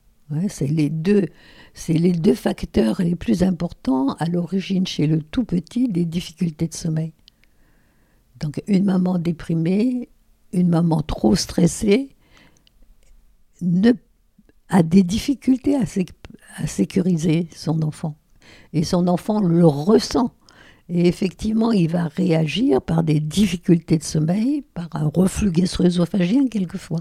c'est 0.49 0.67
les 0.67 0.91
deux, 0.91 1.27
c'est 1.75 1.95
les 1.95 2.13
deux 2.13 2.35
facteurs 2.35 3.01
les 3.01 3.17
plus 3.17 3.43
importants 3.43 4.15
à 4.15 4.27
l'origine 4.27 4.87
chez 4.87 5.07
le 5.07 5.23
tout 5.23 5.45
petit 5.45 5.89
des 5.89 6.05
difficultés 6.05 6.69
de 6.69 6.75
sommeil. 6.75 7.13
Donc 8.41 8.63
une 8.67 8.85
maman 8.85 9.19
déprimée, 9.19 10.09
une 10.53 10.69
maman 10.69 11.03
trop 11.03 11.35
stressée, 11.35 12.15
ne, 13.63 13.93
a 14.69 14.83
des 14.83 15.03
difficultés 15.03 15.77
à 15.77 16.67
sécuriser 16.67 17.49
son 17.55 17.83
enfant. 17.83 18.17
Et 18.73 18.85
son 18.85 19.07
enfant 19.07 19.41
le 19.41 19.65
ressent. 19.65 20.35
Et 20.89 21.07
effectivement, 21.07 21.73
il 21.73 21.89
va 21.89 22.09
réagir 22.09 22.83
par 22.83 23.03
des 23.03 23.21
difficultés 23.21 23.97
de 23.97 24.03
sommeil, 24.03 24.63
par 24.75 24.89
un 24.93 25.09
reflux 25.09 25.53
gastro-œsophagien 25.53 26.49
quelquefois. 26.49 27.01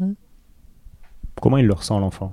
Hein? 0.00 0.12
Comment 1.42 1.58
il 1.58 1.66
le 1.66 1.74
ressent, 1.74 1.98
l'enfant? 1.98 2.32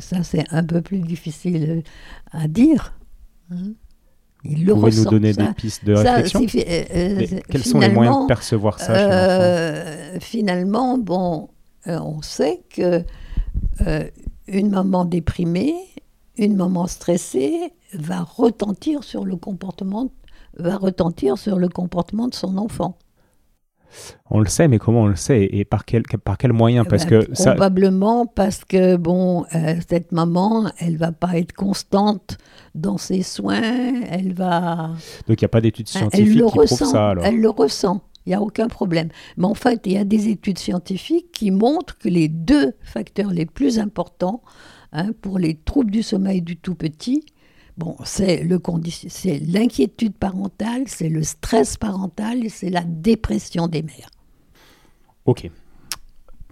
Ça, 0.00 0.22
c'est 0.22 0.44
un 0.50 0.64
peu 0.64 0.80
plus 0.80 1.00
difficile 1.00 1.82
à 2.30 2.48
dire. 2.48 2.94
Hein 3.50 3.72
il 4.44 4.66
Vous 4.68 4.74
pouvez 4.74 4.96
nous 4.96 5.04
donner 5.04 5.32
des 5.32 5.52
pistes 5.56 5.84
de 5.84 5.94
réflexion 5.94 6.40
euh, 6.40 6.84
euh, 6.94 7.40
Quels 7.48 7.64
sont 7.64 7.78
les 7.78 7.90
moyens 7.90 8.22
de 8.22 8.26
percevoir 8.26 8.80
ça 8.80 8.94
chez 8.94 9.14
euh, 9.14 10.20
Finalement, 10.20 10.98
bon, 10.98 11.48
on 11.86 12.22
sait 12.22 12.62
que 12.70 13.04
une 14.48 14.70
maman 14.70 15.04
déprimée, 15.04 15.74
une 16.36 16.56
maman 16.56 16.86
stressée, 16.86 17.72
va 17.94 18.22
retentir 18.22 19.04
sur 19.04 19.24
le 19.24 19.36
comportement, 19.36 20.10
va 20.58 20.76
retentir 20.76 21.38
sur 21.38 21.58
le 21.58 21.68
comportement 21.68 22.28
de 22.28 22.34
son 22.34 22.56
enfant. 22.58 22.98
On 24.30 24.40
le 24.40 24.46
sait, 24.46 24.68
mais 24.68 24.78
comment 24.78 25.02
on 25.02 25.06
le 25.06 25.16
sait 25.16 25.48
et 25.52 25.64
par 25.64 25.84
quel, 25.84 26.02
par 26.02 26.38
quel 26.38 26.52
moyen? 26.52 26.84
Parce 26.84 27.04
que 27.04 27.30
Probablement 27.34 28.26
parce 28.26 28.64
que, 28.64 28.96
bon, 28.96 29.44
euh, 29.54 29.74
cette 29.88 30.12
maman, 30.12 30.70
elle 30.78 30.96
va 30.96 31.12
pas 31.12 31.36
être 31.38 31.52
constante 31.52 32.38
dans 32.74 32.98
ses 32.98 33.22
soins, 33.22 33.60
elle 34.08 34.32
va... 34.32 34.90
Donc 35.28 35.40
il 35.40 35.44
n'y 35.44 35.46
a 35.46 35.48
pas 35.48 35.60
d'études 35.60 35.88
scientifiques 35.88 36.32
qui 36.32 36.42
prouvent 36.42 36.66
ça 36.66 37.10
alors 37.10 37.24
Elle 37.24 37.40
le 37.40 37.50
ressent, 37.50 38.00
il 38.26 38.30
n'y 38.30 38.34
a 38.34 38.40
aucun 38.40 38.68
problème. 38.68 39.08
Mais 39.36 39.46
en 39.46 39.54
fait, 39.54 39.82
il 39.84 39.92
y 39.92 39.98
a 39.98 40.04
des 40.04 40.28
études 40.28 40.58
scientifiques 40.58 41.32
qui 41.32 41.50
montrent 41.50 41.98
que 41.98 42.08
les 42.08 42.28
deux 42.28 42.72
facteurs 42.82 43.30
les 43.30 43.46
plus 43.46 43.78
importants 43.78 44.42
hein, 44.92 45.10
pour 45.20 45.38
les 45.38 45.54
troubles 45.54 45.90
du 45.90 46.02
sommeil 46.02 46.40
du 46.40 46.56
tout 46.56 46.74
petit, 46.74 47.24
Bon, 47.82 47.96
c'est 48.04 48.44
le 48.44 48.60
c'est 49.08 49.40
l'inquiétude 49.40 50.14
parentale, 50.14 50.84
c'est 50.86 51.08
le 51.08 51.24
stress 51.24 51.76
parental 51.76 52.44
et 52.44 52.48
c'est 52.48 52.70
la 52.70 52.84
dépression 52.84 53.66
des 53.66 53.82
mères. 53.82 54.08
Ok. 55.24 55.50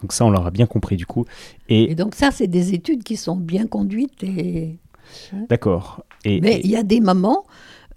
Donc 0.03 0.13
ça, 0.13 0.25
on 0.25 0.31
l'aura 0.31 0.51
bien 0.51 0.67
compris 0.67 0.97
du 0.97 1.07
coup. 1.07 1.27
Et, 1.69 1.95
donc 1.95 2.17
ça, 2.17 2.33
c'est 2.33 2.49
des 2.49 2.75
études 2.75 3.05
qui 3.05 3.17
sont 3.17 3.37
bien 3.37 3.69
conduites 3.69 4.25
et. 4.25 4.81
Hein. 5.33 5.47
D'accord. 5.49 6.05
Et, 6.25 6.41
Mais 6.41 6.61
il 6.65 6.71
y 6.71 6.77
a 6.77 6.83
des 6.83 6.99
mamans 6.99 7.45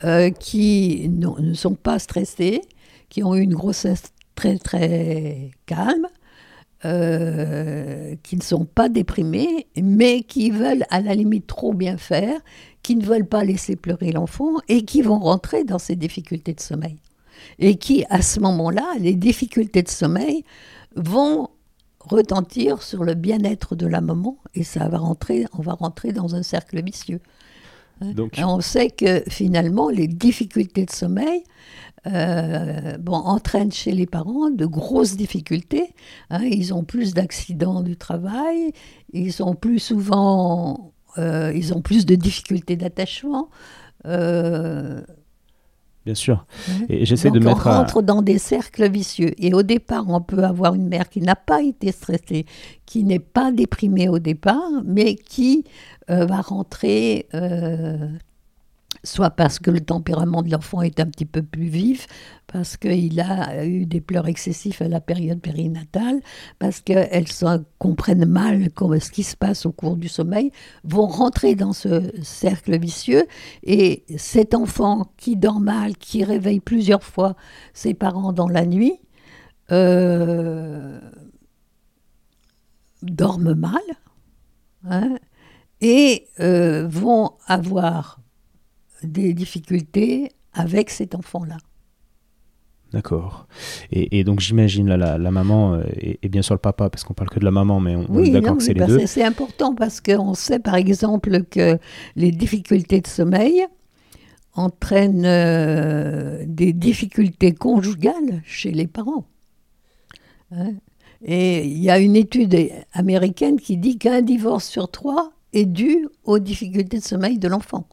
euh, 0.04 0.30
qui 0.30 1.10
ne 1.10 1.56
sont 1.56 1.74
pas 1.74 1.98
stressées, 1.98 2.62
qui 3.10 3.24
ont 3.24 3.34
eu 3.34 3.41
une 3.41 3.56
grossesse 3.56 4.13
très 4.36 4.60
très 4.60 5.50
calme, 5.65 6.06
euh, 6.86 8.15
qui 8.24 8.36
ne 8.36 8.41
sont 8.41 8.65
pas 8.65 8.89
déprimées, 8.89 9.67
mais 9.82 10.24
qui 10.24 10.52
veulent 10.52 10.86
à 10.89 11.02
la 11.02 11.15
limite 11.15 11.48
trop 11.48 11.74
bien 11.74 11.98
faire, 11.98 12.39
qui 12.82 12.96
ne 12.96 13.06
veulent 13.06 13.28
pas 13.28 13.43
laisser 13.43 13.76
pleurer 13.76 14.12
l'enfant 14.12 14.56
et 14.67 14.84
qui 14.84 15.02
vont 15.02 15.19
rentrer 15.19 15.63
dans 15.63 15.80
ces 15.80 15.96
difficultés 15.96 16.54
de 16.54 16.60
sommeil. 16.60 16.98
Et 17.60 17.76
qui, 17.76 18.06
à 18.10 18.22
ce 18.22 18.39
moment-là, 18.41 18.86
les 19.00 19.15
difficultés 19.15 19.84
de 19.84 19.89
sommeil 19.89 20.43
vont 20.96 21.50
retentir 22.00 22.82
sur 22.82 23.04
le 23.04 23.13
bien-être 23.13 23.76
de 23.76 23.88
la 23.88 24.02
maman 24.02 24.38
et 24.56 24.63
ça 24.63 24.88
va 24.89 24.98
rentrer, 24.98 25.46
on 25.58 25.62
va 25.62 25.74
rentrer 25.74 26.12
dans 26.12 26.36
un 26.36 26.43
cercle 26.43 26.84
vicieux. 26.84 27.22
On 28.38 28.60
sait 28.60 28.89
que 28.89 29.24
finalement, 29.30 29.89
les 29.89 30.08
difficultés 30.08 30.86
de 30.86 30.91
sommeil 30.91 31.43
euh, 32.08 32.98
bon, 32.98 33.13
entraînent 33.13 33.72
chez 33.72 33.92
les 33.92 34.06
parents 34.06 34.50
de 34.50 34.66
grosses 34.66 35.16
difficultés. 35.16 35.94
Hein. 36.30 36.44
ils 36.44 36.74
ont 36.74 36.84
plus 36.84 37.13
d'accidents 37.13 37.82
du 37.82 37.98
travail, 37.98 38.72
ils 39.13 39.32
sont 39.32 39.56
plus 39.56 39.80
souvent 39.80 40.94
euh, 41.18 41.52
ils 41.56 41.74
ont 41.74 41.82
plus 41.82 42.06
de 42.06 42.16
difficultés 42.16 42.76
d'attachement. 42.76 43.50
Euh, 44.06 45.02
Bien 46.06 46.16
sûr. 46.16 46.46
Et 46.89 47.06
j'essaie 47.06 47.32
de 47.32 47.39
mettre. 47.39 47.68
On 47.68 47.72
rentre 47.72 48.02
dans 48.02 48.22
des 48.22 48.38
cercles 48.38 48.89
vicieux. 48.89 49.32
Et 49.38 49.54
au 49.54 49.63
départ, 49.63 50.04
on 50.10 50.20
peut 50.20 50.44
avoir 50.44 50.76
une 50.76 50.89
mère 50.89 51.08
qui 51.08 51.22
n'a 51.22 51.38
pas 51.38 51.62
été 51.62 51.94
stressée, 51.94 52.46
qui 52.86 53.06
n'est 53.06 53.20
pas 53.20 53.54
déprimée 53.54 54.10
au 54.10 54.20
départ, 54.20 54.82
mais 54.84 55.16
qui 55.16 55.63
euh, 56.10 56.26
va 56.26 56.42
rentrer 56.42 57.28
soit 59.04 59.32
parce 59.32 59.60
que 59.60 59.70
le 59.70 59.82
tempérament 59.82 60.42
de 60.42 60.52
l'enfant 60.52 60.82
est 60.82 61.00
un 61.00 61.06
petit 61.06 61.26
peu 61.26 61.44
plus 61.44 61.66
vif, 61.66 62.08
parce 62.48 62.78
qu'il 62.78 63.20
a 63.20 63.66
eu 63.66 63.86
des 63.86 64.00
pleurs 64.00 64.28
excessifs 64.28 64.82
à 64.82 64.88
la 64.88 65.02
période 65.02 65.42
périnatale, 65.42 66.22
parce 66.60 66.82
qu'elles 66.82 67.32
comprennent 67.80 68.26
mal 68.26 68.70
ce 69.00 69.12
qui 69.12 69.24
se 69.24 69.36
passe 69.36 69.66
au 69.66 69.72
cours 69.72 69.98
du 69.98 70.08
sommeil, 70.08 70.52
vont 70.84 71.08
rentrer 71.08 71.56
dans 71.56 71.74
ce 71.74 72.12
cercle 72.22 72.78
vicieux. 72.80 73.26
Et 73.63 74.06
cet 74.18 74.54
enfant 74.54 75.12
qui 75.18 75.36
dort 75.36 75.60
mal, 75.60 75.98
qui 75.98 76.24
réveille 76.24 76.60
plusieurs 76.60 77.04
fois 77.04 77.36
ses 77.74 77.94
parents 77.94 78.34
dans 78.34 78.48
la 78.48 78.66
nuit, 78.66 79.00
euh, 79.72 81.00
mal 83.54 83.82
hein, 84.86 85.18
et 85.82 86.28
euh, 86.39 86.88
vont 86.88 87.32
avoir 87.48 88.22
des 89.04 89.34
difficultés 89.34 90.32
avec 90.54 90.89
cet 90.89 91.16
enfant-là. 91.16 91.58
D'accord. 92.92 93.48
Et, 93.92 94.24
donc 94.24 94.39
j'imagine 94.39 94.88
la, 94.88 95.18
la, 95.18 95.32
maman 95.32 95.74
euh, 95.74 95.84
et, 96.00 96.30
bien 96.30 96.44
sûr 96.44 96.54
le 96.54 96.60
papa, 96.60 96.92
parce 96.92 97.04
qu'on 97.04 97.16
parle 97.16 97.30
que 97.30 97.39
de 97.39 97.46
la 97.46 97.52
maman, 97.52 97.80
mais 97.80 97.96
on, 97.96 98.24
est 98.24 98.30
d'accord 98.30 98.58
que 98.58 98.63
c'est 98.63 98.76
les 98.76 98.86
deux. 98.86 99.08
C'est 99.08 99.24
important 99.24 99.74
parce 99.74 100.00
qu'on 100.00 100.36
sait 100.36 100.60
par 100.60 100.76
exemple 100.76 101.44
que 101.46 101.80
les 102.16 102.32
difficultés 102.32 103.02
de 103.02 103.08
sommeil 103.08 103.66
entraînent 104.54 105.26
euh, 105.26 106.44
des 106.46 106.72
difficultés 106.72 107.54
conjugales 107.54 108.44
chez 108.46 108.72
les 108.72 108.88
parents. 108.88 109.26
Hein? 110.52 110.74
et 111.26 111.66
il 111.66 111.82
y 111.82 111.89
a 111.89 111.98
une 111.98 112.16
étude 112.16 112.56
américaine 112.92 113.60
qui 113.60 113.78
dit 113.78 113.98
qu'un 113.98 114.22
divorce 114.22 114.68
sur 114.68 114.92
trois 114.92 115.32
est 115.54 115.66
dû 115.66 116.08
aux 116.26 116.38
difficultés 116.38 116.98
de 116.98 117.04
sommeil 117.04 117.39
de 117.39 117.48
l'enfant. 117.48 117.88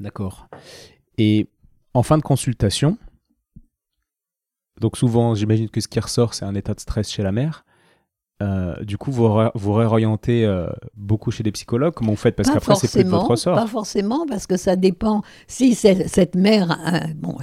D'accord. 0.00 0.48
Et 1.18 1.48
en 1.94 2.02
fin 2.02 2.18
de 2.18 2.22
consultation, 2.22 2.98
donc 4.80 4.96
souvent, 4.96 5.34
j'imagine 5.34 5.70
que 5.70 5.80
ce 5.80 5.88
qui 5.88 6.00
ressort, 6.00 6.34
c'est 6.34 6.44
un 6.44 6.54
état 6.54 6.74
de 6.74 6.80
stress 6.80 7.10
chez 7.10 7.22
la 7.22 7.32
mère. 7.32 7.64
Euh, 8.42 8.84
du 8.84 8.98
coup, 8.98 9.10
vous, 9.10 9.26
vous 9.54 9.72
réorientez 9.72 10.44
euh, 10.44 10.68
beaucoup 10.94 11.30
chez 11.30 11.42
des 11.42 11.52
psychologues? 11.52 11.94
Comment 11.94 12.10
vous 12.10 12.18
faites? 12.18 12.36
Parce 12.36 12.50
qu'après, 12.50 12.74
c'est 12.74 12.90
plus 12.90 13.04
de 13.04 13.08
votre 13.08 13.28
ressort. 13.28 13.56
Pas 13.56 13.66
forcément, 13.66 14.26
parce 14.26 14.46
que 14.46 14.58
ça 14.58 14.76
dépend. 14.76 15.22
Si 15.46 15.74
cette 15.74 16.34
mère, 16.34 16.78
bon, 17.16 17.38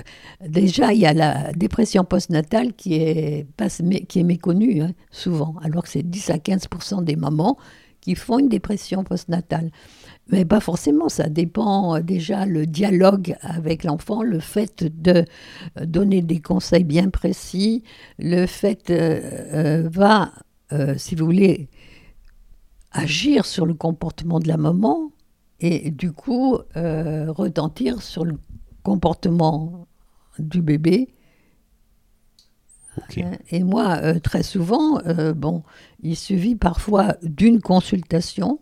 déjà, 0.48 0.94
il 0.94 1.00
y 1.00 1.08
a 1.08 1.13
la 1.13 1.52
dépression 1.54 2.04
postnatale 2.04 2.74
qui 2.74 2.94
est, 2.94 3.48
pas, 3.58 3.70
qui 3.70 4.20
est 4.20 4.24
méconnue, 4.24 4.82
hein, 4.84 4.92
souvent, 5.10 5.56
alors 5.63 5.82
que 5.82 5.89
c'est 5.89 6.04
10 6.04 6.30
à 6.30 6.38
15% 6.38 7.04
des 7.04 7.16
mamans 7.16 7.58
qui 8.00 8.13
font 8.13 8.38
une 8.38 8.50
dépression 8.50 9.04
postnatale. 9.04 9.72
Mais 10.34 10.46
pas 10.46 10.60
forcément, 10.60 11.10
ça 11.10 11.30
dépend 11.30 11.98
euh, 11.98 12.02
déjà 12.02 12.48
le 12.48 12.65
dialogue 12.65 13.36
avec 13.41 13.84
l'enfant, 13.84 14.24
le 14.24 14.39
fait 14.39 14.84
de 14.84 15.26
euh, 15.78 15.86
donner 15.86 16.24
des 16.24 16.41
conseils 16.41 16.84
bien 16.84 17.12
précis, 17.12 17.84
le 18.17 18.48
fait 18.48 18.89
euh, 18.89 19.88
va, 19.91 20.32
si 20.98 21.13
vous 21.13 21.26
voulez, 21.26 21.69
agir 22.91 23.46
sur 23.46 23.67
le 23.67 23.76
comportement 23.76 24.39
de 24.39 24.48
la 24.48 24.58
maman 24.58 25.12
et 25.60 25.91
du 25.91 26.12
coup 26.12 26.58
retentir 26.74 28.01
sur 28.01 28.26
le 28.26 28.39
comportement 28.82 29.88
du 30.39 30.64
bébé. 30.64 31.14
Et 33.51 33.64
moi, 33.64 34.20
très 34.22 34.41
souvent, 34.41 34.99
bon, 35.36 35.62
il 36.01 36.16
suffit 36.16 36.55
parfois 36.55 37.18
d'une 37.22 37.62
consultation 37.62 38.60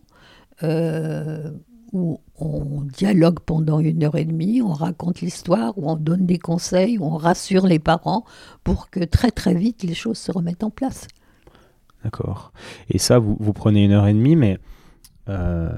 où 1.94 2.20
on 2.38 2.82
dialogue 2.82 3.40
pendant 3.40 3.80
une 3.80 4.04
heure 4.04 4.16
et 4.16 4.26
demie, 4.26 4.62
on 4.62 4.74
raconte 4.74 5.22
l'histoire, 5.22 5.78
où 5.78 5.90
on 5.90 5.96
donne 5.96 6.26
des 6.26 6.40
conseils, 6.40 6.98
où 6.98 7.06
on 7.06 7.18
rassure 7.18 7.68
les 7.68 7.80
parents 7.80 8.26
pour 8.64 8.90
que 8.90 9.04
très 9.04 9.32
très 9.32 9.54
vite 9.54 9.84
les 9.84 9.94
choses 9.94 10.18
se 10.18 10.32
remettent 10.32 10.64
en 10.64 10.70
place. 10.70 11.08
D'accord. 12.04 12.52
Et 12.90 12.98
ça, 12.98 13.20
vous, 13.20 13.54
prenez 13.54 13.86
une 13.86 13.92
heure 13.92 14.08
et 14.08 14.14
demie, 14.14 14.36
mais 14.36 14.58
euh, 15.30 15.70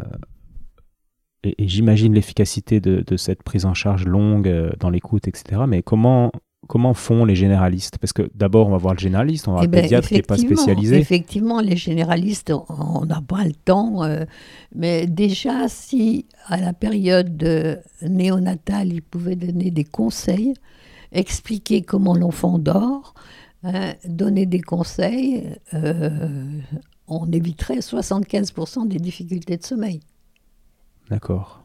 et, 1.44 1.68
j'imagine 1.68 2.14
l'efficacité 2.14 2.80
de, 2.80 3.18
cette 3.18 3.44
prise 3.44 3.66
en 3.66 3.74
charge 3.74 4.06
longue 4.06 4.48
euh, 4.48 4.72
dans 4.80 4.90
l'écoute, 4.90 5.28
etc. 5.28 5.64
Mais 5.68 5.82
comment, 5.82 6.32
comment 6.68 6.94
font 6.94 7.26
les 7.26 7.36
généralistes? 7.36 7.98
Parce 7.98 8.14
que 8.14 8.30
d'abord, 8.36 8.68
on 8.68 8.72
va 8.72 8.78
voir 8.78 8.94
le 8.94 9.00
généraliste, 9.00 9.48
on 9.48 9.52
va 9.52 9.56
voir 9.56 9.64
eh 9.64 9.68
le 9.68 9.72
ben, 9.72 9.82
pédiatre 9.82 10.08
qui 10.08 10.16
n'est 10.16 10.22
pas 10.22 10.38
spécialisé. 10.38 10.98
Effectivement, 10.98 11.62
les 11.62 11.76
généralistes, 11.76 12.52
on 12.70 13.06
n'a 13.06 13.22
pas 13.22 13.44
le 13.44 13.54
temps. 13.54 14.04
Euh, 14.04 14.26
mais 14.76 15.08
déjà, 15.08 15.68
si 15.68 16.26
à 16.48 16.58
la 16.58 16.74
période 16.74 17.44
néonatale, 18.02 18.94
ils 18.94 19.02
pouvaient 19.02 19.36
donner 19.36 19.72
des 19.72 19.84
conseils, 19.84 20.54
expliquer 21.12 21.82
comment 21.82 22.16
l'enfant 22.16 22.60
dort, 22.60 23.14
hein, 23.64 23.94
donner 24.06 24.46
des 24.46 24.62
conseils, 24.62 25.50
euh, 25.74 26.60
on 27.08 27.32
éviterait 27.32 27.80
75% 27.80 28.88
des 28.88 29.00
difficultés 29.00 29.58
de 29.58 29.64
sommeil. 29.64 30.00
D'accord. 31.10 31.63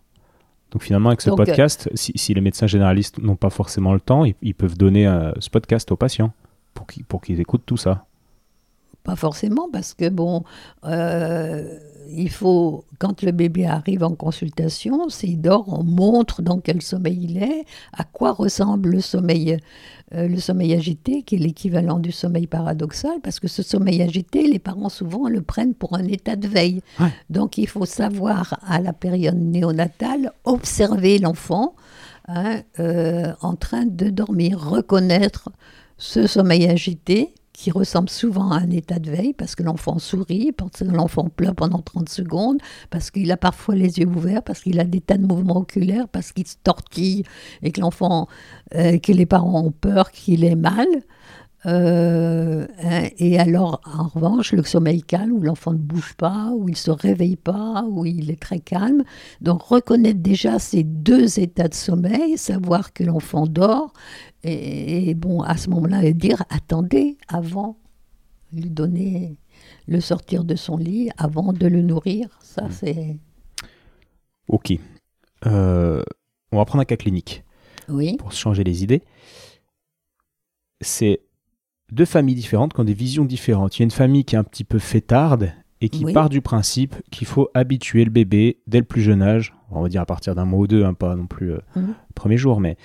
Donc 0.70 0.82
finalement, 0.82 1.08
avec 1.08 1.22
ce 1.22 1.30
podcast, 1.30 1.88
si, 1.94 2.34
les 2.34 2.40
médecins 2.40 2.66
généralistes 2.66 3.18
n'ont 3.18 3.36
pas 3.36 3.50
forcément 3.50 3.94
le 3.94 4.00
temps, 4.00 4.24
ils, 4.24 4.54
peuvent 4.54 4.76
donner 4.76 5.06
euh, 5.06 5.32
ce 5.38 5.48
podcast 5.48 5.90
aux 5.92 5.96
patients 5.96 6.32
pour 7.08 7.20
qu'ils 7.22 7.40
écoutent 7.40 7.64
tout 7.64 7.76
ça. 7.76 8.04
Pas 9.04 9.16
forcément, 9.16 9.68
parce 9.72 9.94
que 9.94 10.08
bon, 10.08 10.44
euh, 10.84 11.78
il 12.10 12.30
faut, 12.30 12.84
quand 12.98 13.22
le 13.22 13.32
bébé 13.32 13.66
arrive 13.66 14.02
en 14.02 14.14
consultation, 14.14 15.08
s'il 15.08 15.40
dort, 15.40 15.66
on 15.68 15.82
montre 15.82 16.42
dans 16.42 16.58
quel 16.58 16.82
sommeil 16.82 17.18
il 17.22 17.42
est, 17.42 17.64
à 17.92 18.04
quoi 18.04 18.32
ressemble 18.32 18.90
le 18.90 19.00
sommeil, 19.00 19.58
euh, 20.14 20.26
le 20.26 20.38
sommeil 20.38 20.74
agité, 20.74 21.22
qui 21.22 21.36
est 21.36 21.38
l'équivalent 21.38 21.98
du 21.98 22.12
sommeil 22.12 22.46
paradoxal, 22.46 23.20
parce 23.22 23.40
que 23.40 23.48
ce 23.48 23.62
sommeil 23.62 24.02
agité, 24.02 24.46
les 24.46 24.58
parents 24.58 24.88
souvent 24.88 25.28
le 25.28 25.42
prennent 25.42 25.74
pour 25.74 25.94
un 25.94 26.04
état 26.04 26.36
de 26.36 26.48
veille. 26.48 26.82
Donc 27.30 27.58
il 27.58 27.68
faut 27.68 27.86
savoir 27.86 28.58
à 28.66 28.80
la 28.80 28.92
période 28.92 29.38
néonatale 29.38 30.32
observer 30.44 31.18
l'enfant 31.18 31.74
hein, 32.26 32.62
euh, 32.80 33.32
en 33.42 33.54
train 33.54 33.84
de 33.84 34.08
dormir, 34.10 34.58
reconnaître 34.60 35.50
ce 35.98 36.26
sommeil 36.26 36.66
agité 36.68 37.34
qui 37.58 37.72
ressemble 37.72 38.08
souvent 38.08 38.52
à 38.52 38.58
un 38.58 38.70
état 38.70 39.00
de 39.00 39.10
veille 39.10 39.32
parce 39.32 39.56
que 39.56 39.64
l'enfant 39.64 39.98
sourit, 39.98 40.52
parce 40.52 40.78
que 40.78 40.84
l'enfant 40.84 41.28
pleure 41.28 41.56
pendant 41.56 41.80
30 41.80 42.08
secondes, 42.08 42.58
parce 42.88 43.10
qu'il 43.10 43.32
a 43.32 43.36
parfois 43.36 43.74
les 43.74 43.98
yeux 43.98 44.06
ouverts, 44.06 44.44
parce 44.44 44.60
qu'il 44.60 44.78
a 44.78 44.84
des 44.84 45.00
tas 45.00 45.18
de 45.18 45.26
mouvements 45.26 45.56
oculaires, 45.56 46.06
parce 46.06 46.30
qu'il 46.30 46.46
se 46.46 46.54
tortille 46.62 47.24
et 47.62 47.72
que 47.72 47.80
l'enfant, 47.80 48.28
euh, 48.76 48.98
que 48.98 49.10
les 49.10 49.26
parents 49.26 49.60
ont 49.60 49.72
peur 49.72 50.12
qu'il 50.12 50.44
ait 50.44 50.54
mal. 50.54 50.86
Euh, 51.66 52.68
hein, 52.84 53.08
et 53.18 53.40
alors, 53.40 53.80
en 53.84 54.06
revanche, 54.06 54.52
le 54.52 54.62
sommeil 54.62 55.02
calme, 55.02 55.32
où 55.32 55.42
l'enfant 55.42 55.72
ne 55.72 55.78
bouge 55.78 56.14
pas, 56.16 56.52
où 56.54 56.68
il 56.68 56.72
ne 56.72 56.76
se 56.76 56.92
réveille 56.92 57.36
pas, 57.36 57.84
où 57.90 58.06
il 58.06 58.30
est 58.30 58.40
très 58.40 58.60
calme. 58.60 59.02
Donc, 59.40 59.62
reconnaître 59.62 60.20
déjà 60.20 60.60
ces 60.60 60.84
deux 60.84 61.40
états 61.40 61.66
de 61.66 61.74
sommeil, 61.74 62.38
savoir 62.38 62.92
que 62.92 63.02
l'enfant 63.02 63.46
dort, 63.46 63.92
et, 64.44 65.14
bon, 65.14 65.42
à 65.42 65.56
ce 65.56 65.68
moment-là, 65.70 66.12
dire 66.12 66.44
attendez, 66.48 67.18
avant, 67.28 67.76
lui 68.52 68.70
donner, 68.70 69.36
le 69.86 70.00
sortir 70.00 70.44
de 70.44 70.54
son 70.54 70.76
lit, 70.76 71.10
avant 71.16 71.52
de 71.52 71.66
le 71.66 71.82
nourrir. 71.82 72.38
Ça, 72.42 72.66
hmm. 72.66 72.70
c'est. 72.70 73.16
Ok. 74.48 74.72
Euh, 75.46 76.02
on 76.52 76.58
va 76.58 76.64
prendre 76.64 76.82
un 76.82 76.86
cas 76.86 76.96
clinique. 76.96 77.44
Oui. 77.88 78.16
Pour 78.16 78.32
changer 78.32 78.64
les 78.64 78.82
idées. 78.82 79.02
C'est 80.80 81.20
deux 81.90 82.04
familles 82.04 82.34
différentes 82.34 82.74
qui 82.74 82.80
ont 82.80 82.84
des 82.84 82.94
visions 82.94 83.24
différentes. 83.24 83.76
Il 83.76 83.80
y 83.80 83.82
a 83.82 83.84
une 83.84 83.90
famille 83.90 84.24
qui 84.24 84.34
est 84.34 84.38
un 84.38 84.44
petit 84.44 84.64
peu 84.64 84.78
fêtarde 84.78 85.52
et 85.80 85.88
qui 85.88 86.04
part 86.12 86.28
du 86.28 86.40
principe 86.40 86.96
qu'il 87.10 87.26
faut 87.26 87.50
habituer 87.54 88.04
le 88.04 88.10
bébé 88.10 88.58
dès 88.66 88.78
le 88.78 88.84
plus 88.84 89.00
jeune 89.00 89.22
âge, 89.22 89.54
on 89.70 89.80
va 89.80 89.88
dire 89.88 90.00
à 90.00 90.06
partir 90.06 90.34
d'un 90.34 90.44
mois 90.44 90.60
ou 90.60 90.66
deux, 90.66 90.84
hein, 90.84 90.94
pas 90.94 91.14
non 91.14 91.26
plus 91.26 91.52
euh, 91.52 91.60
mhm. 91.76 91.88
le 91.88 92.14
premier 92.14 92.36
jour, 92.36 92.60
mais 92.60 92.76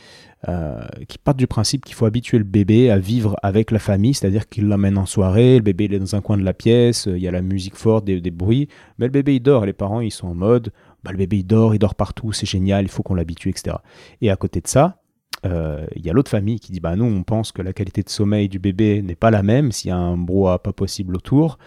euh, 0.50 0.82
qui 1.08 1.18
part 1.18 1.36
du 1.36 1.48
principe 1.48 1.86
qu'il 1.86 1.96
faut 1.96 2.06
habituer 2.06 2.38
le 2.38 2.44
bébé 2.44 2.90
à 2.90 2.98
vivre 2.98 3.38
avec 3.44 3.72
la 3.72 3.80
famille, 3.80 4.14
c'est-à-dire 4.14 4.50
qu'il 4.50 4.68
l'amène 4.68 4.98
en 4.98 5.06
soirée, 5.06 5.56
le 5.56 5.64
bébé 5.64 5.86
il 5.86 5.94
est 5.94 6.00
dans 6.00 6.16
un 6.16 6.22
coin 6.22 6.38
de 6.38 6.44
la 6.44 6.54
pièce, 6.54 7.08
il 7.10 7.20
y 7.22 7.28
a 7.28 7.32
la 7.32 7.42
musique 7.42 7.76
forte, 7.76 8.04
des, 8.04 8.20
bruits, 8.32 8.68
mais 8.98 9.06
le 9.06 9.12
bébé 9.12 9.36
il 9.36 9.40
dort, 9.40 9.66
les 9.66 9.74
parents 9.74 10.02
ils 10.02 10.12
sont 10.12 10.28
en 10.28 10.36
mode, 10.36 10.72
bah, 11.04 11.12
le 11.12 11.18
bébé 11.18 11.38
il 11.38 11.44
dort, 11.46 11.74
il 11.74 11.80
dort 11.80 11.96
partout, 11.96 12.34
c'est 12.34 12.46
génial, 12.46 12.84
il 12.84 12.90
faut 12.90 13.04
qu'on 13.04 13.16
l'habitue, 13.16 13.50
etc. 13.50 13.78
Et 14.22 14.32
à 14.32 14.36
côté 14.36 14.60
de 14.60 14.68
ça, 14.68 15.00
euh, 15.46 15.86
il 15.96 16.06
y 16.06 16.10
a 16.10 16.14
l'autre 16.14 16.32
famille 16.32 16.60
qui 16.60 16.72
dit 16.72 16.80
bah 16.80 16.96
nous 16.96 17.06
on 17.06 17.24
pense 17.24 17.52
que 17.52 17.62
la 17.62 17.74
qualité 17.74 18.02
de 18.04 18.10
sommeil 18.10 18.48
du 18.48 18.60
bébé 18.60 19.02
n'est 19.02 19.16
pas 19.16 19.32
la 19.32 19.44
même 19.44 19.72
s'il 19.72 19.90
y 19.90 19.92
a 19.92 19.98
un 19.98 20.18
brouhaha 20.18 20.60
pas 20.60 20.72
possible 20.72 21.16
autour 21.16 21.58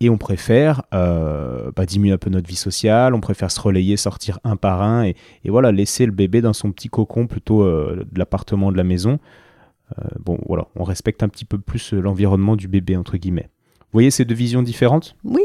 et 0.00 0.10
on 0.10 0.18
préfère 0.18 0.82
euh, 0.94 1.70
bah, 1.74 1.86
diminuer 1.86 2.12
un 2.12 2.18
peu 2.18 2.30
notre 2.30 2.48
vie 2.48 2.56
sociale, 2.56 3.14
on 3.14 3.20
préfère 3.20 3.50
se 3.50 3.60
relayer, 3.60 3.96
sortir 3.96 4.38
un 4.44 4.56
par 4.56 4.82
un 4.82 5.04
et, 5.04 5.16
voilà 5.46 5.72
laisser 5.72 6.06
le 6.06 6.12
bébé 6.12 6.40
dans 6.40 6.52
son 6.52 6.72
petit 6.72 6.88
cocon 6.88 7.26
plutôt 7.26 7.62
euh, 7.62 8.04
de 8.10 8.18
l'appartement 8.18 8.70
de 8.72 8.76
la 8.76 8.84
maison. 8.84 9.18
bon 10.20 10.38
voilà, 10.46 10.66
on 10.76 10.84
respecte 10.84 11.22
un 11.22 11.28
petit 11.28 11.44
peu 11.44 11.58
plus 11.58 11.92
l'environnement 11.92 12.56
du 12.56 12.68
bébé 12.68 12.96
entre 12.96 13.16
guillemets. 13.16 13.48
Vous 13.80 13.98
voyez 13.98 14.10
ces 14.10 14.24
deux 14.24 14.34
visions 14.34 14.62
différentes? 14.62 15.16
Oui, 15.24 15.42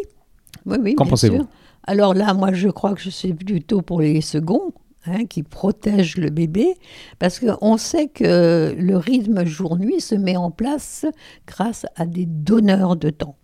oui, 0.65 0.77
oui. 0.81 0.95
Qu'en 0.95 1.05
pensez-vous? 1.05 1.47
Alors 1.85 2.13
là, 2.13 2.33
moi 2.33 2.51
je 2.51 2.67
crois 2.67 2.93
que 2.93 3.01
je 3.01 3.09
suis 3.09 3.33
plutôt 3.33 3.81
pour 3.81 4.01
les 4.01 4.21
seconds. 4.21 4.73
Hein, 5.07 5.25
qui 5.25 5.41
protège 5.41 6.15
le 6.17 6.29
bébé, 6.29 6.75
parce 7.17 7.39
qu'on 7.39 7.77
sait 7.77 8.07
que 8.07 8.75
le 8.77 8.97
rythme 8.97 9.43
jour-nuit 9.45 9.99
se 9.99 10.13
met 10.13 10.37
en 10.37 10.51
place 10.51 11.07
grâce 11.47 11.87
à 11.95 12.05
des 12.05 12.27
donneurs 12.27 12.95
de 12.95 13.09
temps. 13.09 13.35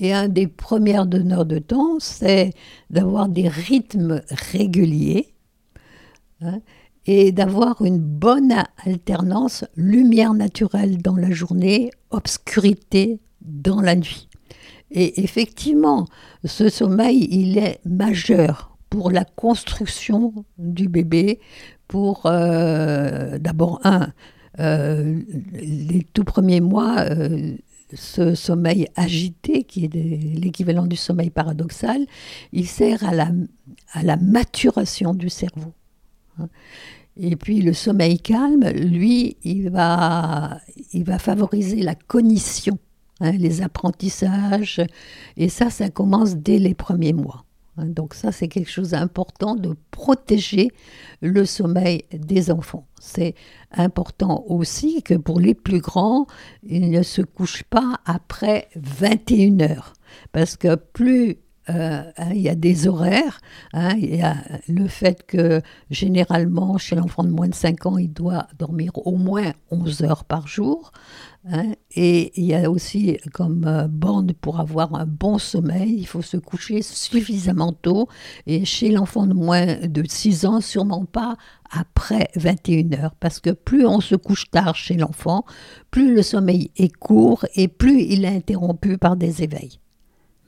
Et 0.00 0.12
un 0.12 0.28
des 0.28 0.46
premiers 0.46 1.06
donneurs 1.06 1.46
de 1.46 1.58
temps, 1.58 1.98
c'est 1.98 2.52
d'avoir 2.90 3.28
des 3.28 3.48
rythmes 3.48 4.22
réguliers 4.30 5.34
hein, 6.40 6.60
et 7.06 7.32
d'avoir 7.32 7.82
une 7.84 7.98
bonne 7.98 8.54
alternance 8.84 9.64
lumière 9.76 10.34
naturelle 10.34 10.98
dans 10.98 11.16
la 11.16 11.30
journée, 11.30 11.90
obscurité 12.10 13.18
dans 13.40 13.80
la 13.80 13.96
nuit. 13.96 14.28
Et 14.90 15.22
effectivement, 15.22 16.06
ce 16.44 16.68
sommeil, 16.68 17.26
il 17.30 17.58
est 17.58 17.80
majeur 17.84 18.76
pour 18.88 19.10
la 19.10 19.24
construction 19.24 20.32
du 20.58 20.88
bébé, 20.88 21.40
pour 21.88 22.22
euh, 22.26 23.38
d'abord 23.38 23.80
un, 23.84 24.12
euh, 24.60 25.20
les 25.52 26.06
tout 26.12 26.24
premiers 26.24 26.60
mois, 26.60 27.00
euh, 27.00 27.56
ce 27.94 28.34
sommeil 28.34 28.86
agité, 28.96 29.64
qui 29.64 29.84
est 29.84 29.94
l'équivalent 29.94 30.86
du 30.86 30.96
sommeil 30.96 31.30
paradoxal, 31.30 32.06
il 32.52 32.66
sert 32.66 33.04
à 33.04 33.14
la, 33.14 34.16
maturation 34.16 35.14
du 35.14 35.28
cerveau. 35.28 35.72
Et 37.16 37.36
puis 37.36 37.62
le 37.62 37.72
sommeil 37.72 38.18
calme, 38.20 38.68
lui, 38.68 39.36
il 39.42 39.70
va, 39.70 40.60
il 40.92 41.04
va 41.04 41.18
favoriser 41.18 41.82
la 41.82 41.94
cognition, 41.94 42.78
hein, 43.20 43.32
les 43.32 43.62
apprentissages, 43.62 44.80
et 45.36 45.48
ça, 45.48 45.70
ça 45.70 45.88
commence 45.90 46.36
dès 46.36 46.58
les 46.58 46.74
premiers 46.74 47.12
mois. 47.12 47.44
Hein, 47.78 47.86
donc 47.86 48.14
ça, 48.14 48.32
c'est 48.32 48.48
quelque 48.48 48.70
chose 48.70 48.90
d'important 48.90 49.54
de 49.54 49.76
protéger 49.90 50.70
le 51.20 51.44
sommeil 51.44 52.04
des 52.12 52.50
enfants. 52.50 52.86
C'est 53.00 53.34
important 53.72 54.44
aussi 54.48 55.02
que 55.02 55.14
pour 55.14 55.40
les 55.40 55.54
plus 55.54 55.80
grands, 55.80 56.26
ils 56.62 56.90
ne 56.90 57.02
se 57.02 57.22
couchent 57.22 57.64
pas 57.64 58.00
après 58.04 58.68
21 58.76 59.60
heures. 59.60 59.92
Parce 60.32 60.56
que 60.56 60.74
plus 60.74 61.38
euh, 61.70 62.02
hein, 62.16 62.30
il 62.34 62.40
y 62.40 62.48
a 62.48 62.54
des 62.54 62.88
horaires. 62.88 63.40
Hein, 63.72 63.94
il 63.96 64.16
y 64.16 64.22
a 64.22 64.36
le 64.68 64.88
fait 64.88 65.26
que 65.26 65.60
généralement, 65.90 66.78
chez 66.78 66.96
l'enfant 66.96 67.24
de 67.24 67.30
moins 67.30 67.48
de 67.48 67.54
5 67.54 67.86
ans, 67.86 67.98
il 67.98 68.12
doit 68.12 68.46
dormir 68.58 68.92
au 68.94 69.16
moins 69.16 69.52
11 69.70 70.02
heures 70.02 70.24
par 70.24 70.46
jour. 70.46 70.92
Hein, 71.50 71.72
et 71.94 72.32
il 72.38 72.46
y 72.46 72.54
a 72.54 72.70
aussi 72.70 73.18
comme 73.32 73.64
euh, 73.66 73.86
bande 73.88 74.32
pour 74.40 74.60
avoir 74.60 74.94
un 74.94 75.06
bon 75.06 75.38
sommeil, 75.38 75.94
il 75.98 76.06
faut 76.06 76.22
se 76.22 76.36
coucher 76.36 76.82
suffisamment 76.82 77.72
tôt. 77.72 78.08
Et 78.46 78.64
chez 78.64 78.90
l'enfant 78.90 79.26
de 79.26 79.34
moins 79.34 79.76
de 79.86 80.02
6 80.06 80.46
ans, 80.46 80.60
sûrement 80.60 81.04
pas 81.04 81.36
après 81.70 82.28
21 82.36 82.92
heures. 82.98 83.14
Parce 83.20 83.40
que 83.40 83.50
plus 83.50 83.86
on 83.86 84.00
se 84.00 84.14
couche 84.14 84.50
tard 84.50 84.74
chez 84.74 84.94
l'enfant, 84.94 85.44
plus 85.90 86.14
le 86.14 86.22
sommeil 86.22 86.70
est 86.76 86.94
court 86.94 87.44
et 87.54 87.68
plus 87.68 88.02
il 88.02 88.24
est 88.24 88.36
interrompu 88.36 88.98
par 88.98 89.16
des 89.16 89.42
éveils. 89.42 89.78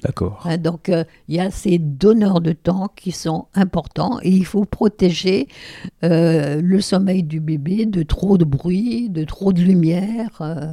D'accord. 0.02 0.40
Hein, 0.44 0.56
donc, 0.56 0.88
euh, 0.88 1.04
il 1.28 1.36
y 1.36 1.40
a 1.40 1.50
ces 1.50 1.78
donneurs 1.78 2.40
de 2.40 2.52
temps 2.52 2.90
qui 2.96 3.12
sont 3.12 3.46
importants 3.54 4.18
et 4.22 4.30
il 4.30 4.46
faut 4.46 4.64
protéger 4.64 5.46
euh, 6.04 6.60
le 6.62 6.80
sommeil 6.80 7.22
du 7.22 7.40
bébé 7.40 7.86
de 7.86 8.02
trop 8.02 8.38
de 8.38 8.44
bruit, 8.44 9.10
de 9.10 9.24
trop 9.24 9.52
de 9.52 9.60
lumière. 9.60 10.30
Euh. 10.40 10.72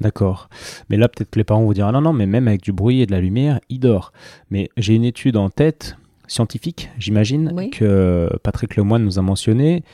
D'accord. 0.00 0.48
Mais 0.88 0.96
là, 0.96 1.08
peut-être 1.08 1.30
que 1.30 1.38
les 1.38 1.44
parents 1.44 1.62
vont 1.62 1.72
dire 1.72 1.86
ah 1.86 1.92
non, 1.92 2.02
non, 2.02 2.12
mais 2.12 2.26
même 2.26 2.48
avec 2.48 2.62
du 2.62 2.72
bruit 2.72 3.00
et 3.00 3.06
de 3.06 3.12
la 3.12 3.20
lumière, 3.20 3.60
il 3.70 3.80
dort. 3.80 4.12
Mais 4.50 4.68
j'ai 4.76 4.94
une 4.94 5.04
étude 5.04 5.36
en 5.36 5.48
tête, 5.48 5.96
scientifique, 6.26 6.90
j'imagine, 6.98 7.70
que 7.70 8.30
Patrick 8.42 8.76
Lemoine 8.76 9.04
nous 9.04 9.18
a 9.18 9.22
mentionné. 9.22 9.84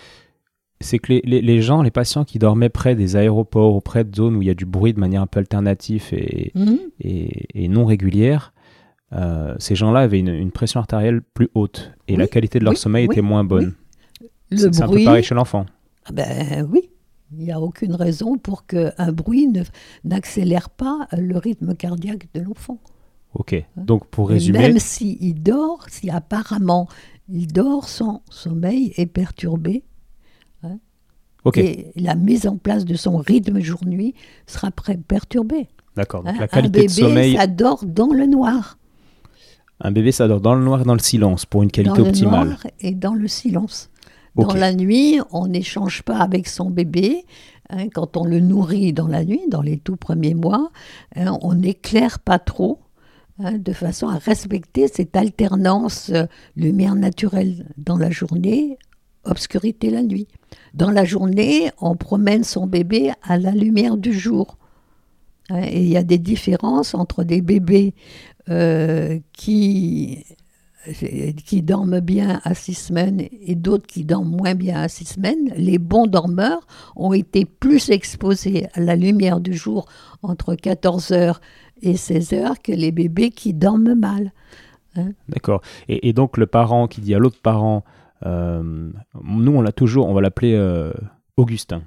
C'est 0.81 0.99
que 0.99 1.21
les, 1.25 1.63
gens, 1.63 1.81
les 1.81 1.91
patients 1.91 2.25
qui 2.25 2.39
dormaient 2.39 2.69
près 2.69 2.95
des 2.95 3.17
aéroports 3.17 3.75
ou 3.75 3.81
près 3.81 4.05
de 4.05 4.15
zones 4.15 4.37
où 4.37 4.43
il 4.43 4.49
y 4.49 4.51
a 4.51 4.55
du 4.55 4.67
bruit 4.67 4.93
de 4.93 5.01
manière 5.01 5.23
un 5.23 5.27
peu 5.27 5.41
alternative 5.41 6.09
et, 6.13 6.53
mhm. 6.55 6.79
et 7.01 7.69
non 7.69 7.87
régulière, 7.87 8.53
euh, 9.13 9.55
ces 9.59 9.75
gens-là 9.77 10.01
avaient 10.01 10.19
une, 10.21 10.29
une 10.35 10.53
pression 10.53 10.81
artérielle 10.81 11.23
plus 11.23 11.49
haute 11.55 11.93
et 12.09 12.17
la 12.17 12.29
qualité 12.29 12.59
de 12.59 12.65
leur 12.65 12.75
oui, 12.75 12.77
sommeil 12.77 13.07
oui, 13.07 13.07
était 13.07 13.23
moins 13.23 13.45
bonne. 13.45 13.75
Le 14.51 14.71
C'est 14.73 14.73
c'est 14.73 14.83
un 14.83 14.89
peu 14.89 14.99
bruit, 14.99 15.05
pareil 15.05 15.23
chez 15.23 15.35
l'enfant. 15.35 15.67
ah 16.05 16.13
ben 16.13 16.69
oui, 16.71 16.91
il 17.33 17.39
n'y 17.39 17.53
a 17.53 17.61
aucune 17.61 17.95
raison 17.95 18.39
pour 18.39 18.67
qu'un 18.67 19.13
bruit 19.13 19.49
n'accélère 20.05 20.71
pas 20.71 21.09
le 21.13 21.37
rythme 21.39 21.75
cardiaque 21.75 22.29
de 22.35 22.41
l'enfant. 22.41 22.79
Ok. 23.35 23.55
Donc 23.77 24.07
pour 24.09 24.31
Et 24.31 24.35
résumer, 24.35 24.59
Même 24.59 24.79
s'il 24.79 25.43
dort, 25.43 25.87
si 25.89 26.11
apparemment 26.11 26.89
il 27.29 27.49
dort, 27.49 27.89
son 27.89 28.23
sommeil 28.31 28.93
est 28.97 29.07
perturbé. 29.07 29.85
ok, 31.45 31.59
Et 31.59 31.93
la 31.97 32.15
mise 32.15 32.47
en 32.47 32.57
place 32.59 32.85
de 32.85 32.95
son 32.95 33.17
rythme 33.19 33.61
jour-nuit 33.61 34.15
sera 34.47 34.71
perturbée. 35.07 35.69
d'accord. 35.97 36.25
Donc 36.25 36.35
hein. 36.37 36.39
la 36.41 36.49
un 36.53 36.63
qualité 36.63 36.81
bébé, 36.81 36.87
de 36.87 36.93
sommeil, 36.93 37.37
ça 37.37 37.47
dort 37.47 37.85
dans 37.85 38.13
le 38.13 38.27
noir. 38.27 38.79
Un 39.81 39.91
bébé 39.91 40.13
ça 40.13 40.29
dort 40.29 40.41
dans 40.41 40.55
le 40.55 40.65
noir 40.65 40.81
et 40.81 40.85
dans 40.85 40.95
le 40.95 41.01
silence 41.01 41.47
pour 41.47 41.63
une 41.63 41.71
qualité 41.71 41.99
dans 41.99 42.05
le 42.05 42.09
optimale. 42.09 42.49
noir 42.49 42.67
et 42.81 42.95
dans 42.95 43.15
le 43.15 43.29
silence. 43.29 43.91
Dans 44.37 44.53
la 44.53 44.75
nuit, 44.75 45.19
on 45.31 45.47
n'échange 45.47 46.03
pas 46.03 46.19
avec 46.19 46.47
son 46.47 46.69
bébé. 46.71 47.25
hein, 47.71 47.89
quand 47.89 48.17
on 48.19 48.25
le 48.25 48.41
nourrit 48.41 48.93
dans 48.93 49.09
la 49.09 49.25
nuit, 49.25 49.41
dans 49.49 49.63
les 49.63 49.79
tout 49.79 49.97
premiers 49.97 50.35
mois, 50.35 50.71
hein, 51.15 51.39
on 51.41 51.55
n'éclaire 51.55 52.19
pas 52.19 52.39
trop, 52.39 52.81
hein, 53.39 53.57
de 53.59 53.73
façon 53.73 54.09
à 54.09 54.19
respecter 54.19 54.89
cette 54.89 55.17
alternance 55.17 56.11
euh, 56.11 56.27
lumière 56.55 56.95
naturelle 56.95 57.67
dans 57.79 57.97
la 57.97 58.11
journée, 58.11 58.79
obscurité 59.25 59.89
la 59.89 60.03
nuit. 60.03 60.29
Dans 60.75 60.91
la 60.91 61.05
journée, 61.05 61.71
on 61.81 61.97
promène 61.97 62.45
son 62.45 62.67
bébé 62.67 63.13
à 63.23 63.39
la 63.39 63.53
lumière 63.53 63.97
du 63.97 64.13
jour. 64.13 64.59
Et 65.55 65.83
il 65.83 65.89
y 65.89 65.97
a 65.97 66.03
des 66.03 66.19
différences 66.19 66.95
entre 66.95 67.25
des 67.25 67.41
bébés 67.41 67.95
euh, 68.49 69.19
qui 69.33 70.25
qui 71.45 71.63
dorment 71.63 72.01
bien 72.01 72.41
à 72.45 72.55
six 72.55 72.75
semaines 72.75 73.21
et 73.21 73.55
d'autres 73.55 73.87
qui 73.87 74.05
dorment 74.05 74.37
moins 74.37 74.55
bien 74.55 74.81
à 74.81 74.89
six 74.89 75.05
semaines, 75.05 75.53
les 75.57 75.79
bons 75.79 76.07
dormeurs 76.07 76.67
ont 76.95 77.13
été 77.13 77.45
plus 77.45 77.91
exposés 77.91 78.67
à 78.75 78.81
la 78.81 78.95
lumière 78.95 79.41
du 79.41 79.55
jour 79.55 79.87
entre 80.23 80.55
14h 80.55 81.39
et 81.83 81.95
16h 81.95 82.63
que 82.63 82.73
les 82.73 82.93
bébés 82.93 83.31
qui 83.31 83.53
dorment 83.53 83.95
mal. 83.95 84.33
D'accord. 85.29 85.61
Et, 85.89 86.09
et 86.09 86.13
donc 86.13 86.37
le 86.37 86.47
parent 86.47 86.87
qui 86.87 87.01
dit 87.01 87.15
à 87.15 87.19
l'autre 87.19 87.41
parent, 87.43 87.85
euh, 88.25 88.91
nous 89.23 89.53
on 89.53 89.61
l'a 89.61 89.73
toujours, 89.73 90.09
on 90.09 90.15
va 90.15 90.21
l'appeler 90.21 90.55
euh, 90.55 90.93
Augustin 91.37 91.83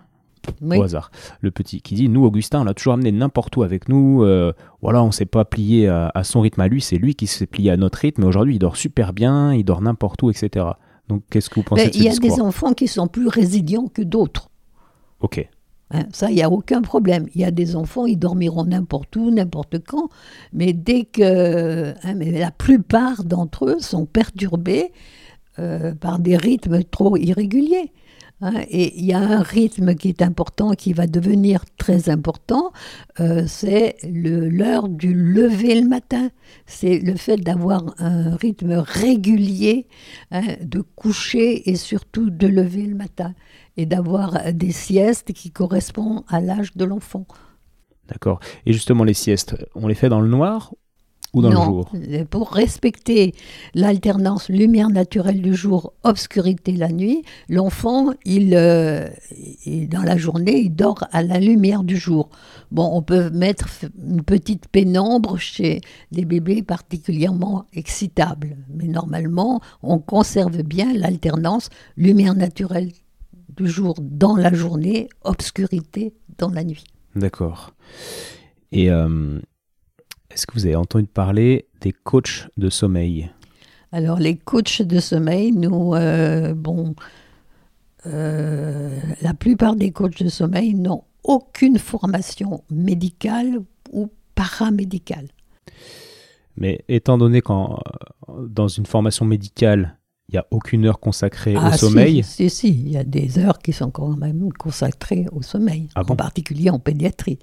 Oui. 0.62 0.78
au 0.78 0.84
hasard, 0.84 1.12
le 1.42 1.52
petit 1.52 1.82
qui 1.82 1.96
dit, 1.96 2.10
nous 2.10 2.26
Augustin 2.26 2.62
on 2.62 2.64
l'a 2.64 2.74
toujours 2.74 2.94
amené 2.94 3.12
n'importe 3.12 3.56
où 3.58 3.64
avec 3.64 3.90
nous, 3.90 4.24
euh, 4.24 4.54
voilà 4.82 5.04
on 5.04 5.12
s'est 5.12 5.26
pas 5.26 5.46
plié 5.46 5.88
à, 5.88 6.12
à 6.14 6.24
son 6.24 6.42
rythme 6.42 6.62
à 6.62 6.68
lui, 6.68 6.82
c'est 6.82 6.98
lui 6.98 7.16
qui 7.16 7.28
s'est 7.28 7.48
plié 7.48 7.72
à 7.72 7.78
notre 7.78 8.00
rythme, 8.00 8.24
et 8.24 8.26
aujourd'hui 8.26 8.56
il 8.56 8.60
dort 8.60 8.78
super 8.78 9.14
bien, 9.14 9.54
il 9.54 9.64
dort 9.64 9.82
n'importe 9.82 10.22
où, 10.24 10.30
etc. 10.30 10.66
Donc 11.08 11.24
qu'est-ce 11.30 11.50
que 11.50 11.56
vous 11.56 11.64
pensez 11.64 11.84
Ben, 11.84 11.90
de 11.90 11.94
ce 11.94 12.00
il 12.00 12.04
y 12.06 12.10
a 12.10 12.16
des 12.16 12.42
enfants 12.42 12.74
qui 12.74 12.88
sont 12.88 13.08
plus 13.08 13.28
résilients 13.28 13.88
que 13.88 14.02
d'autres. 14.02 14.50
Ok, 15.22 15.50
Hein, 15.92 16.04
ça, 16.12 16.30
il 16.30 16.36
n'y 16.36 16.44
a 16.44 16.50
aucun 16.50 16.82
problème. 16.82 17.28
Il 17.34 17.42
y 17.42 17.46
a 17.46 17.52
des 17.52 17.76
enfants, 17.76 18.06
ils 18.06 18.18
dormiront 18.18 18.66
n'importe 18.66 19.16
où, 19.16 19.32
n'importe 19.32 19.80
quand, 19.80 20.10
mais 20.54 20.74
dès 20.74 21.06
que. 21.06 21.94
hein, 22.04 22.14
mais 22.16 22.32
la 22.32 22.52
plupart 22.52 23.24
d'entre 23.24 23.66
eux 23.66 23.80
sont 23.80 24.06
perturbés 24.06 24.92
euh, 25.58 25.96
par 25.96 26.20
des 26.20 26.38
rythmes 26.38 26.84
trop 26.84 27.18
irréguliers. 27.18 27.92
Hein. 28.42 28.54
et 28.70 28.98
il 29.00 29.06
y 29.06 29.14
a 29.14 29.20
un 29.20 29.42
rythme 29.42 29.96
qui 29.96 30.10
est 30.10 30.22
important, 30.22 30.72
qui 30.72 30.94
va 30.94 31.08
devenir 31.08 31.64
très 31.78 32.10
important, 32.10 32.72
euh, 33.20 33.44
c'est 33.48 33.98
l'heure 34.04 34.88
du 34.88 35.14
lever 35.14 35.80
le 35.80 35.88
matin. 35.88 36.30
C'est 36.66 37.00
le 37.00 37.16
fait 37.16 37.38
d'avoir 37.38 37.94
un 38.00 38.36
rythme 38.36 38.74
régulier 38.74 39.88
hein, 40.32 40.44
de 40.62 40.82
coucher 40.82 41.70
et 41.70 41.76
surtout 41.76 42.30
de 42.30 42.48
lever 42.48 42.86
le 42.86 42.96
matin 42.96 43.34
et 43.78 43.86
d'avoir 43.86 44.54
des 44.54 44.72
siestes 44.72 45.34
qui 45.34 45.52
correspondent 45.52 46.24
à 46.28 46.42
l'âge 46.42 46.76
de 46.76 46.86
l'enfant. 46.86 47.26
d'accord. 48.08 48.40
Et 48.66 48.74
justement 48.74 49.04
les 49.04 49.14
siestes, 49.14 49.56
on 49.76 49.88
les 49.88 49.96
fait 49.96 50.10
dans 50.10 50.22
le 50.22 50.28
noir 50.28 50.74
ou 51.34 51.42
dans 51.44 51.50
non, 51.52 51.60
le 51.60 51.66
jour 51.66 51.92
Pour 52.32 52.50
respecter 52.52 53.36
l'alternance 53.76 54.50
lumière 54.50 54.90
naturelle 54.90 55.42
du 55.44 55.54
jour, 55.54 55.94
obscurité 56.04 56.72
la 56.72 56.90
nuit, 56.90 57.22
l'enfant, 57.50 58.12
il, 58.26 58.56
euh, 58.56 59.08
il- 59.66 59.88
dans 59.90 60.02
la 60.02 60.18
journée, 60.18 60.58
il 60.60 60.76
dort 60.76 61.04
à 61.12 61.22
la 61.22 61.40
lumière 61.40 61.84
du 61.84 61.98
jour. 61.98 62.30
Bon, 62.72 62.90
on 62.94 63.04
peut 63.04 63.30
mettre 63.30 63.70
une 64.04 64.24
petite 64.24 64.68
pénombre 64.70 65.38
chez 65.38 65.82
les 66.12 66.26
bébés 66.26 66.64
particulièrement 66.64 67.66
excitables, 67.74 68.58
mais 68.74 68.88
normalement, 68.88 69.62
on 69.84 70.00
conserve 70.00 70.64
bien 70.64 70.92
l'alternance 70.94 71.70
lumière 71.96 72.34
naturelle 72.34 72.92
du 73.56 73.68
jour 73.68 73.96
dans 74.02 74.36
la 74.36 74.52
journée, 74.54 75.10
obscurité 75.24 76.14
dans 76.40 76.50
la 76.50 76.64
nuit. 76.64 76.86
D'accord. 77.16 77.74
Et 78.72 78.90
euh, 78.90 79.40
est-ce 80.40 80.48
que 80.48 80.54
vous 80.54 80.66
avez 80.66 80.78
entendu 80.78 81.06
parler 81.06 81.68
des 81.82 81.92
coachs 81.92 82.48
de 82.56 82.70
sommeil? 82.70 83.30
Alors, 83.92 84.20
les 84.20 84.38
coachs 84.38 84.82
de 84.82 85.02
sommeil, 85.02 85.52
nous, 85.52 85.94
euh, 85.96 86.54
bon, 86.54 86.96
euh, 88.06 88.98
la 89.22 89.34
plupart 89.34 89.76
des 89.76 89.92
coachs 89.92 90.24
de 90.24 90.30
sommeil 90.30 90.76
n'ont 90.76 91.04
aucune 91.26 91.78
formation 91.78 92.64
médicale 92.72 93.60
ou 93.92 94.10
paramédicale. 94.34 95.28
Mais 96.56 96.86
étant 96.88 97.18
donné 97.18 97.42
qu'en 97.42 97.82
dans 98.48 98.70
une 98.70 98.86
formation 98.86 99.26
médicale, 99.26 99.98
il 100.30 100.36
n'y 100.36 100.40
a 100.40 100.46
aucune 100.52 100.86
heure 100.86 101.02
consacrée 101.02 101.58
au 101.58 101.60
Ah, 101.62 101.74
si, 101.74 101.80
sommeil, 101.80 102.24
Si, 102.24 102.50
si, 102.50 102.70
il 102.70 102.92
y 102.92 102.98
a 102.98 103.04
des 103.04 103.40
heures 103.40 103.60
qui 103.60 103.74
sont 103.74 103.92
quand 103.92 104.16
même 104.16 104.54
consacrées 104.54 105.26
au 105.34 105.42
sommeil, 105.42 105.90
Ah 105.96 106.04
bon? 106.04 106.14
en 106.14 106.16
particulier 106.16 106.70
en 106.70 106.80
pédiatrie. 106.80 107.40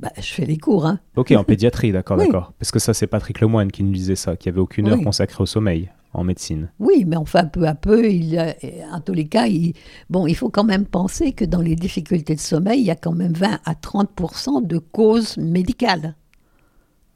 Bah, 0.00 0.10
je 0.16 0.32
fais 0.32 0.46
les 0.46 0.56
cours, 0.56 0.86
hein. 0.86 0.98
ok, 1.16 1.32
en 1.32 1.44
pédiatrie, 1.44 1.92
d'accord, 1.92 2.16
Oui. 2.18 2.24
d'accord. 2.26 2.52
Parce 2.58 2.70
que 2.70 2.78
ça, 2.78 2.94
c'est 2.94 3.06
Patrick 3.06 3.40
Lemoine 3.40 3.70
qui 3.70 3.82
nous 3.82 3.92
disait 3.92 4.16
ça, 4.16 4.36
qu'il 4.36 4.50
n'y 4.50 4.54
avait 4.54 4.62
aucune 4.62 4.88
heure 4.88 4.98
Oui. 4.98 5.04
consacrée 5.04 5.42
au 5.42 5.46
sommeil 5.46 5.90
en 6.14 6.24
médecine. 6.24 6.70
Oui, 6.80 7.04
mais 7.06 7.16
enfin, 7.16 7.44
peu 7.44 7.68
à 7.68 7.74
peu, 7.74 8.10
il, 8.10 8.36
euh, 8.38 8.50
en 8.92 9.00
tous 9.00 9.12
les 9.12 9.28
cas, 9.28 9.46
il, 9.46 9.74
bon, 10.08 10.26
il 10.26 10.34
faut 10.34 10.48
quand 10.48 10.64
même 10.64 10.86
penser 10.86 11.32
que 11.32 11.44
dans 11.44 11.60
les 11.60 11.76
difficultés 11.76 12.34
de 12.34 12.40
sommeil, 12.40 12.80
il 12.80 12.86
y 12.86 12.90
a 12.90 12.96
quand 12.96 13.12
même 13.12 13.34
20 13.34 13.60
à 13.64 13.74
30% 13.74 14.66
de 14.66 14.78
causes 14.78 15.36
médicales. 15.36 16.16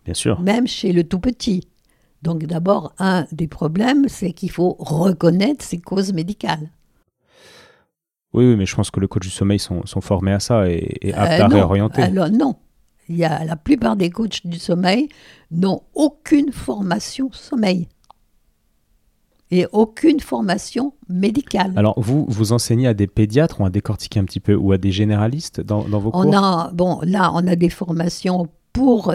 Bien 0.05 0.15
sûr. 0.15 0.39
même 0.43 0.67
chez 0.67 0.93
le 0.93 1.05
tout 1.05 1.19
petit. 1.19 1.67
Donc 2.21 2.45
d'abord, 2.45 2.93
un 2.99 3.27
des 3.33 3.49
problèmes, 3.49 4.07
c'est 4.09 4.33
qu'il 4.33 4.51
faut 4.51 4.77
reconnaître 4.79 5.65
ces 5.65 5.79
causes 5.79 6.13
médicales. 6.13 6.69
Oui, 8.35 8.45
oui, 8.49 8.57
mais 8.57 8.67
je 8.67 8.75
pense 8.75 8.91
que 8.91 9.01
les 9.01 9.07
coachs 9.09 9.23
du 9.23 9.31
sommeil 9.31 9.59
sont, 9.59 9.87
sont 9.87 10.01
formés 10.01 10.33
à 10.33 10.41
ça 10.41 10.69
et, 10.69 10.99
et 11.01 11.15
aptes 11.15 11.41
Euh, 11.41 11.45
à 11.45 11.49
non. 11.49 11.57
réorienter. 11.57 12.03
Alors 12.03 12.31
non, 12.31 12.57
il 13.09 13.17
y 13.17 13.25
a 13.25 13.45
la 13.45 13.57
plupart 13.57 13.97
des 13.97 14.11
coachs 14.11 14.47
du 14.47 14.59
sommeil 14.59 15.09
n'ont 15.51 15.83
aucune 15.95 16.53
formation 16.53 17.31
sommeil 17.33 17.89
et 19.51 19.67
aucune 19.73 20.21
formation 20.21 20.95
médicale. 21.09 21.73
Alors, 21.77 22.01
vous, 22.01 22.25
vous 22.29 22.53
enseignez 22.53 22.89
à 22.89 22.95
des 22.95 23.07
pédiatres, 23.07 23.61
on 23.61 23.65
va 23.65 23.71
décortiquer 23.71 24.19
un 24.19 24.25
petit 24.25 24.41
peu, 24.41 24.55
ou 24.55 24.73
à 24.73 24.79
des 24.79 24.91
généralistes 24.91 25.61
dans, 25.61 25.85
dans 25.85 26.01
vos 26.01 26.11
cours? 26.11 26.25
On 26.27 26.33
a, 26.33 26.71
bon, 26.73 27.01
là, 27.03 27.31
on 27.35 27.47
a 27.47 27.55
des 27.55 27.69
formations 27.69 28.49
pour 28.73 29.13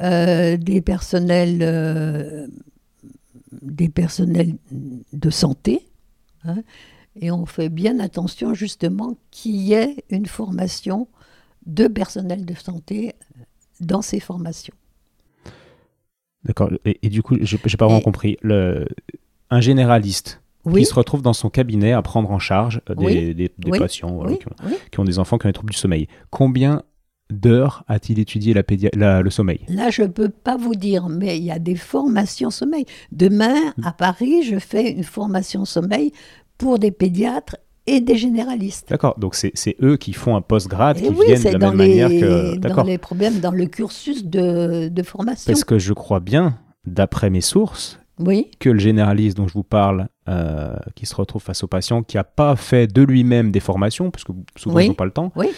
euh, 0.00 0.56
des 0.56 0.80
personnels, 0.82 1.58
euh, 1.62 2.46
des 3.50 3.88
personnels 3.88 4.54
de 5.12 5.30
santé, 5.30 5.88
hein, 6.44 6.62
et 7.20 7.30
on 7.30 7.44
fait 7.44 7.68
bien 7.68 7.98
attention 7.98 8.54
justement 8.54 9.16
qu'il 9.30 9.56
y 9.56 9.72
ait 9.72 10.04
une 10.10 10.26
formation 10.26 11.08
de 11.66 11.88
personnel 11.88 12.44
de 12.44 12.54
santé 12.54 13.14
dans 13.82 14.02
ces 14.02 14.20
formations. 14.20 14.74
D'accord. 16.44 16.70
Et, 16.84 16.98
et 17.02 17.08
du 17.08 17.22
coup, 17.22 17.36
j'ai 17.40 17.58
pas 17.58 17.86
vraiment 17.86 18.00
Et- 18.00 18.02
compris. 18.02 18.36
Le, 18.42 18.86
un 19.50 19.60
généraliste 19.60 20.40
Oui, 20.64 20.80
qui 20.80 20.86
se 20.86 20.94
retrouve 20.94 21.22
dans 21.22 21.32
son 21.34 21.50
cabinet 21.50 21.92
à 21.92 22.02
prendre 22.02 22.30
en 22.30 22.38
charge 22.38 22.80
des, 22.88 22.94
Oui. 23.04 23.34
des- 23.34 23.52
des 23.56 23.70
Oui. 23.70 23.78
patients 23.78 24.12
voilà, 24.12 24.36
qui, 24.36 24.48
ont, 24.48 24.54
oui. 24.66 24.74
qui 24.90 25.00
ont 25.00 25.04
des 25.04 25.18
enfants 25.18 25.38
qui 25.38 25.46
ont 25.46 25.50
des 25.50 25.54
troubles 25.54 25.72
du 25.72 25.78
sommeil. 25.78 26.08
Combien 26.30 26.82
d'heures 27.30 27.84
a-t-il 27.88 28.18
étudié 28.18 28.54
la 28.54 29.22
le 29.22 29.30
sommeil? 29.30 29.60
Là, 29.68 29.90
je 29.90 30.02
ne 30.02 30.08
peux 30.08 30.28
pas 30.28 30.56
vous 30.56 30.74
dire, 30.74 31.08
mais 31.08 31.38
il 31.38 31.44
y 31.44 31.50
a 31.50 31.58
des 31.58 31.76
formations 31.76 32.50
sommeil. 32.50 32.84
Demain, 33.12 33.56
à 33.84 33.92
Paris, 33.92 34.42
je 34.42 34.58
fais 34.58 34.90
une 34.90 35.04
formation 35.04 35.64
sommeil 35.64 36.12
pour 36.58 36.78
des 36.78 36.90
pédiatres 36.90 37.56
et 37.86 38.00
des 38.00 38.16
généralistes. 38.16 38.88
D'accord. 38.90 39.18
Donc, 39.18 39.34
c'est 39.34 39.76
eux 39.82 39.96
qui 39.96 40.12
font 40.12 40.36
un 40.36 40.40
post-grade, 40.40 40.98
Et 40.98 41.02
qui 41.02 41.08
oui, 41.10 41.26
viennent 41.26 41.42
de 41.42 41.48
la 41.50 41.58
même 41.58 41.76
manière 41.76 42.08
que. 42.08 42.56
dans 42.58 42.82
les 42.84 42.98
problèmes, 42.98 43.40
dans 43.40 43.50
le 43.50 43.66
cursus 43.66 44.24
de, 44.24 44.88
de 44.88 45.02
formation. 45.02 45.52
Parce 45.52 45.64
que 45.64 45.78
je 45.78 45.92
crois 45.92 46.20
bien, 46.20 46.58
d'après 46.86 47.30
mes 47.30 47.40
sources, 47.40 47.98
Oui, 48.18 48.50
que 48.60 48.68
le 48.70 48.78
généraliste 48.78 49.36
dont 49.36 49.48
je 49.48 49.54
vous 49.54 49.64
parle, 49.64 50.08
euh, 50.28 50.74
qui 50.94 51.06
se 51.06 51.14
retrouve 51.14 51.42
face 51.42 51.64
au 51.64 51.66
patient, 51.66 52.02
qui 52.02 52.16
n'a 52.16 52.24
pas 52.24 52.54
fait 52.56 52.86
de 52.92 53.02
lui-même 53.02 53.50
des 53.50 53.60
formations, 53.60 54.10
parce 54.10 54.22
que 54.24 54.32
souvent 54.56 54.76
Oui. 54.76 54.84
ils 54.84 54.88
n'ont 54.88 54.94
pas 54.94 55.04
le 55.04 55.10
temps, 55.10 55.32
Oui. 55.34 55.48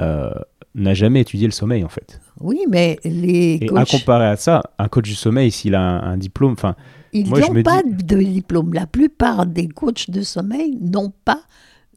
euh, 0.00 0.30
n'a 0.74 0.94
jamais 0.94 1.20
étudié 1.20 1.46
le 1.46 1.52
sommeil 1.52 1.84
en 1.84 1.88
fait. 1.88 2.20
Oui, 2.40 2.60
mais 2.68 2.98
les 3.04 3.58
Et 3.62 3.68
à 3.76 3.84
comparer 3.86 4.26
à 4.26 4.36
ça, 4.36 4.62
un 4.78 4.88
coach 4.88 5.04
du 5.04 5.14
sommeil, 5.14 5.50
s'il 5.50 5.74
a 5.74 5.80
un, 5.80 6.12
un 6.12 6.16
diplôme, 6.18 6.52
enfin, 6.52 6.74
ils 7.12 7.26
je 7.26 7.30
n'ont 7.40 7.62
pas 7.62 7.82
de 7.82 8.16
diplôme. 8.22 8.72
La 8.74 8.86
plupart 8.86 9.46
des 9.46 9.68
coachs 9.68 10.10
de 10.10 10.22
sommeil 10.22 10.78
n'ont 10.80 11.12
pas 11.24 11.40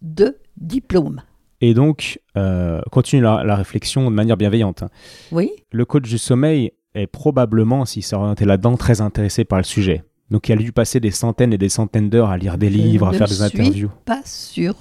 de 0.02 0.38
diplôme. 0.58 1.22
et 1.62 1.74
donc, 1.74 2.20
euh, 2.38 2.82
continue 2.92 3.22
la, 3.22 3.44
la 3.44 3.56
réflexion 3.56 4.10
de 4.10 4.16
manière 4.16 4.38
bienveillante. 4.38 4.84
hein. 4.84 4.90
Oui, 5.32 5.52
Le 5.72 5.86
coach 5.86 6.04
du 6.10 6.18
sommeil 6.18 6.72
est 6.94 7.08
probablement, 7.08 7.86
s'il 7.86 8.04
s'est 8.04 8.16
orienté 8.16 8.46
là-dedans, 8.46 8.78
très 8.78 9.02
intéressé 9.02 9.44
par 9.46 9.58
le 9.60 9.64
sujet. 9.64 10.04
Donc, 10.32 10.48
il 10.50 10.54
a 10.54 10.56
dû 10.56 10.72
passer 10.72 11.00
des 11.00 11.12
centaines 11.12 11.54
et 11.54 11.58
des 11.58 11.70
centaines 11.70 12.10
d'heures 12.10 12.30
à 12.30 12.38
lire 12.38 12.58
des 12.58 12.70
Je 12.70 12.78
livres, 12.78 13.08
à 13.08 13.12
ne 13.12 13.18
faire 13.18 13.28
des 13.28 13.34
suis 13.36 13.44
interviews. 13.44 13.92
pas 14.06 14.22
sûr. 14.26 14.76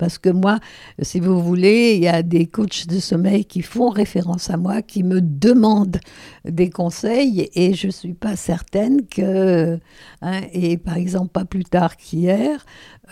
Parce 0.00 0.16
que 0.16 0.30
moi, 0.30 0.60
si 1.02 1.20
vous 1.20 1.42
voulez, 1.42 1.92
il 1.94 2.02
y 2.02 2.08
a 2.08 2.22
des 2.22 2.46
coachs 2.46 2.86
de 2.86 2.98
sommeil 2.98 3.44
qui 3.44 3.60
font 3.60 3.90
référence 3.90 4.48
à 4.48 4.56
moi, 4.56 4.80
qui 4.80 5.02
me 5.02 5.20
demandent 5.20 6.00
des 6.46 6.70
conseils 6.70 7.50
et 7.54 7.74
je 7.74 7.88
ne 7.88 7.92
suis 7.92 8.14
pas 8.14 8.34
certaine 8.34 9.06
que... 9.06 9.78
hein, 10.22 10.40
et 10.54 10.78
par 10.78 10.96
exemple, 10.96 11.28
pas 11.28 11.44
plus 11.44 11.64
tard 11.64 11.98
qu'hier, 11.98 12.64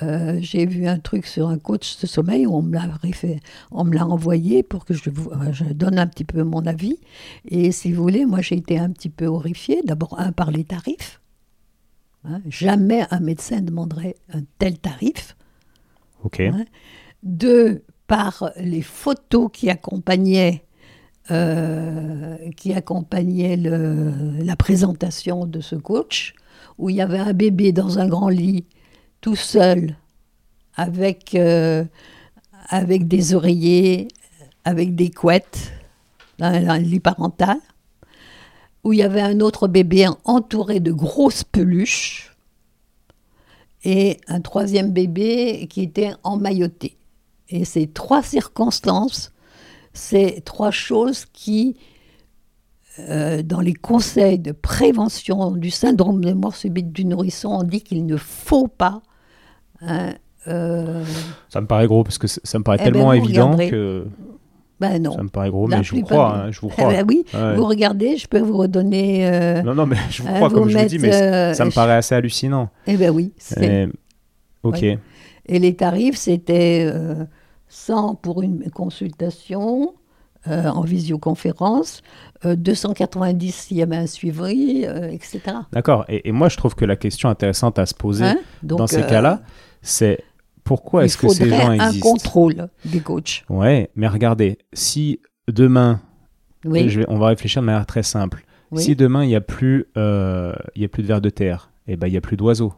euh, 0.03 0.39
j'ai 0.41 0.64
vu 0.64 0.86
un 0.86 0.99
truc 0.99 1.26
sur 1.26 1.49
un 1.49 1.59
coach 1.59 2.01
de 2.01 2.07
sommeil 2.07 2.47
où 2.47 2.55
on 2.55 2.62
me 2.62 2.72
l'a 2.72 2.89
on 3.70 3.84
me 3.84 3.95
l'a 3.95 4.07
envoyé 4.07 4.62
pour 4.62 4.86
que 4.86 4.95
je, 4.95 5.11
donne 5.74 5.99
un 5.99 6.07
petit 6.07 6.24
peu 6.24 6.43
mon 6.43 6.64
avis. 6.64 6.97
Et 7.51 7.70
si 7.70 7.93
vous 7.93 8.03
voulez, 8.03 8.24
moi 8.24 8.41
j'ai 8.41 8.57
été 8.57 8.78
un 8.78 8.89
petit 8.89 9.11
peu 9.11 9.26
horrifiée. 9.26 9.82
D'abord, 9.84 10.18
un, 10.18 10.32
par 10.32 10.51
les 10.51 10.64
tarifs. 10.64 11.20
Hein, 12.24 12.41
jamais 12.49 13.05
un 13.11 13.20
médecin 13.20 13.61
demanderait 13.61 14.16
un 14.32 14.41
tel 14.59 14.78
tarif. 14.78 15.36
Deux, 17.23 17.83
par 18.07 18.51
les 18.57 18.83
photos 18.83 19.51
qui 19.53 19.71
accompagnaient, 19.71 20.64
euh, 21.31 22.37
la 24.43 24.57
présentation 24.57 25.47
de 25.47 25.61
ce 25.61 25.77
coach, 25.77 26.35
où 26.79 26.91
il 26.91 26.97
y 26.97 27.01
avait 27.01 27.19
un 27.19 27.33
bébé 27.33 27.73
dans 27.73 27.99
un 27.99 28.09
grand 28.09 28.31
lit, 28.31 28.64
tout 29.21 29.37
seul, 29.37 29.97
avec, 30.75 31.35
euh, 31.35 31.85
avec 32.69 33.09
des 33.09 33.35
oreillers, 33.35 34.09
avec 34.64 34.95
des 34.95 35.11
couettes, 35.11 35.73
un, 36.41 36.69
un 36.69 36.79
lit 36.79 37.01
parental, 37.01 37.59
où 38.85 38.93
il 38.93 39.01
y 39.01 39.03
avait 39.03 39.21
un 39.21 39.41
autre 39.41 39.69
bébé 39.69 40.07
entouré 40.25 40.81
de 40.81 40.93
grosses 40.93 41.45
peluches, 41.45 42.37
et 43.85 44.18
un 44.29 44.41
troisième 44.41 44.93
bébé 44.93 45.66
qui 45.70 45.83
était 45.83 46.12
emmailloté. 46.24 46.97
Et 47.49 47.64
ces 47.64 47.87
trois 47.87 48.22
circonstances, 48.22 49.33
c'est 49.93 50.43
trois 50.45 50.70
choses 50.70 51.24
qui, 51.33 51.76
euh, 52.99 53.43
dans 53.43 53.61
les 53.61 53.74
conseils 53.74 54.39
de 54.39 54.53
prévention 54.53 55.53
du 55.53 55.70
syndrome 55.70 56.24
de 56.24 56.33
mort 56.33 56.57
subite 56.57 56.93
du 56.93 57.05
nourrisson, 57.05 57.49
on 57.51 57.62
dit 57.62 57.81
qu'il 57.81 58.05
ne 58.07 58.16
faut 58.16 58.68
pas. 58.68 59.03
hein, 59.81 60.14
euh, 60.49 61.05
Ça 61.49 61.61
me 61.61 61.66
paraît 61.66 61.87
gros 61.87 62.05
parce 62.05 62.18
que 62.18 62.26
ça 62.26 62.59
me 62.59 62.64
paraît 62.64 62.79
Eh 62.81 62.85
ben, 62.85 62.93
tellement 62.93 63.09
vous 63.11 63.14
évident 63.16 63.57
que 63.57 64.07
ben 64.81 65.03
non. 65.03 65.12
ça 65.12 65.22
me 65.22 65.29
paraît 65.29 65.51
gros, 65.51 65.66
La 65.68 65.79
mais 65.79 65.83
je 65.83 65.95
vous 65.95 66.03
crois, 66.03 66.37
hein, 66.37 66.51
je 66.53 66.61
vous 66.61 66.68
Eh 66.70 66.72
crois. 66.83 66.89
ben 66.93 67.05
oui, 67.09 67.24
Ouais. 67.35 67.57
vous 67.57 67.64
regardez, 67.66 68.16
je 68.16 68.29
peux 68.29 68.39
vous 68.41 68.57
redonner. 68.57 69.26
euh, 69.29 69.62
Non, 69.62 69.74
non, 69.74 69.87
mais 69.87 69.97
je 70.11 70.22
vous 70.22 70.29
euh, 70.29 70.35
crois, 70.35 70.49
vous 70.49 70.55
comme 70.55 70.68
je 70.68 70.79
vous 70.79 70.85
dis, 70.85 70.99
mais 70.99 71.14
euh, 71.14 71.55
ça 71.55 71.64
me 71.64 71.70
paraît 71.70 71.95
assez 71.95 72.14
hallucinant. 72.14 72.68
eh 72.87 72.97
ben 72.97 73.11
oui. 73.11 73.33
Et- 73.61 73.87
Ok. 74.62 74.81
Ouais. 74.83 74.99
Et 75.47 75.59
les 75.59 75.74
tarifs, 75.74 76.16
c'était 76.16 76.85
euh, 76.93 77.24
100 77.68 78.16
pour 78.16 78.43
une 78.43 78.70
consultation 78.70 79.95
en 80.47 80.81
visioconférence, 80.81 82.03
euh, 82.47 82.57
290 82.57 83.55
s'il 83.55 83.76
y 83.76 83.83
avait 83.83 83.97
un 83.97 84.07
suivi, 84.07 84.85
etc. 84.85 85.41
D'accord. 85.72 86.07
Et, 86.09 86.26
et 86.29 86.33
moi, 86.33 86.49
je 86.49 86.57
trouve 86.57 86.74
que 86.74 86.87
la 86.87 86.97
question 86.97 87.29
intéressante 87.29 87.79
à 87.79 87.85
se 87.85 87.93
poser 87.95 88.24
Hein? 88.24 88.39
Donc, 88.62 88.79
dans 88.79 88.87
ces 88.87 89.03
cas-là, 89.03 89.43
c'est 89.83 90.20
pourquoi 90.69 91.03
il 91.03 91.07
est-ce 91.07 91.19
que 91.19 91.29
ces 91.29 91.45
faudrait 91.45 91.61
gens 91.62 91.69
un 91.71 91.87
existent 91.87 92.11
contrôle 92.11 92.69
des 92.85 93.01
coachs. 93.01 93.45
Ouais, 93.49 93.91
mais 93.97 94.07
regardez, 94.07 94.59
si 94.73 95.21
demain, 95.49 96.01
Oui, 96.64 96.89
je 96.89 97.01
vais- 97.01 97.07
on 97.09 97.19
va 97.19 97.29
réfléchir 97.29 97.62
de 97.62 97.66
manière 97.66 97.87
très 97.87 98.03
simple. 98.03 98.45
oui. 98.71 98.83
Si 98.83 98.95
demain 98.97 99.25
il 99.25 99.29
n'y 99.29 99.35
a 99.37 99.41
plus, 99.41 99.87
euh, 99.97 100.55
il 100.77 100.83
y 100.83 100.85
a 100.85 100.89
plus 100.89 101.03
de 101.03 101.09
vers 101.09 101.21
de 101.21 101.31
terre, 101.31 101.71
et 101.87 101.97
ben 101.97 102.07
il 102.07 102.12
y 102.12 102.16
a 102.16 102.21
plus 102.21 102.37
d'oiseaux. 102.37 102.75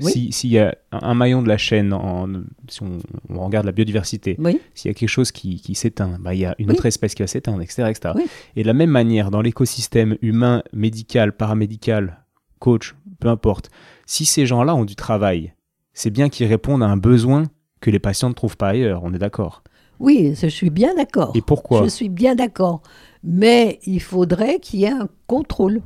Oui. 0.00 0.12
Si 0.12 0.32
s'il 0.32 0.50
y 0.50 0.58
a 0.60 0.76
un, 0.92 1.00
un 1.02 1.14
maillon 1.14 1.42
de 1.42 1.48
la 1.48 1.58
chaîne, 1.58 1.92
en, 1.92 2.28
si 2.68 2.82
on, 2.84 2.98
on 3.28 3.44
regarde 3.44 3.66
la 3.66 3.72
biodiversité, 3.72 4.36
oui, 4.38 4.60
s'il 4.74 4.88
y 4.88 4.92
a 4.92 4.94
quelque 4.94 5.08
chose 5.08 5.32
qui, 5.32 5.60
qui 5.60 5.74
s'éteint, 5.74 6.16
bah, 6.20 6.34
il 6.34 6.40
y 6.40 6.44
a 6.46 6.54
une 6.60 6.68
Oui. 6.70 6.74
autre 6.76 6.86
espèce 6.86 7.14
qui 7.16 7.22
va 7.22 7.26
s'éteindre, 7.26 7.60
etc., 7.62 7.88
etc. 7.90 8.14
Et 8.54 8.62
de 8.62 8.66
la 8.68 8.74
même 8.74 8.90
manière, 8.90 9.30
dans 9.32 9.42
l'écosystème 9.42 10.16
humain, 10.22 10.62
médical, 10.72 11.32
paramédical, 11.36 12.24
coach, 12.60 12.94
peu 13.18 13.28
importe, 13.28 13.70
si 14.06 14.24
ces 14.24 14.46
gens-là 14.46 14.74
ont 14.76 14.84
du 14.84 14.94
travail, 14.94 15.52
c'est 15.98 16.10
bien 16.10 16.28
qu'ils 16.28 16.46
répondent 16.46 16.84
à 16.84 16.86
un 16.86 16.96
besoin 16.96 17.42
que 17.80 17.90
les 17.90 17.98
patients 17.98 18.28
ne 18.28 18.34
trouvent 18.34 18.56
pas 18.56 18.68
ailleurs, 18.68 19.02
on 19.02 19.12
est 19.12 19.18
d'accord. 19.18 19.64
oui, 19.98 20.32
je 20.40 20.46
suis 20.46 20.70
bien 20.70 20.94
d'accord. 20.94 21.32
Et 21.34 21.42
pourquoi 21.42 21.82
Je 21.82 21.88
suis 21.88 22.08
bien 22.08 22.36
d'accord. 22.36 22.82
Mais 23.24 23.80
il 23.84 24.00
faudrait 24.00 24.60
qu'il 24.60 24.78
y 24.78 24.84
ait 24.84 24.90
un 24.92 25.08
contrôle. 25.26 25.82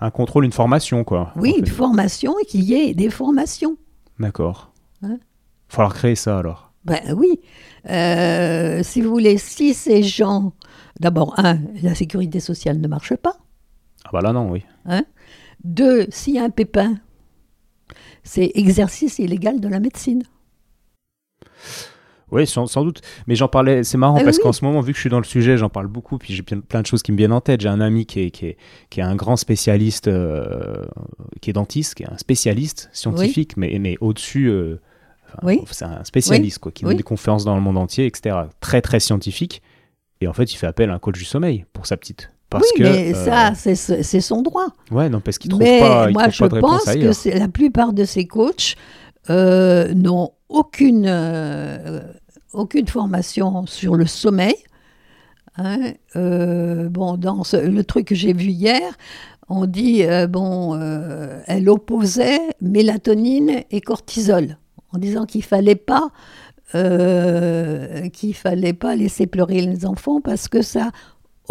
Un 0.00 0.10
contrôle, 0.10 0.44
une 0.44 0.50
formation, 0.52 1.04
quoi. 1.04 1.32
Oui, 1.36 1.52
en 1.54 1.58
une 1.60 1.66
formation 1.66 2.34
et 2.40 2.44
qu'il 2.46 2.64
y 2.64 2.74
ait 2.74 2.94
des 2.94 3.10
formations. 3.10 3.76
D'accord. 4.18 4.72
Hein 5.02 5.18
Il 5.20 5.74
falloir 5.74 5.94
créer 5.94 6.16
ça 6.16 6.38
alors. 6.38 6.72
Ben 6.84 7.14
oui. 7.16 7.40
Euh, 7.88 8.82
si 8.82 9.02
vous 9.02 9.10
voulez, 9.10 9.38
si 9.38 9.72
ces 9.72 10.02
gens. 10.02 10.52
D'abord, 10.98 11.38
un, 11.38 11.60
la 11.80 11.94
sécurité 11.94 12.40
sociale 12.40 12.80
ne 12.80 12.88
marche 12.88 13.14
pas. 13.14 13.36
Ah 14.04 14.10
bah 14.12 14.20
là 14.20 14.32
non, 14.32 14.50
oui. 14.50 14.64
Deux, 15.62 16.06
s'il 16.10 16.34
y 16.34 16.38
a 16.40 16.44
un 16.44 16.50
pépin, 16.50 16.96
c'est 18.22 18.52
exercice 18.54 19.18
illégal 19.18 19.60
de 19.60 19.68
la 19.68 19.80
médecine. 19.80 20.22
Oui, 22.30 22.46
sans, 22.46 22.66
sans 22.66 22.82
doute. 22.82 23.02
Mais 23.26 23.34
j'en 23.34 23.48
parlais, 23.48 23.84
c'est 23.84 23.98
marrant 23.98 24.16
Ah 24.18 24.24
parce 24.24 24.38
oui. 24.38 24.42
qu'en 24.44 24.52
ce 24.52 24.64
moment, 24.64 24.80
vu 24.80 24.92
que 24.92 24.96
je 24.96 25.02
suis 25.02 25.10
dans 25.10 25.18
le 25.18 25.24
sujet, 25.24 25.58
j'en 25.58 25.68
parle 25.68 25.86
beaucoup, 25.86 26.16
puis 26.16 26.32
j'ai 26.32 26.42
plein 26.42 26.80
de 26.80 26.86
choses 26.86 27.02
qui 27.02 27.12
me 27.12 27.18
viennent 27.18 27.32
en 27.32 27.42
tête. 27.42 27.60
J'ai 27.60 27.68
un 27.68 27.80
ami 27.80 28.06
qui 28.06 28.20
est, 28.20 28.30
qui 28.30 28.46
est, 28.46 28.56
qui 28.88 29.00
est 29.00 29.02
un 29.02 29.14
grand 29.16 29.36
spécialiste, 29.36 30.08
euh, 30.08 30.86
qui 31.42 31.50
est 31.50 31.52
dentiste, 31.52 31.94
qui 31.94 32.04
est 32.04 32.10
un 32.10 32.16
spécialiste 32.16 32.88
scientifique, 32.94 33.58
mais, 33.58 33.78
mais 33.78 33.96
au-dessus, 34.00 34.46
euh, 34.48 34.80
enfin, 35.28 35.40
Oui. 35.46 35.60
c'est 35.70 35.84
un 35.84 36.04
spécialiste, 36.04 36.58
quoi, 36.58 36.72
qui 36.72 36.84
donne 36.84 36.96
des 36.96 37.02
conférences 37.02 37.44
dans 37.44 37.54
le 37.54 37.60
monde 37.60 37.76
entier, 37.76 38.06
etc. 38.06 38.34
Très, 38.60 38.80
très 38.80 39.00
scientifique. 39.00 39.60
Et 40.22 40.26
en 40.26 40.32
fait, 40.32 40.50
il 40.54 40.56
fait 40.56 40.66
appel 40.68 40.88
à 40.88 40.94
un 40.94 40.98
coach 40.98 41.18
du 41.18 41.24
sommeil 41.26 41.66
pour 41.74 41.84
sa 41.84 41.98
petite. 41.98 42.30
Parce 42.52 42.64
oui, 42.76 42.78
que, 42.78 42.82
mais 42.84 43.14
euh, 43.14 43.24
ça, 43.24 43.52
c'est 44.02 44.20
son 44.20 44.42
droit. 44.42 44.66
Ouais, 44.90 45.08
non, 45.08 45.20
parce 45.20 45.38
qu'il 45.38 45.50
trouve 45.50 45.62
Mais 45.62 45.80
pas, 45.80 46.06
il 46.08 46.12
moi, 46.12 46.22
trouve 46.24 46.34
je 46.34 46.38
pas 46.38 46.48
de 46.48 46.54
réponse 46.54 46.84
pense 46.84 47.24
que 47.24 47.38
la 47.38 47.48
plupart 47.48 47.92
de 47.92 48.04
ces 48.04 48.26
coachs 48.26 48.76
euh, 49.30 49.92
n'ont 49.94 50.30
aucune, 50.48 51.06
euh, 51.08 52.00
aucune 52.52 52.86
formation 52.86 53.66
sur 53.66 53.94
le 53.94 54.06
sommeil. 54.06 54.54
Hein, 55.56 55.92
bon, 56.14 57.16
dans 57.18 57.44
ce- 57.44 57.56
le 57.56 57.84
truc 57.84 58.06
que 58.08 58.14
j'ai 58.14 58.32
vu 58.32 58.46
hier, 58.46 58.80
on 59.48 59.66
dit 59.66 60.02
bon, 60.30 60.78
elle 61.46 61.68
opposait 61.68 62.38
mélatonine 62.62 63.62
et 63.70 63.80
cortisol 63.82 64.56
en 64.94 64.98
disant 64.98 65.26
qu'il 65.26 65.44
fallait 65.44 65.74
pas 65.74 66.08
qu'il 66.72 68.34
fallait 68.34 68.72
pas 68.72 68.96
laisser 68.96 69.26
pleurer 69.26 69.60
les 69.60 69.84
enfants 69.84 70.22
parce 70.22 70.48
que 70.48 70.62
ça 70.62 70.90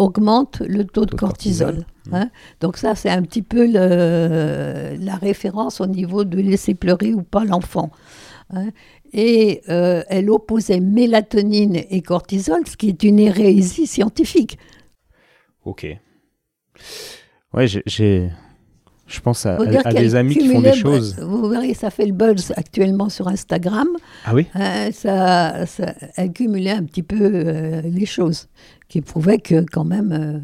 augmente 0.02 0.60
le 0.60 0.84
taux 0.84 1.06
de 1.06 1.14
cortisol. 1.14 1.84
cortisol. 1.84 1.86
hein. 2.12 2.30
Donc 2.60 2.76
ça, 2.76 2.94
c'est 2.94 3.10
un 3.10 3.22
petit 3.22 3.42
peu 3.42 3.66
le- 3.66 4.96
la 4.98 5.16
référence 5.16 5.80
au 5.80 5.86
niveau 5.86 6.24
de 6.24 6.38
laisser 6.40 6.74
pleurer 6.74 7.14
ou 7.14 7.22
pas 7.22 7.44
l'enfant. 7.44 7.90
hein. 8.50 8.68
Et 9.14 9.60
euh, 9.68 10.02
elle 10.08 10.30
opposait 10.30 10.80
mélatonine 10.80 11.76
et 11.90 12.00
cortisol, 12.02 12.66
ce 12.66 12.76
qui 12.76 12.88
est 12.88 13.02
une 13.02 13.18
hérésie 13.18 13.86
scientifique. 13.86 14.58
Ok. 15.64 15.86
Ouais, 17.52 17.66
j'ai. 17.86 18.30
Je 19.12 19.20
pense 19.20 19.44
à, 19.46 19.56
des 19.92 20.14
amis 20.14 20.34
qui 20.34 20.48
font 20.48 20.60
des 20.62 20.72
choses. 20.72 21.16
Vous 21.20 21.48
verrez, 21.48 21.74
ça 21.74 21.90
fait 21.90 22.06
le 22.06 22.12
buzz 22.12 22.52
actuellement 22.56 23.08
sur 23.10 23.28
Instagram. 23.28 23.88
Ah 24.24 24.34
oui 24.34 24.46
hein, 24.54 24.90
ça, 24.92 25.66
ça, 25.66 25.92
elle 26.16 26.32
cumulait 26.32 26.70
un 26.70 26.84
petit 26.84 27.02
peu 27.02 27.18
euh, 27.20 27.82
les 27.82 28.06
choses, 28.06 28.48
qui 28.88 29.00
prouvaient 29.02 29.38
que 29.38 29.64
quand 29.70 29.84
même, 29.84 30.12
euh, 30.12 30.38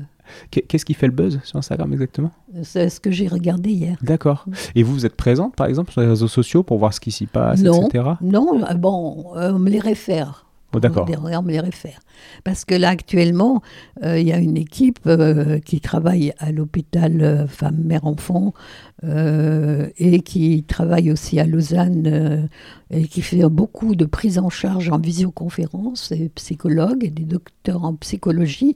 Qu'est- 0.50 0.60
Qu'est-ce 0.62 0.84
qui 0.84 0.92
fait 0.92 1.06
le 1.06 1.12
buzz 1.12 1.40
sur 1.42 1.56
Instagram 1.58 1.90
exactement? 1.92 2.30
c'est 2.62 2.90
ce 2.90 3.00
que 3.00 3.10
j'ai 3.10 3.28
regardé 3.28 3.70
hier. 3.70 3.96
D'accord. 4.02 4.44
Et 4.74 4.82
vous, 4.82 4.92
vous 4.92 5.06
êtes 5.06 5.16
présente, 5.16 5.56
par 5.56 5.66
exemple, 5.66 5.90
sur 5.92 6.02
les 6.02 6.06
réseaux 6.06 6.28
sociaux 6.28 6.62
pour 6.62 6.78
voir 6.78 6.92
ce 6.92 7.00
qui 7.00 7.10
s'y 7.10 7.24
passe, 7.26 7.62
Non. 7.62 7.86
etc. 7.88 8.04
Non, 8.20 8.62
euh, 8.62 8.74
bon, 8.74 9.32
euh, 9.36 9.52
on 9.54 9.58
me 9.58 9.70
les 9.70 9.80
réfère. 9.80 10.44
Pour 10.70 10.80
d'accord. 10.80 11.08
me 11.08 11.50
les 11.50 11.60
réfère. 11.60 12.00
Parce 12.44 12.64
que 12.64 12.74
là, 12.74 12.90
actuellement, 12.90 13.62
euh, 14.04 14.18
il 14.18 14.26
y 14.26 14.32
a 14.32 14.38
une 14.38 14.56
équipe 14.56 14.98
euh, 15.06 15.60
qui 15.60 15.80
travaille 15.80 16.34
à 16.38 16.52
l'hôpital 16.52 17.22
euh, 17.22 17.46
Femmes, 17.46 17.82
Mères, 17.84 18.06
Enfants 18.06 18.52
et 19.00 20.22
qui 20.22 20.64
travaille 20.64 21.12
aussi 21.12 21.38
à 21.38 21.46
Lausanne 21.46 22.48
et 22.90 23.06
qui 23.06 23.22
fait 23.22 23.48
beaucoup 23.48 23.94
de 23.94 24.04
prise 24.04 24.40
en 24.40 24.50
charge 24.50 24.90
en 24.90 24.98
visioconférence, 24.98 26.10
des 26.10 26.28
psychologues 26.30 27.04
et 27.04 27.10
des 27.10 27.22
docteurs 27.22 27.84
en 27.84 27.94
psychologie 27.94 28.74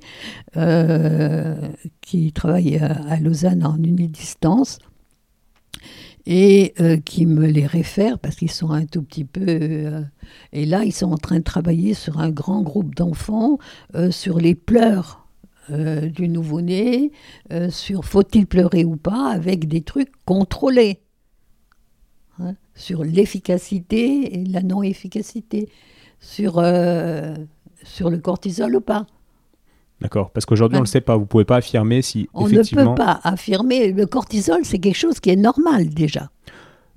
qui 2.03 2.32
travaillent 2.32 2.78
à, 2.78 2.93
à 3.09 3.16
Lausanne 3.16 3.66
en 3.66 3.82
unidistance 3.82 4.78
et 6.26 6.74
euh, 6.80 6.98
qui 6.98 7.26
me 7.26 7.46
les 7.46 7.66
réfèrent 7.66 8.18
parce 8.18 8.36
qu'ils 8.36 8.50
sont 8.50 8.70
un 8.70 8.86
tout 8.86 9.02
petit 9.02 9.24
peu... 9.24 9.44
euh, 9.46 10.02
et 10.52 10.66
là, 10.66 10.84
ils 10.84 10.92
sont 10.92 11.10
en 11.10 11.18
train 11.18 11.38
de 11.38 11.44
travailler 11.44 11.94
sur 11.94 12.18
un 12.18 12.30
grand 12.30 12.62
groupe 12.62 12.94
d'enfants, 12.94 13.58
euh, 13.94 14.10
sur 14.10 14.38
les 14.38 14.54
pleurs 14.54 15.18
du 15.68 16.28
nouveau-né, 16.28 17.12
sur 17.70 18.04
faut-il 18.04 18.46
pleurer 18.46 18.84
ou 18.84 18.96
pas, 18.96 19.30
avec 19.30 19.68
des 19.68 19.80
trucs 19.80 20.10
contrôlés. 20.26 21.00
Hein, 22.40 22.56
sur 22.74 23.04
l'efficacité 23.04 24.40
et 24.40 24.44
la 24.44 24.60
non-efficacité, 24.60 25.70
sur 26.18 26.60
le 26.60 28.18
cortisol 28.18 28.74
ou 28.74 28.80
pas. 28.80 29.06
D'accord. 30.03 30.30
Parce 30.30 30.46
qu'aujourd'hui, 30.46 30.76
on 30.76 30.80
ne 30.80 30.86
le 30.86 30.88
sait 30.88 31.00
pas. 31.00 31.16
Vous 31.16 31.26
pouvez 31.26 31.44
pas 31.44 31.57
affirmer 31.57 32.03
si 32.03 32.28
On 32.34 32.48
ne 32.48 32.62
peut 32.62 32.94
pas 32.94 33.20
affirmer, 33.22 33.92
le 33.92 34.07
cortisol, 34.07 34.64
c'est 34.64 34.78
quelque 34.78 34.96
chose 34.96 35.20
qui 35.20 35.30
est 35.30 35.36
normal 35.36 35.88
déjà. 35.88 36.30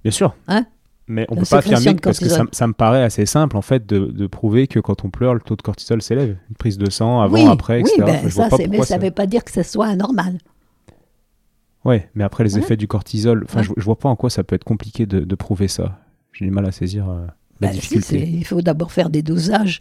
Bien 0.04 0.12
sûr. 0.12 0.36
Hein 0.48 0.66
Mais 1.08 1.26
on 1.30 1.36
La 1.36 1.42
peut 1.42 1.48
pas 1.48 1.58
affirmer 1.58 1.96
parce 1.96 2.20
que 2.20 2.28
ça, 2.28 2.68
me 2.68 2.74
paraît 2.74 3.04
assez 3.04 3.26
simple 3.26 3.58
en 3.58 3.62
fait 3.62 3.86
de, 3.86 4.06
de 4.06 4.28
prouver 4.28 4.68
que 4.68 4.80
quand 4.80 5.06
on 5.06 5.10
pleure, 5.10 5.34
le 5.34 5.40
taux 5.40 5.56
de 5.56 5.62
cortisol 5.62 6.02
s'élève. 6.02 6.38
Une 6.50 6.56
prise 6.56 6.78
de 6.78 6.90
sang 6.90 7.22
avant, 7.22 7.36
oui, 7.36 7.48
après, 7.48 7.82
oui, 7.82 7.90
etc. 7.90 8.04
ben, 8.06 8.16
Enfin, 8.16 8.28
je 8.30 8.36
vois 8.36 8.50
ça, 8.50 8.58
mais 8.70 8.82
ça 8.84 8.98
ne 8.98 9.04
veut 9.04 9.12
pas 9.12 9.28
dire 9.28 9.44
que 9.44 9.52
ce 9.52 9.64
soit 9.64 9.88
anormal. 9.88 10.38
Ouais, 11.84 12.10
mais 12.16 12.24
après 12.24 12.44
les 12.44 12.58
effets 12.58 12.78
du 12.78 12.88
cortisol, 12.88 13.44
enfin, 13.46 13.62
je, 13.62 13.70
je 13.78 13.84
vois 13.84 14.00
pas 14.00 14.10
en 14.10 14.16
quoi 14.16 14.32
ça 14.32 14.44
peut 14.44 14.56
être 14.56 14.64
compliqué 14.64 15.06
de, 15.06 15.20
de 15.20 15.36
prouver 15.36 15.68
ça. 15.68 16.00
J'ai 16.34 16.46
du 16.46 16.52
mal 16.52 16.66
à 16.66 16.72
saisir 16.72 17.08
euh, 17.10 17.28
la 17.62 17.70
si, 17.72 17.76
difficulté. 17.76 18.20
c'est- 18.20 18.28
il 18.30 18.46
faut 18.46 18.62
d'abord 18.62 18.92
faire 18.92 19.10
des 19.10 19.22
dosages. 19.22 19.80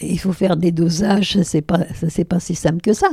Il 0.00 0.18
faut 0.18 0.32
faire 0.32 0.56
des 0.56 0.72
dosages, 0.72 1.40
c'est 1.42 1.60
pas, 1.62 1.80
c'est 2.08 2.24
pas 2.24 2.40
si 2.40 2.54
simple 2.54 2.80
que 2.80 2.92
ça. 2.92 3.08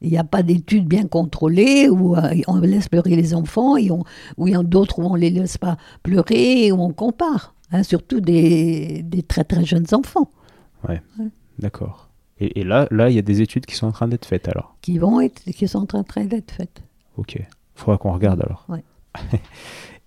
Il 0.00 0.10
n'y 0.10 0.18
a 0.18 0.24
pas 0.24 0.42
d'études 0.42 0.86
bien 0.86 1.06
contrôlées 1.06 1.88
où 1.88 2.14
euh, 2.16 2.34
on 2.46 2.58
laisse 2.60 2.88
pleurer 2.88 3.16
les 3.16 3.34
enfants, 3.34 3.76
et 3.76 3.90
on, 3.90 4.04
ou 4.36 4.46
il 4.46 4.52
y 4.52 4.56
en 4.56 4.60
a 4.60 4.64
d'autres 4.64 4.98
où 5.00 5.02
on 5.02 5.14
ne 5.14 5.18
les 5.20 5.30
laisse 5.30 5.58
pas 5.58 5.76
pleurer, 6.02 6.66
et 6.66 6.72
où 6.72 6.80
on 6.80 6.92
compare. 6.92 7.54
hein, 7.72 7.82
surtout 7.82 8.20
des, 8.20 9.02
des 9.02 9.22
très 9.22 9.44
très 9.44 9.64
jeunes 9.64 9.86
enfants 9.92 10.30
D'accord. 11.58 12.08
Et, 12.40 12.60
et 12.60 12.64
là, 12.64 12.86
là, 12.92 13.10
il 13.10 13.16
y 13.16 13.18
a 13.18 13.22
des 13.22 13.40
études 13.42 13.66
qui 13.66 13.74
sont 13.74 13.88
en 13.88 13.92
train 13.92 14.06
d'être 14.08 14.26
faites 14.26 14.48
alors? 14.48 14.76
qui 14.80 14.98
vont 14.98 15.20
être, 15.20 15.42
qui 15.50 15.66
sont 15.66 15.94
en 15.96 16.04
train 16.04 16.24
d'être 16.24 16.52
faites. 16.52 16.82
Ok. 17.16 17.42
Faudra 17.74 17.98
qu'on 17.98 18.12
regarde 18.12 18.40
alors. 18.42 18.64
Ouais. 18.68 18.84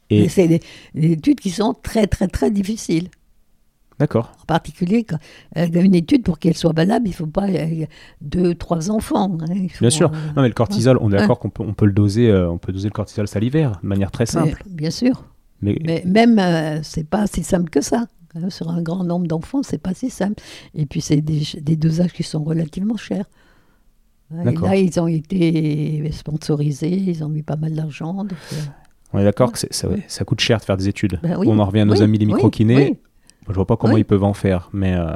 Et- 0.10 0.30
c'est 0.30 0.48
des, 0.48 0.60
des 0.96 1.12
études 1.14 1.40
qui 1.40 1.50
sont 1.52 1.74
très 1.74 2.08
très 2.08 2.28
très 2.28 2.52
difficiles. 2.52 3.10
D'accord. 4.02 4.32
En 4.42 4.46
particulier, 4.46 5.04
quand, 5.04 5.18
euh, 5.58 5.68
une 5.74 5.96
étude, 5.96 6.24
pour 6.24 6.40
qu'elle 6.40 6.58
soit 6.58 6.74
valable, 6.74 7.08
il 7.08 7.12
ne 7.12 7.16
faut 7.16 7.28
pas 7.28 7.48
euh, 7.48 7.86
deux, 8.20 8.56
trois 8.56 8.90
enfants. 8.92 9.38
hein, 9.42 9.46
il 9.54 9.70
faut, 9.70 9.84
Bien 9.84 9.90
sûr. 9.92 10.12
euh, 10.12 10.18
Non, 10.36 10.42
mais 10.42 10.48
le 10.48 10.54
cortisol, 10.54 10.98
on 11.02 11.10
est 11.12 11.18
d'accord 11.18 11.40
qu'on 11.40 11.50
peut, 11.50 11.64
on 11.66 11.74
peut 11.74 11.86
le 11.86 11.94
doser, 11.94 12.30
euh, 12.30 12.50
on 12.50 12.58
peut 12.58 12.74
doser 12.74 12.88
le 12.90 12.94
cortisol 12.94 13.28
salivaire 13.28 13.80
de 13.84 13.88
manière 13.88 14.12
très 14.12 14.26
simple. 14.26 14.62
mais- 14.68 14.76
bien 14.76 14.92
sûr. 14.92 15.24
Mais, 15.62 15.78
Mais 15.86 16.04
même, 16.06 16.82
c'est 16.84 17.08
pas 17.08 17.28
si 17.28 17.44
simple 17.44 17.70
que 17.70 17.82
ça. 17.82 18.06
Sur 18.50 18.70
un 18.70 18.82
grand 18.82 19.04
nombre 19.04 19.28
d'enfants, 19.28 19.62
c'est 19.62 19.78
pas 19.78 19.94
si 19.94 20.10
simple. 20.10 20.42
Et 20.74 20.86
puis, 20.88 21.02
c'est 21.02 21.22
des, 21.22 21.44
des 21.62 21.76
dosages 21.76 22.14
qui 22.14 22.24
sont 22.24 22.44
relativement 22.44 22.98
chers. 22.98 23.26
Et 24.46 24.56
là, 24.56 24.76
ils 24.78 25.00
ont 25.00 25.08
été 25.08 26.10
sponsorisés, 26.14 26.90
ils 26.90 27.24
ont 27.24 27.30
mis 27.30 27.44
pas 27.44 27.58
mal 27.58 27.74
d'argent. 27.74 28.14
donc, 28.14 28.32
on 29.14 29.20
est 29.20 29.24
d'accord 29.26 29.52
que 29.52 29.60
ça, 29.60 29.68
ça 30.08 30.24
coûte 30.26 30.40
cher 30.40 30.60
de 30.60 30.64
faire 30.64 30.78
des 30.78 30.88
études. 30.88 31.20
ben 31.22 31.36
oui, 31.38 31.48
on 31.50 31.60
en 31.60 31.66
revient 31.66 31.82
à 31.82 31.86
nos 31.86 31.96
oui, 31.98 32.02
amis 32.04 32.18
les 32.18 32.26
micro-kinés. 32.26 32.76
oui. 32.92 32.98
Je 33.50 33.54
vois 33.54 33.66
pas 33.66 33.76
comment 33.78 33.96
Oui. 33.96 34.02
ils 34.02 34.06
peuvent 34.06 34.24
en 34.24 34.34
faire. 34.34 34.70
Mais, 34.72 34.96
euh, 34.96 35.12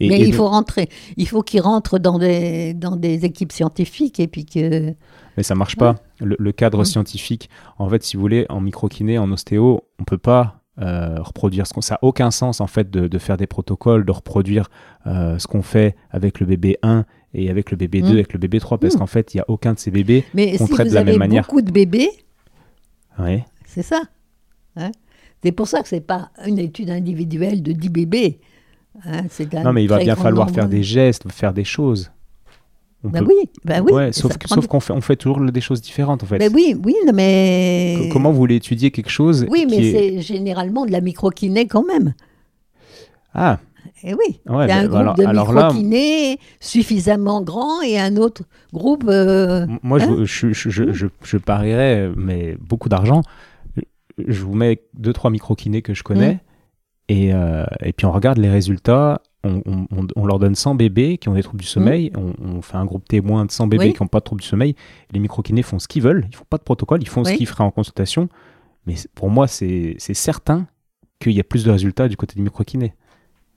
et- 0.00 0.08
Mais 0.08 0.20
et 0.20 0.24
il 0.26 0.34
faut 0.34 0.48
rentrer. 0.48 0.88
Il 1.16 1.28
faut 1.28 1.42
qu'ils 1.42 1.60
rentrent 1.60 1.98
dans 1.98 2.18
des, 2.18 2.74
dans 2.74 2.96
des 2.96 3.24
équipes 3.24 3.52
scientifiques 3.52 4.18
et 4.20 4.26
puis 4.26 4.44
que. 4.44 4.92
Mais 5.36 5.42
ça 5.42 5.54
marche 5.54 5.76
pas. 5.76 5.94
Le, 6.20 6.36
le 6.38 6.52
cadre 6.52 6.80
Ouais. 6.80 6.84
scientifique, 6.84 7.48
en 7.78 7.88
fait, 7.88 8.02
si 8.02 8.16
vous 8.16 8.20
voulez, 8.20 8.46
en 8.48 8.60
microkiné, 8.60 9.16
en 9.18 9.30
ostéo, 9.32 9.84
on 10.00 10.04
peut 10.04 10.18
pas 10.18 10.58
euh, 10.80 11.16
reproduire 11.20 11.66
ce 11.66 11.72
qu'on. 11.74 11.82
Ça 11.82 11.94
n'a 11.94 11.98
aucun 12.02 12.30
sens, 12.30 12.60
en 12.60 12.66
fait, 12.66 12.90
de, 12.90 13.06
de 13.06 13.18
faire 13.18 13.36
des 13.36 13.46
protocoles, 13.46 14.04
de 14.04 14.10
reproduire 14.12 14.68
euh, 15.06 15.38
ce 15.38 15.46
qu'on 15.46 15.62
fait 15.62 15.94
avec 16.10 16.40
le 16.40 16.46
bébé 16.46 16.78
1 16.82 17.04
et 17.34 17.48
avec 17.50 17.70
le 17.70 17.76
bébé 17.76 18.00
2, 18.02 18.08
Mm. 18.08 18.12
avec 18.12 18.32
le 18.32 18.38
bébé 18.38 18.58
3, 18.58 18.78
parce 18.78 18.94
Mm. 18.94 18.98
qu'en 18.98 19.06
fait, 19.06 19.34
il 19.34 19.36
n'y 19.36 19.40
a 19.42 19.44
aucun 19.48 19.74
de 19.74 19.78
ces 19.78 19.90
bébés. 19.90 20.24
Mais 20.34 20.56
Qu'on 20.56 20.66
si 20.66 20.72
traite 20.72 20.86
vous 20.88 20.90
de 20.92 20.94
la 20.96 21.04
même 21.04 21.10
avez 21.10 21.18
manière. 21.18 21.44
beaucoup 21.44 21.62
de 21.62 21.70
bébés, 21.70 22.08
Ouais. 23.18 23.44
c'est 23.66 23.82
ça. 23.82 24.00
hein? 24.76 24.90
C'est 25.42 25.52
pour 25.52 25.68
ça 25.68 25.82
que 25.82 25.88
c'est 25.88 26.00
pas 26.06 26.30
une 26.46 26.58
étude 26.58 26.90
individuelle 26.90 27.62
de 27.62 27.72
10 27.72 27.88
bébés. 27.88 28.40
hein, 29.04 29.22
Non, 29.64 29.72
mais 29.72 29.84
il 29.84 29.88
va 29.88 29.98
bien 29.98 30.16
falloir 30.16 30.46
nombre. 30.46 30.54
faire 30.54 30.68
des 30.68 30.82
gestes, 30.82 31.30
faire 31.32 31.52
des 31.52 31.64
choses. 31.64 32.10
On 33.04 33.08
Ben 33.08 33.18
peut- 33.24 33.26
oui, 33.30 33.50
ben 33.64 33.82
oui. 33.84 33.92
Ouais, 33.92 34.12
sauf 34.12 34.36
qu'on 34.68 34.78
fait, 34.78 34.92
on 34.92 35.00
fait 35.00 35.16
toujours 35.16 35.40
des 35.40 35.60
choses 35.60 35.80
différentes, 35.80 36.22
en 36.22 36.26
fait. 36.26 36.38
Ben 36.38 36.52
oui, 36.54 36.76
oui, 36.84 36.94
mais. 37.12 37.96
Co- 37.98 38.08
Comment 38.12 38.30
vous 38.30 38.36
voulez 38.38 38.54
étudier 38.56 38.92
quelque 38.92 39.10
chose 39.10 39.44
Oui, 39.50 39.66
mais 39.68 39.78
est- 39.78 39.92
c'est 39.92 40.20
généralement 40.20 40.86
de 40.86 40.92
la 40.92 41.00
microkiné 41.00 41.66
quand 41.66 41.84
même. 41.84 42.14
Ah, 43.34 43.58
Et 44.04 44.14
oui, 44.14 44.40
Ouais, 44.48 44.66
il 44.66 44.68
y 44.68 44.72
a 44.72 44.76
un 44.78 44.84
groupe 44.86 44.96
alors- 44.98 45.14
de 45.14 45.22
là- 45.22 45.32
microkinés 45.32 46.38
suffisamment 46.60 47.40
grand 47.42 47.82
et 47.82 47.98
un 48.00 48.16
autre 48.16 48.42
groupe. 48.72 49.04
euh, 49.08 49.66
Moi, 49.82 50.00
Hein 50.02 50.16
je, 50.24 50.52
je, 50.52 50.68
je, 50.70 50.92
je- 50.92 51.06
je 51.22 51.36
parierais, 51.36 52.10
mais 52.16 52.56
beaucoup 52.60 52.88
d'argent. 52.88 53.22
Je 54.18 54.42
vous 54.42 54.54
mets 54.54 54.82
deux, 54.94 55.12
trois 55.12 55.30
micro-kinés 55.30 55.82
que 55.82 55.94
je 55.94 56.02
connais. 56.02 56.34
Mm. 56.34 56.38
Et, 57.08 57.34
euh, 57.34 57.64
et 57.80 57.92
puis, 57.92 58.06
on 58.06 58.12
regarde 58.12 58.38
les 58.38 58.48
résultats. 58.50 59.20
On, 59.44 59.60
on- 59.66 59.86
on- 59.96 60.06
on 60.14 60.24
leur 60.26 60.38
donne 60.38 60.54
100 60.54 60.74
bébés 60.76 61.18
qui 61.18 61.28
ont 61.28 61.34
des 61.34 61.42
troubles 61.42 61.60
du 61.62 61.66
sommeil. 61.66 62.12
On, 62.16 62.32
on 62.40 62.62
fait 62.62 62.76
un 62.76 62.84
groupe 62.84 63.06
témoin 63.08 63.44
de 63.44 63.50
100 63.50 63.66
bébés 63.66 63.84
Mm. 63.84 63.88
Oui. 63.88 63.94
qui 63.94 64.02
n'ont 64.02 64.08
pas 64.08 64.20
de 64.20 64.24
troubles 64.24 64.40
du 64.42 64.46
sommeil. 64.46 64.76
Les 65.12 65.18
micro-kinés 65.18 65.62
font 65.62 65.78
ce 65.78 65.88
qu'ils 65.88 66.02
veulent. 66.02 66.26
Ils 66.30 66.36
font 66.36 66.44
pas 66.48 66.58
de 66.58 66.62
protocole. 66.62 67.02
Ils 67.02 67.08
font 67.08 67.24
ce 67.24 67.32
qu'ils 67.32 67.46
feraient 67.48 67.64
en 67.64 67.70
consultation. 67.72 68.28
Mais 68.86 68.94
pour 69.14 69.30
moi, 69.30 69.46
c'est 69.48 69.96
c'est 69.98 70.14
certain 70.14 70.66
qu'il 71.20 71.32
y 71.32 71.40
a 71.40 71.44
plus 71.44 71.64
de 71.64 71.70
résultats 71.70 72.08
du 72.08 72.16
côté 72.16 72.34
des 72.36 72.42
micro-kinés. 72.42 72.94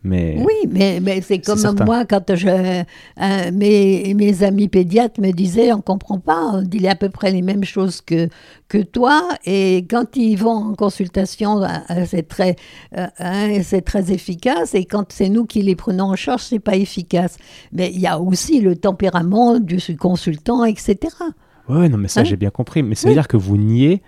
Mais 0.05 0.35
Oui, 0.37 0.69
mais, 0.69 0.99
mais 1.01 1.19
c'est 1.21 1.39
comme 1.39 1.59
moi, 1.83 2.05
quand 2.05 2.35
je, 2.35 2.47
euh, 2.47 3.51
mes, 3.51 4.13
mes 4.13 4.43
amis 4.43 4.67
pédiatres 4.67 5.19
me 5.19 5.31
disaient, 5.31 5.73
on 5.73 5.81
comprend 5.81 6.19
pas, 6.19 6.41
on 6.53 6.61
dit 6.61 6.87
à 6.87 6.95
peu 6.95 7.09
près 7.09 7.31
les 7.31 7.41
mêmes 7.41 7.63
choses 7.63 8.01
que, 8.01 8.29
que 8.67 8.77
toi, 8.77 9.27
et 9.45 9.85
quand 9.89 10.15
ils 10.15 10.35
vont 10.35 10.51
en 10.71 10.75
consultation, 10.75 11.63
euh, 11.63 11.67
euh, 11.89 12.05
c'est 12.07 12.27
très, 12.27 12.55
euh, 12.97 13.07
hein, 13.17 13.59
c'est 13.63 13.81
très 13.81 14.11
efficace, 14.11 14.75
et 14.75 14.85
quand 14.85 15.11
c'est 15.11 15.29
nous 15.29 15.45
qui 15.45 15.63
les 15.63 15.75
prenons 15.75 16.05
en 16.11 16.15
charge, 16.15 16.43
c'est 16.43 16.59
pas 16.59 16.75
efficace. 16.75 17.37
Mais 17.71 17.89
il 17.91 17.99
y 17.99 18.07
a 18.07 18.19
aussi 18.19 18.61
le 18.61 18.75
tempérament 18.75 19.59
du 19.59 19.79
consultant, 19.97 20.63
etc. 20.65 20.97
Ouais, 21.67 21.89
non, 21.89 21.97
mais 21.97 22.09
ça, 22.09 22.21
Hein 22.21 22.25
j'ai 22.25 22.37
bien 22.37 22.51
compris. 22.51 22.83
Mais 22.83 22.93
ça 22.93 23.07
Oui. 23.07 23.15
veut 23.15 23.19
dire 23.21 23.27
que 23.27 23.37
vous 23.37 23.57
niez, 23.57 24.03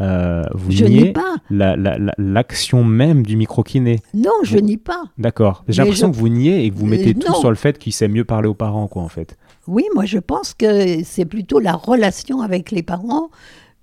euh, 0.00 0.44
vous 0.54 0.70
Je 0.70 0.84
niez 0.84 1.02
nie 1.04 1.12
pas, 1.12 1.36
la- 1.50 1.76
la- 1.76 1.98
la- 1.98 2.14
l'action 2.18 2.82
même 2.84 3.24
du 3.24 3.36
micro-kiné. 3.36 4.00
non, 4.14 4.30
je 4.42 4.58
nie 4.58 4.76
pas. 4.78 5.02
D'accord. 5.18 5.64
J'ai 5.68 5.82
Mais 5.82 5.86
l'impression 5.86 6.08
je- 6.08 6.12
que 6.12 6.16
vous 6.18 6.28
niez 6.28 6.64
et 6.64 6.70
que 6.70 6.74
vous 6.76 6.86
Euh, 6.86 6.90
mettez 6.90 7.14
tout 7.14 7.28
non. 7.32 7.38
sur 7.40 7.50
le 7.50 7.56
fait 7.56 7.78
qu'il 7.78 7.92
sait 7.92 8.08
mieux 8.08 8.24
parler 8.24 8.48
aux 8.48 8.54
parents, 8.54 8.88
quoi, 8.88 9.02
en 9.02 9.08
fait. 9.08 9.36
Oui, 9.68 9.84
moi 9.94 10.04
je 10.06 10.18
pense 10.18 10.54
que 10.54 11.04
c'est 11.04 11.24
plutôt 11.24 11.60
la 11.60 11.74
relation 11.74 12.40
avec 12.40 12.70
les 12.70 12.82
parents 12.82 13.28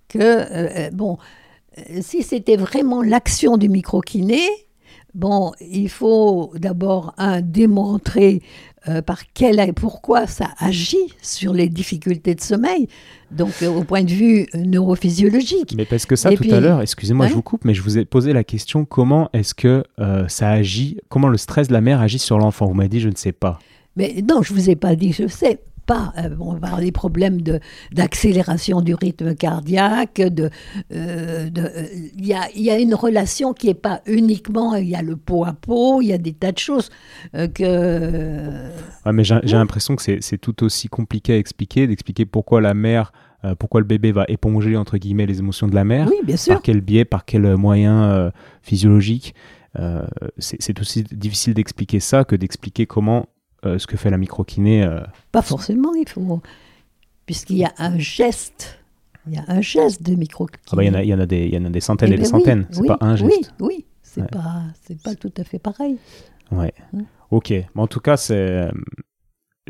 que, 0.09 0.19
euh, 0.19 0.45
euh, 0.51 0.89
bon, 0.91 1.17
euh, 1.77 1.81
si 2.01 2.23
c'était 2.23 2.57
vraiment 2.57 3.01
l'action 3.01 3.55
du 3.57 3.69
microkiné, 3.69 4.41
bon, 5.13 5.51
il 5.59 5.89
faut 5.89 6.51
d'abord, 6.55 7.13
un, 7.17 7.41
démontrer 7.41 8.41
euh, 8.87 9.01
par 9.01 9.19
quel, 9.33 9.73
pourquoi 9.73 10.25
ça 10.27 10.49
agit 10.57 11.13
sur 11.21 11.53
les 11.53 11.67
difficultés 11.67 12.33
de 12.33 12.41
sommeil, 12.41 12.87
donc 13.29 13.51
euh, 13.61 13.67
au 13.67 13.83
point 13.83 14.03
de 14.03 14.11
vue 14.11 14.47
euh, 14.55 14.59
neurophysiologique. 14.59 15.73
Mais 15.75 15.85
parce 15.85 16.05
que 16.05 16.15
ça, 16.15 16.31
Et 16.31 16.35
tout 16.35 16.43
puis- 16.43 16.53
à 16.53 16.59
l'heure, 16.61 16.81
excusez-moi, 16.81 17.27
je 17.27 17.33
vous 17.33 17.41
coupe, 17.41 17.65
mais 17.65 17.73
je 17.73 17.81
vous 17.81 17.97
ai 17.97 18.05
posé 18.05 18.31
la 18.33 18.43
question 18.43 18.85
comment 18.85 19.29
est-ce 19.33 19.53
que 19.53 19.83
euh, 19.99 20.27
ça 20.27 20.49
agit, 20.49 20.97
comment 21.09 21.27
le 21.27 21.37
stress 21.37 21.67
de 21.67 21.73
la 21.73 21.81
mère 21.81 21.99
agit 21.99 22.19
sur 22.19 22.37
l'enfant? 22.37 22.67
Vous 22.67 22.73
m'avez 22.73 22.89
dit, 22.89 22.99
je 23.01 23.09
ne 23.09 23.15
sais 23.15 23.33
pas. 23.33 23.59
Mais 23.95 24.23
non, 24.27 24.41
je 24.43 24.53
vous 24.53 24.69
ai 24.69 24.75
pas 24.75 24.95
dit, 24.95 25.11
je 25.11 25.27
sais 25.27 25.59
pas. 25.89 26.13
Euh, 26.17 26.35
on 26.39 26.53
va 26.53 26.67
avoir 26.67 26.81
des 26.81 26.91
problèmes 26.91 27.41
de 27.41 27.59
d'accélération 27.91 28.81
du 28.81 28.93
rythme 28.93 29.33
cardiaque. 29.33 30.21
De, 30.21 30.51
euh, 30.93 31.49
euh, 31.57 31.85
il 32.15 32.27
y, 32.27 32.33
a, 32.33 32.47
il 32.55 32.61
y 32.61 32.69
a 32.69 32.77
une 32.77 32.93
relation 32.93 33.53
qui 33.53 33.69
est 33.69 33.81
pas 33.89 34.01
uniquement. 34.05 34.75
Il 34.75 34.87
y 34.87 34.95
a 34.95 35.01
le 35.01 35.15
pot 35.15 35.45
à 35.45 35.53
pot. 35.53 36.01
Il 36.01 36.09
y 36.09 36.13
a 36.13 36.19
des 36.19 36.33
tas 36.33 36.51
de 36.51 36.59
choses 36.59 36.89
que. 37.33 38.49
Ouais, 39.05 39.13
mais 39.13 39.23
j'ai 39.23 39.57
l'impression 39.57 39.95
que 39.95 40.03
c'est 40.03 40.19
c'est 40.21 40.37
tout 40.37 40.63
aussi 40.63 40.87
compliqué 40.89 41.33
à 41.33 41.37
expliquer, 41.37 41.87
d'expliquer 41.87 42.25
pourquoi 42.27 42.61
la 42.61 42.75
mère, 42.75 43.11
euh, 43.43 43.55
pourquoi 43.55 43.81
le 43.81 43.87
bébé 43.87 44.11
va 44.11 44.25
éponger, 44.27 44.77
entre 44.77 44.97
guillemets, 44.97 45.25
les 45.25 45.39
émotions 45.39 45.67
de 45.67 45.75
la 45.75 45.83
mère. 45.83 46.07
Oui, 46.07 46.19
bien 46.23 46.37
sûr. 46.37 46.53
Par 46.53 46.61
quel 46.61 46.81
biais, 46.81 47.05
par 47.05 47.25
quel 47.25 47.55
moyen 47.57 48.03
euh, 48.03 48.31
physiologique 48.61 49.33
euh, 49.77 50.01
c'est 50.39 50.79
aussi 50.79 51.03
difficile 51.03 51.53
d'expliquer 51.53 51.99
ça 51.99 52.23
que 52.23 52.35
d'expliquer 52.35 52.87
comment 52.87 53.27
ce 53.63 53.87
que 53.87 53.97
fait 53.97 54.09
la 54.09 54.17
microkiné. 54.17 54.87
Pas 55.31 55.41
forcément, 55.41 55.93
il 55.95 56.07
faut. 56.07 56.41
Puisqu'il 57.25 57.57
y 57.57 57.65
a 57.65 57.73
un 57.77 57.97
geste. 57.97 58.79
Il 59.27 59.35
y 59.35 59.37
a 59.37 59.43
un 59.47 59.61
geste 59.61 60.01
de 60.01 60.15
microkiné. 60.15 60.61
Ah 60.71 60.75
bah, 60.75 60.83
il, 60.83 60.87
y 60.87 60.89
en 60.89 60.95
a, 60.95 61.03
il, 61.03 61.09
y 61.09 61.13
en 61.13 61.19
a 61.19 61.25
des, 61.25 61.45
il 61.45 61.53
y 61.53 61.57
en 61.57 61.65
a 61.65 61.69
des 61.69 61.81
centaines 61.81 62.09
et, 62.09 62.13
eh 62.13 62.17
des 62.17 62.23
ben 62.23 62.29
centaines. 62.29 62.67
c'est 62.71 62.87
pas 62.87 62.97
un 63.01 63.15
geste. 63.15 63.53
Oui, 63.59 63.67
oui. 63.77 63.85
C'est 64.01 64.27
pas, 64.29 64.63
pas 65.03 65.15
tout 65.15 65.31
à 65.37 65.43
fait 65.43 65.59
pareil. 65.59 65.97
Ouais. 66.51 66.73
Ok. 67.29 67.49
Mais 67.51 67.67
en 67.75 67.87
tout 67.87 67.99
cas, 67.99 68.17
c'est 68.17 68.69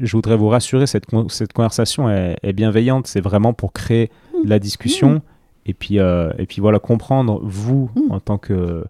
je 0.01 0.11
voudrais 0.15 0.37
vous 0.37 0.47
rassurer, 0.47 0.87
cette, 0.87 1.05
cette 1.29 1.53
conversation 1.53 2.09
est, 2.09 2.53
bienveillante. 2.53 3.07
C'est 3.07 3.21
vraiment 3.21 3.53
pour 3.53 3.73
créer 3.73 4.11
mmh. 4.33 4.47
la 4.47 4.59
discussion 4.59 5.15
mmh. 5.15 5.21
et, 5.65 5.73
puis, 5.73 5.99
euh, 5.99 6.31
et 6.37 6.45
puis 6.45 6.61
voilà, 6.61 6.79
comprendre, 6.79 7.41
vous, 7.43 7.89
mmh. 7.95 8.11
en 8.11 8.19
tant 8.19 8.37
que. 8.37 8.85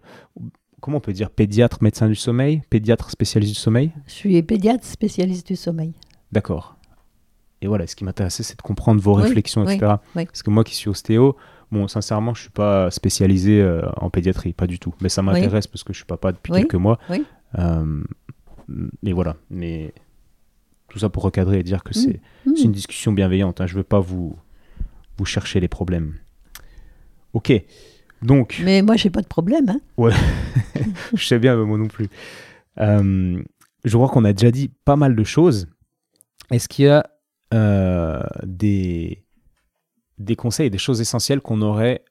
Comment 0.80 0.98
on 0.98 1.00
peut 1.00 1.12
dire 1.12 1.30
Pédiatre, 1.30 1.78
médecin 1.82 2.08
du 2.08 2.14
sommeil 2.14 2.62
Pédiatre 2.70 3.10
spécialiste 3.10 3.54
du 3.54 3.60
sommeil 3.60 3.90
Je 4.06 4.12
suis 4.12 4.42
pédiatre 4.42 4.84
spécialiste 4.84 5.46
du 5.46 5.56
sommeil. 5.56 5.92
D'accord. 6.32 6.76
Et 7.62 7.66
voilà, 7.66 7.86
ce 7.86 7.94
qui 7.94 8.04
m'intéressait, 8.04 8.42
c'est 8.42 8.56
de 8.56 8.62
comprendre 8.62 9.00
vos 9.00 9.12
réflexions, 9.12 9.68
etc. 9.68 9.96
Parce 10.14 10.42
que 10.42 10.50
moi 10.50 10.64
qui 10.64 10.74
suis 10.74 10.88
ostéo, 10.88 11.36
bon, 11.70 11.88
sincèrement, 11.88 12.32
je 12.34 12.40
ne 12.40 12.42
suis 12.44 12.50
pas 12.50 12.90
spécialisé 12.90 13.60
euh, 13.60 13.82
en 13.96 14.08
pédiatrie, 14.08 14.54
pas 14.54 14.66
du 14.66 14.78
tout. 14.78 14.94
Mais 15.02 15.10
ça 15.10 15.22
m'intéresse 15.22 15.66
parce 15.66 15.84
que 15.84 15.92
je 15.92 15.98
suis 15.98 16.06
papa 16.06 16.32
depuis 16.32 16.52
quelques 16.52 16.74
mois. 16.74 16.98
Euh, 17.58 18.02
mais 19.02 19.12
voilà. 19.12 19.36
Mais 19.50 19.92
tout 20.88 20.98
ça 20.98 21.10
pour 21.10 21.22
recadrer 21.22 21.60
et 21.60 21.62
dire 21.62 21.82
que 21.82 21.92
c'est 21.92 22.20
mmh. 22.46 22.52
une 22.64 22.72
discussion 22.72 23.12
bienveillante. 23.12 23.60
Hein. 23.60 23.66
Je 23.66 23.74
ne 23.74 23.78
veux 23.78 23.84
pas 23.84 24.00
vous, 24.00 24.36
vous 25.18 25.24
chercher 25.26 25.60
les 25.60 25.68
problèmes. 25.68 26.14
Ok. 27.34 27.52
Donc. 28.22 28.60
Mais 28.62 28.82
moi, 28.82 28.96
j'ai 28.96 29.10
pas 29.10 29.22
de 29.22 29.26
problème. 29.26 29.68
Hein. 29.68 29.80
Ouais. 29.96 30.12
je 31.14 31.24
sais 31.24 31.38
bien, 31.38 31.56
mais 31.56 31.64
moi 31.64 31.78
non 31.78 31.88
plus. 31.88 32.08
Euh, 32.78 33.42
je 33.84 33.96
crois 33.96 34.08
qu'on 34.08 34.24
a 34.24 34.32
déjà 34.32 34.50
dit 34.50 34.70
pas 34.84 34.96
mal 34.96 35.16
de 35.16 35.24
choses. 35.24 35.68
Est-ce 36.50 36.68
qu'il 36.68 36.86
y 36.86 36.88
a 36.88 37.08
euh, 37.54 38.22
des, 38.44 39.24
des 40.18 40.36
conseils, 40.36 40.70
des 40.70 40.78
choses 40.78 41.00
essentielles 41.00 41.40
qu'on 41.40 41.62
aurait 41.62 42.04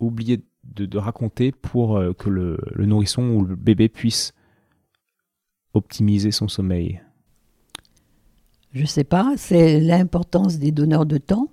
oublié 0.00 0.42
de, 0.64 0.98
raconter 0.98 1.52
pour 1.52 1.96
euh, 1.96 2.12
que 2.12 2.28
le, 2.28 2.58
le 2.72 2.86
nourrisson 2.86 3.22
ou 3.30 3.44
le 3.44 3.56
bébé 3.56 3.88
puisse 3.88 4.32
optimiser 5.74 6.30
son 6.30 6.48
sommeil? 6.48 7.00
Je 8.72 8.82
ne 8.82 8.86
sais 8.86 9.04
pas, 9.04 9.34
c'est 9.36 9.80
l'importance 9.80 10.58
des 10.58 10.70
donneurs 10.72 11.06
de 11.06 11.18
temps. 11.18 11.48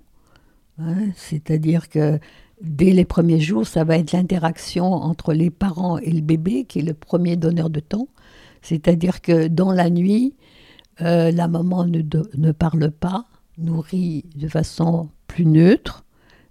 Hein. 0.78 1.10
C'est-à-dire 1.16 1.88
que 1.88 2.18
dès 2.60 2.92
les 2.92 3.04
premiers 3.04 3.40
jours, 3.40 3.66
ça 3.66 3.84
va 3.84 3.98
être 3.98 4.12
l'interaction 4.12 4.92
entre 4.92 5.32
les 5.32 5.50
parents 5.50 5.98
et 5.98 6.10
le 6.10 6.20
bébé 6.20 6.64
qui 6.64 6.80
est 6.80 6.82
le 6.82 6.94
premier 6.94 7.36
donneur 7.36 7.70
de 7.70 7.80
temps. 7.80 8.08
C'est-à-dire 8.62 9.20
que 9.20 9.48
dans 9.48 9.72
la 9.72 9.90
nuit, 9.90 10.34
euh, 11.00 11.30
la 11.30 11.48
maman 11.48 11.84
ne, 11.84 12.02
ne 12.36 12.52
parle 12.52 12.90
pas, 12.90 13.26
nourrit 13.56 14.24
de 14.36 14.48
façon 14.48 15.08
plus 15.26 15.46
neutre, 15.46 16.04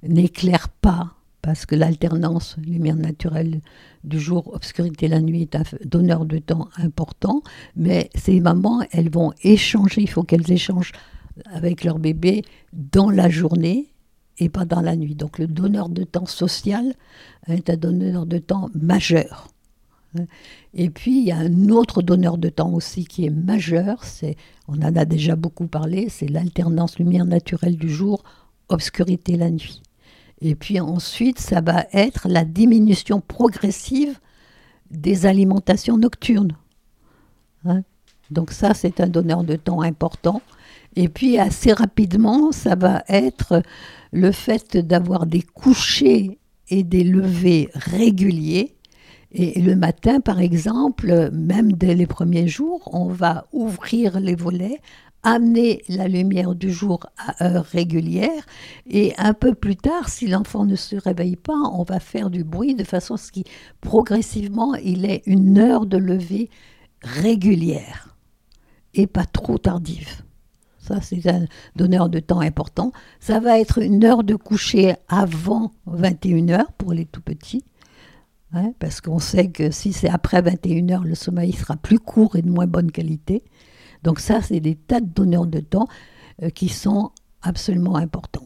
n'éclaire 0.03 0.69
pas 0.69 1.13
parce 1.41 1.65
que 1.65 1.75
l'alternance 1.75 2.57
lumière 2.57 2.95
naturelle 2.95 3.61
du 4.03 4.19
jour, 4.19 4.53
obscurité 4.53 5.07
la 5.07 5.21
nuit 5.21 5.43
est 5.43 5.55
un 5.55 5.63
donneur 5.85 6.25
de 6.25 6.39
temps 6.39 6.67
important, 6.77 7.41
mais 7.75 8.09
ces 8.15 8.39
mamans, 8.41 8.81
elles 8.91 9.09
vont 9.09 9.31
échanger, 9.43 10.01
il 10.01 10.09
faut 10.09 10.23
qu'elles 10.23 10.51
échangent 10.51 10.91
avec 11.45 11.83
leur 11.83 11.99
bébé 11.99 12.43
dans 12.73 13.09
la 13.09 13.29
journée 13.29 13.93
et 14.39 14.49
pas 14.49 14.65
dans 14.65 14.81
la 14.81 14.95
nuit. 14.95 15.15
Donc 15.15 15.39
le 15.39 15.47
donneur 15.47 15.89
de 15.89 16.03
temps 16.03 16.25
social 16.25 16.93
est 17.47 17.69
un 17.69 17.77
donneur 17.77 18.25
de 18.25 18.37
temps 18.37 18.69
majeur. 18.75 19.49
Et 20.73 20.89
puis 20.89 21.19
il 21.19 21.25
y 21.25 21.31
a 21.31 21.37
un 21.37 21.69
autre 21.69 22.01
donneur 22.01 22.37
de 22.37 22.49
temps 22.49 22.71
aussi 22.71 23.05
qui 23.05 23.25
est 23.25 23.29
majeur, 23.29 24.03
c'est, 24.03 24.35
on 24.67 24.75
en 24.81 24.95
a 24.95 25.05
déjà 25.05 25.35
beaucoup 25.35 25.67
parlé, 25.67 26.09
c'est 26.09 26.27
l'alternance 26.27 26.97
lumière 26.97 27.25
naturelle 27.25 27.77
du 27.77 27.89
jour, 27.89 28.23
obscurité 28.69 29.37
la 29.37 29.49
nuit. 29.51 29.81
Et 30.41 30.55
puis 30.55 30.79
ensuite, 30.79 31.39
ça 31.39 31.61
va 31.61 31.85
être 31.93 32.27
la 32.27 32.45
diminution 32.45 33.21
progressive 33.21 34.19
des 34.91 35.25
alimentations 35.25 35.97
nocturnes. 35.97 36.55
Hein? 37.65 37.81
Donc 38.29 38.51
ça, 38.51 38.73
c'est 38.73 38.99
un 39.01 39.07
donneur 39.07 39.43
de 39.43 39.55
temps 39.55 39.81
important. 39.81 40.41
Et 40.99 41.09
puis 41.09 41.37
assez 41.37 41.73
rapidement, 41.73 42.51
ça 42.51 42.73
va 42.73 43.03
être 43.07 43.61
le 44.11 44.31
fait 44.31 44.75
d'avoir 44.77 45.27
des 45.27 45.43
couchers 45.43 46.39
et 46.69 46.83
des 46.83 47.03
levées 47.03 47.69
réguliers. 47.75 48.73
Et 49.31 49.61
le 49.61 49.75
matin, 49.75 50.21
par 50.21 50.39
exemple, 50.39 51.29
même 51.31 51.73
dès 51.73 51.93
les 51.93 52.07
premiers 52.07 52.47
jours, 52.47 52.89
on 52.93 53.09
va 53.09 53.45
ouvrir 53.53 54.19
les 54.19 54.33
volets 54.33 54.81
amener 55.21 55.83
la 55.87 56.07
lumière 56.07 56.55
du 56.55 56.71
jour 56.71 57.05
à 57.17 57.45
heure 57.45 57.65
régulière 57.65 58.45
et 58.89 59.13
un 59.17 59.33
peu 59.33 59.53
plus 59.53 59.75
tard, 59.75 60.09
si 60.09 60.27
l'enfant 60.27 60.63
ne 60.63 60.75
se 60.75 60.95
réveille 60.95 61.35
pas, 61.35 61.59
on 61.73 61.83
va 61.83 61.99
faire 61.99 62.29
du 62.29 62.43
bruit 62.43 62.75
de 62.75 62.83
façon 62.83 63.15
à 63.15 63.17
ce 63.17 63.31
qu'il 63.31 63.43
progressivement 63.81 64.73
il 64.75 65.05
ait 65.05 65.23
une 65.25 65.57
heure 65.57 65.85
de 65.85 65.97
lever 65.97 66.49
régulière 67.01 68.15
et 68.93 69.05
pas 69.05 69.25
trop 69.25 69.57
tardive. 69.57 70.23
Ça, 70.87 71.01
c'est 71.01 71.27
un 71.27 71.45
donneur 71.75 72.09
de 72.09 72.19
temps 72.19 72.39
important. 72.39 72.91
Ça 73.19 73.39
va 73.39 73.59
être 73.59 73.81
une 73.81 74.03
heure 74.05 74.23
de 74.23 74.35
coucher 74.35 74.95
avant 75.09 75.73
21h 75.87 76.65
pour 76.77 76.93
les 76.93 77.05
tout 77.05 77.21
petits. 77.21 77.63
Hein, 78.53 78.71
parce 78.79 79.01
qu'on 79.01 79.19
sait 79.19 79.49
que 79.49 79.71
si 79.71 79.91
c'est 79.91 80.09
après 80.09 80.41
21h, 80.41 81.03
le 81.03 81.15
sommeil 81.15 81.51
sera 81.51 81.75
plus 81.75 81.99
court 81.99 82.37
et 82.37 82.41
de 82.41 82.49
moins 82.49 82.67
bonne 82.67 82.91
qualité. 82.91 83.43
Donc 84.03 84.19
ça, 84.19 84.41
c'est 84.41 84.61
des 84.61 84.75
tas 84.75 85.01
de 85.01 85.07
donneurs 85.07 85.47
de 85.47 85.59
temps 85.59 85.87
euh, 86.41 86.49
qui 86.49 86.69
sont 86.69 87.11
absolument 87.41 87.97
importants. 87.97 88.45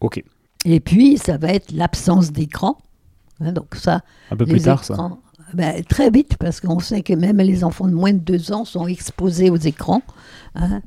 Ok. 0.00 0.22
Et 0.66 0.80
puis, 0.80 1.16
ça 1.16 1.38
va 1.38 1.48
être 1.48 1.72
l'absence 1.72 2.32
d'écran. 2.32 2.76
Hein, 3.40 3.52
donc 3.52 3.74
ça, 3.74 4.02
un 4.30 4.36
peu 4.36 4.44
plus 4.44 4.60
tard, 4.60 4.84
ça. 4.84 4.96
Ben, 5.54 5.84
très 5.84 6.10
vite, 6.10 6.36
parce 6.38 6.60
qu'on 6.60 6.80
sait 6.80 7.02
que 7.02 7.12
même 7.12 7.38
les 7.38 7.64
enfants 7.64 7.86
de 7.86 7.94
moins 7.94 8.12
de 8.12 8.18
deux 8.18 8.52
ans 8.52 8.64
sont 8.64 8.86
exposés 8.86 9.50
aux 9.50 9.56
écrans, 9.56 10.02
hein, 10.56 10.82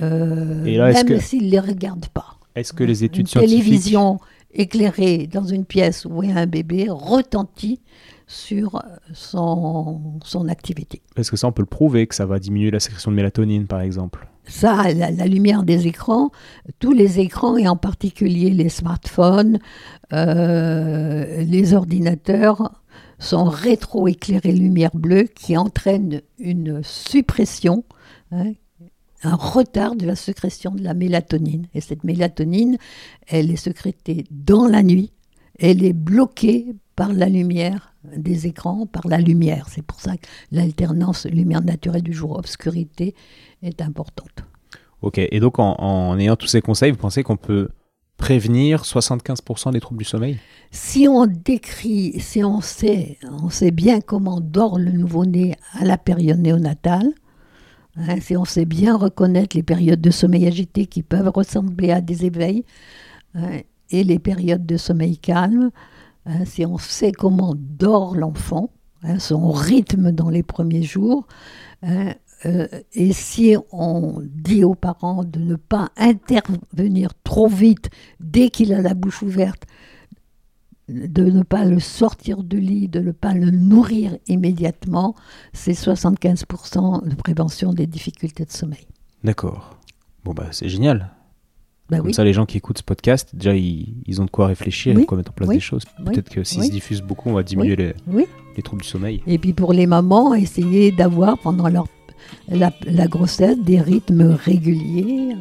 Et 0.00 0.76
là, 0.76 0.92
même 1.04 1.20
s'ils 1.20 1.46
ne 1.46 1.50
les 1.50 1.60
regardent 1.60 2.08
pas. 2.08 2.38
Est-ce 2.54 2.72
que 2.72 2.84
les 2.84 3.04
études 3.04 3.28
Une 3.34 3.40
télévision 3.40 4.20
éclairée 4.52 5.26
dans 5.26 5.44
une 5.44 5.64
pièce 5.64 6.04
où 6.04 6.20
a 6.22 6.26
un 6.26 6.46
bébé 6.46 6.86
retentit 6.88 7.80
sur 8.26 8.82
son, 9.12 10.20
son 10.24 10.48
activité. 10.48 11.02
Est-ce 11.16 11.30
que 11.30 11.36
ça, 11.36 11.48
on 11.48 11.52
peut 11.52 11.62
le 11.62 11.66
prouver, 11.66 12.06
que 12.06 12.14
ça 12.14 12.26
va 12.26 12.38
diminuer 12.38 12.70
la 12.70 12.80
sécrétion 12.80 13.10
de 13.10 13.16
mélatonine, 13.16 13.66
par 13.66 13.80
exemple? 13.80 14.28
Ça, 14.46 14.92
la, 14.92 15.26
lumière 15.26 15.62
des 15.62 15.86
écrans, 15.86 16.30
tous 16.78 16.92
les 16.92 17.18
écrans, 17.18 17.56
et 17.56 17.66
en 17.66 17.76
particulier 17.76 18.50
les 18.50 18.68
smartphones, 18.68 19.58
euh, 20.12 21.42
les 21.42 21.74
ordinateurs, 21.74 22.80
sont 23.18 23.44
rétroéclairés 23.44 24.52
lumière 24.52 24.94
bleue 24.94 25.24
qui 25.34 25.56
entraîne 25.56 26.20
une 26.38 26.82
suppression, 26.82 27.84
hein, 28.32 28.52
un 29.26 29.36
retard 29.36 29.96
de 29.96 30.06
la 30.06 30.16
sécrétion 30.16 30.72
de 30.72 30.82
la 30.82 30.94
mélatonine. 30.94 31.66
Et 31.74 31.80
cette 31.80 32.04
mélatonine, 32.04 32.78
elle 33.26 33.50
est 33.50 33.56
sécrétée 33.56 34.24
dans 34.30 34.66
la 34.66 34.82
nuit, 34.82 35.12
elle 35.58 35.84
est 35.84 35.92
bloquée 35.92 36.74
par 36.96 37.12
la 37.12 37.28
lumière 37.28 37.94
des 38.16 38.46
écrans, 38.46 38.86
par 38.86 39.06
la 39.08 39.18
lumière. 39.18 39.66
C'est 39.68 39.84
pour 39.84 40.00
ça 40.00 40.16
que 40.16 40.26
l'alternance 40.52 41.26
lumière 41.26 41.62
naturelle 41.62 42.02
du 42.02 42.12
jour, 42.12 42.36
obscurité, 42.38 43.14
est 43.62 43.80
importante. 43.80 44.44
Ok, 45.02 45.18
et 45.18 45.40
donc 45.40 45.58
en, 45.58 46.18
ayant 46.18 46.36
tous 46.36 46.46
ces 46.46 46.62
conseils, 46.62 46.90
vous 46.90 46.98
pensez 46.98 47.22
qu'on 47.22 47.36
peut 47.36 47.68
prévenir 48.16 48.82
75% 48.82 49.72
des 49.72 49.80
troubles 49.80 49.98
du 49.98 50.04
sommeil? 50.04 50.38
Si 50.70 51.08
on 51.08 51.26
décrit, 51.26 52.20
si 52.20 52.44
on 52.44 52.60
sait, 52.60 53.18
on 53.30 53.50
sait 53.50 53.70
bien 53.70 54.00
comment 54.00 54.40
dort 54.40 54.78
le 54.78 54.92
nouveau-né 54.92 55.56
à 55.72 55.84
la 55.84 55.98
période 55.98 56.38
néonatale, 56.38 57.12
hein, 57.96 58.20
si 58.20 58.36
on 58.36 58.44
sait 58.44 58.64
bien 58.64 58.96
reconnaître 58.96 59.56
les 59.56 59.62
périodes 59.62 60.00
de 60.00 60.10
sommeil 60.10 60.46
agité 60.46 60.86
qui 60.86 61.02
peuvent 61.02 61.30
ressembler 61.34 61.90
à 61.90 62.00
des 62.00 62.24
éveils, 62.24 62.64
hein, 63.34 63.60
et 63.90 64.04
les 64.04 64.18
périodes 64.18 64.66
de 64.66 64.76
sommeil 64.76 65.18
calme, 65.18 65.70
Hein, 66.26 66.44
si 66.46 66.64
on 66.64 66.78
sait 66.78 67.12
comment 67.12 67.54
dort 67.56 68.16
l'enfant, 68.16 68.70
son 69.18 69.50
rythme 69.50 70.12
dans 70.12 70.30
les 70.30 70.42
premiers 70.42 70.82
jours, 70.82 71.26
euh, 71.84 72.14
et 72.92 73.12
si 73.12 73.56
on 73.72 74.22
dit 74.22 74.64
aux 74.64 74.74
parents 74.74 75.24
de 75.24 75.38
ne 75.38 75.56
pas 75.56 75.90
intervenir 75.96 77.10
trop 77.22 77.48
vite 77.48 77.90
dès 78.20 78.48
qu'il 78.48 78.72
a 78.72 78.80
la 78.80 78.94
bouche 78.94 79.22
ouverte, 79.22 79.64
de 80.88 81.24
ne 81.24 81.42
pas 81.42 81.64
le 81.64 81.80
sortir 81.80 82.42
du 82.42 82.60
lit, 82.60 82.88
de 82.88 83.00
ne 83.00 83.12
pas 83.12 83.32
le 83.34 83.50
nourrir 83.50 84.16
immédiatement, 84.26 85.14
c'est 85.52 85.72
75% 85.72 87.08
de 87.08 87.14
prévention 87.14 87.72
des 87.72 87.86
difficultés 87.86 88.44
de 88.44 88.50
sommeil. 88.52 88.86
D'accord. 89.22 89.78
Bon, 90.24 90.32
bah, 90.32 90.48
c'est 90.52 90.68
génial. 90.68 91.10
Bah 91.90 91.98
Comme 91.98 92.06
oui. 92.08 92.14
ça, 92.14 92.24
les 92.24 92.32
gens 92.32 92.46
qui 92.46 92.56
écoutent 92.58 92.78
ce 92.78 92.82
podcast, 92.82 93.30
déjà, 93.34 93.54
ils, 93.54 93.94
ils 94.06 94.20
ont 94.20 94.24
de 94.24 94.30
quoi 94.30 94.46
réfléchir 94.46 94.92
et 94.92 94.96
Oui. 94.96 95.02
de 95.02 95.06
quoi 95.06 95.16
mettre 95.18 95.30
en 95.32 95.34
place 95.34 95.48
Oui. 95.48 95.56
des 95.56 95.60
choses. 95.60 95.84
Peut-être 96.04 96.30
que 96.30 96.42
s'ils 96.44 96.64
se 96.64 96.70
diffusent 96.70 97.02
beaucoup, 97.02 97.28
on 97.30 97.34
va 97.34 97.42
diminuer 97.42 97.76
les, 97.76 98.62
troubles 98.62 98.82
du 98.82 98.88
sommeil. 98.88 99.22
Et 99.26 99.38
puis 99.38 99.52
pour 99.52 99.72
les 99.72 99.86
mamans, 99.86 100.34
essayer 100.34 100.92
d'avoir 100.92 101.38
pendant 101.38 101.68
leur, 101.68 101.86
la, 102.48 102.72
la 102.86 103.06
grossesse 103.06 103.58
des 103.58 103.80
rythmes 103.80 104.22
réguliers. 104.44 105.34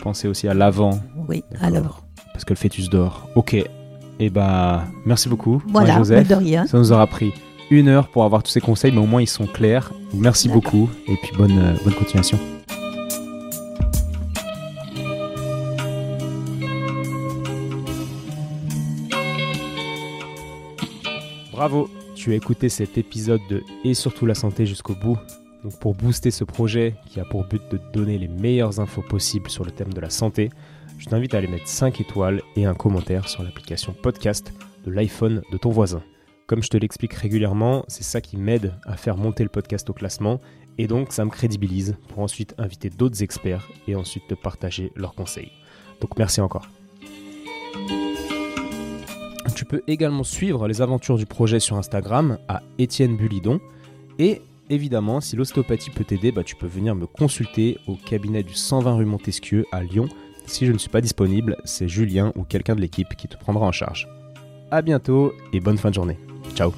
Pensez 0.00 0.28
aussi 0.28 0.46
à 0.46 0.54
l'avant, 0.54 1.00
Oui, 1.28 1.42
D'accord. 1.50 1.66
alors 1.66 2.04
parce 2.32 2.44
que 2.44 2.52
le 2.52 2.58
fœtus 2.58 2.88
dort. 2.88 3.28
Ok. 3.34 3.56
Et 4.20 4.30
bah, 4.30 4.84
merci 5.04 5.28
beaucoup, 5.28 5.62
voilà, 5.68 5.88
Marie-Joseph. 5.94 6.28
de 6.28 6.34
rien. 6.34 6.66
Ça 6.66 6.76
nous 6.78 6.90
aura 6.92 7.06
pris 7.06 7.32
une 7.70 7.88
heure 7.88 8.08
pour 8.08 8.24
avoir 8.24 8.42
tous 8.42 8.50
ces 8.50 8.60
conseils, 8.60 8.90
mais 8.90 8.98
au 8.98 9.06
moins 9.06 9.22
ils 9.22 9.28
sont 9.28 9.46
clairs. 9.46 9.92
Merci 10.12 10.48
beaucoup 10.48 10.90
et 11.06 11.16
puis 11.16 11.30
bonne, 11.36 11.58
euh, 11.58 11.74
bonne 11.84 11.94
continuation. 11.94 12.38
Bravo, 21.52 21.90
tu 22.14 22.32
as 22.32 22.36
écouté 22.36 22.68
cet 22.68 22.98
épisode 22.98 23.40
de 23.50 23.62
Et 23.84 23.94
surtout 23.94 24.26
la 24.26 24.34
santé 24.34 24.66
jusqu'au 24.66 24.94
bout. 24.94 25.18
Donc 25.64 25.78
pour 25.78 25.94
booster 25.94 26.30
ce 26.30 26.44
projet 26.44 26.94
qui 27.06 27.20
a 27.20 27.24
pour 27.24 27.44
but 27.44 27.62
de 27.70 27.76
te 27.76 27.92
donner 27.92 28.18
les 28.18 28.28
meilleures 28.28 28.80
infos 28.80 29.02
possibles 29.02 29.50
sur 29.50 29.64
le 29.64 29.70
thème 29.70 29.92
de 29.92 30.00
la 30.00 30.10
santé, 30.10 30.50
je 30.98 31.06
t'invite 31.06 31.32
à 31.34 31.38
aller 31.38 31.46
mettre 31.46 31.68
5 31.68 32.00
étoiles 32.00 32.42
et 32.56 32.64
un 32.64 32.74
commentaire 32.74 33.28
sur 33.28 33.42
l'application 33.42 33.94
podcast 33.94 34.52
de 34.84 34.90
l'iPhone 34.90 35.42
de 35.50 35.56
ton 35.56 35.70
voisin. 35.70 36.02
Comme 36.46 36.62
je 36.62 36.68
te 36.68 36.76
l'explique 36.76 37.14
régulièrement, 37.14 37.84
c'est 37.88 38.02
ça 38.02 38.20
qui 38.20 38.36
m'aide 38.36 38.74
à 38.84 38.96
faire 38.96 39.16
monter 39.16 39.44
le 39.44 39.48
podcast 39.48 39.88
au 39.90 39.92
classement 39.92 40.40
et 40.76 40.86
donc 40.86 41.12
ça 41.12 41.24
me 41.24 41.30
crédibilise 41.30 41.96
pour 42.08 42.20
ensuite 42.20 42.54
inviter 42.58 42.90
d'autres 42.90 43.22
experts 43.22 43.68
et 43.86 43.94
ensuite 43.94 44.26
te 44.28 44.34
partager 44.34 44.92
leurs 44.96 45.14
conseils. 45.14 45.52
Donc 46.00 46.18
merci 46.18 46.40
encore. 46.40 46.68
Tu 49.54 49.64
peux 49.64 49.82
également 49.86 50.24
suivre 50.24 50.68
les 50.68 50.82
aventures 50.82 51.16
du 51.16 51.26
projet 51.26 51.60
sur 51.60 51.76
Instagram 51.76 52.38
à 52.48 52.62
Étienne 52.78 53.16
Bulidon 53.16 53.60
et 54.18 54.40
évidemment 54.70 55.20
si 55.20 55.36
l'ostéopathie 55.36 55.90
peut 55.90 56.04
t'aider, 56.04 56.32
bah, 56.32 56.44
tu 56.44 56.56
peux 56.56 56.66
venir 56.66 56.94
me 56.94 57.06
consulter 57.06 57.78
au 57.86 57.94
cabinet 57.94 58.42
du 58.42 58.54
120 58.54 58.94
rue 58.94 59.04
Montesquieu 59.04 59.64
à 59.72 59.82
Lyon. 59.82 60.08
Si 60.48 60.66
je 60.66 60.72
ne 60.72 60.78
suis 60.78 60.88
pas 60.88 61.02
disponible, 61.02 61.56
c'est 61.64 61.88
Julien 61.88 62.32
ou 62.34 62.42
quelqu'un 62.42 62.74
de 62.74 62.80
l'équipe 62.80 63.14
qui 63.16 63.28
te 63.28 63.36
prendra 63.36 63.66
en 63.66 63.72
charge. 63.72 64.08
A 64.70 64.82
bientôt 64.82 65.32
et 65.52 65.60
bonne 65.60 65.78
fin 65.78 65.90
de 65.90 65.94
journée. 65.94 66.18
Ciao 66.54 66.72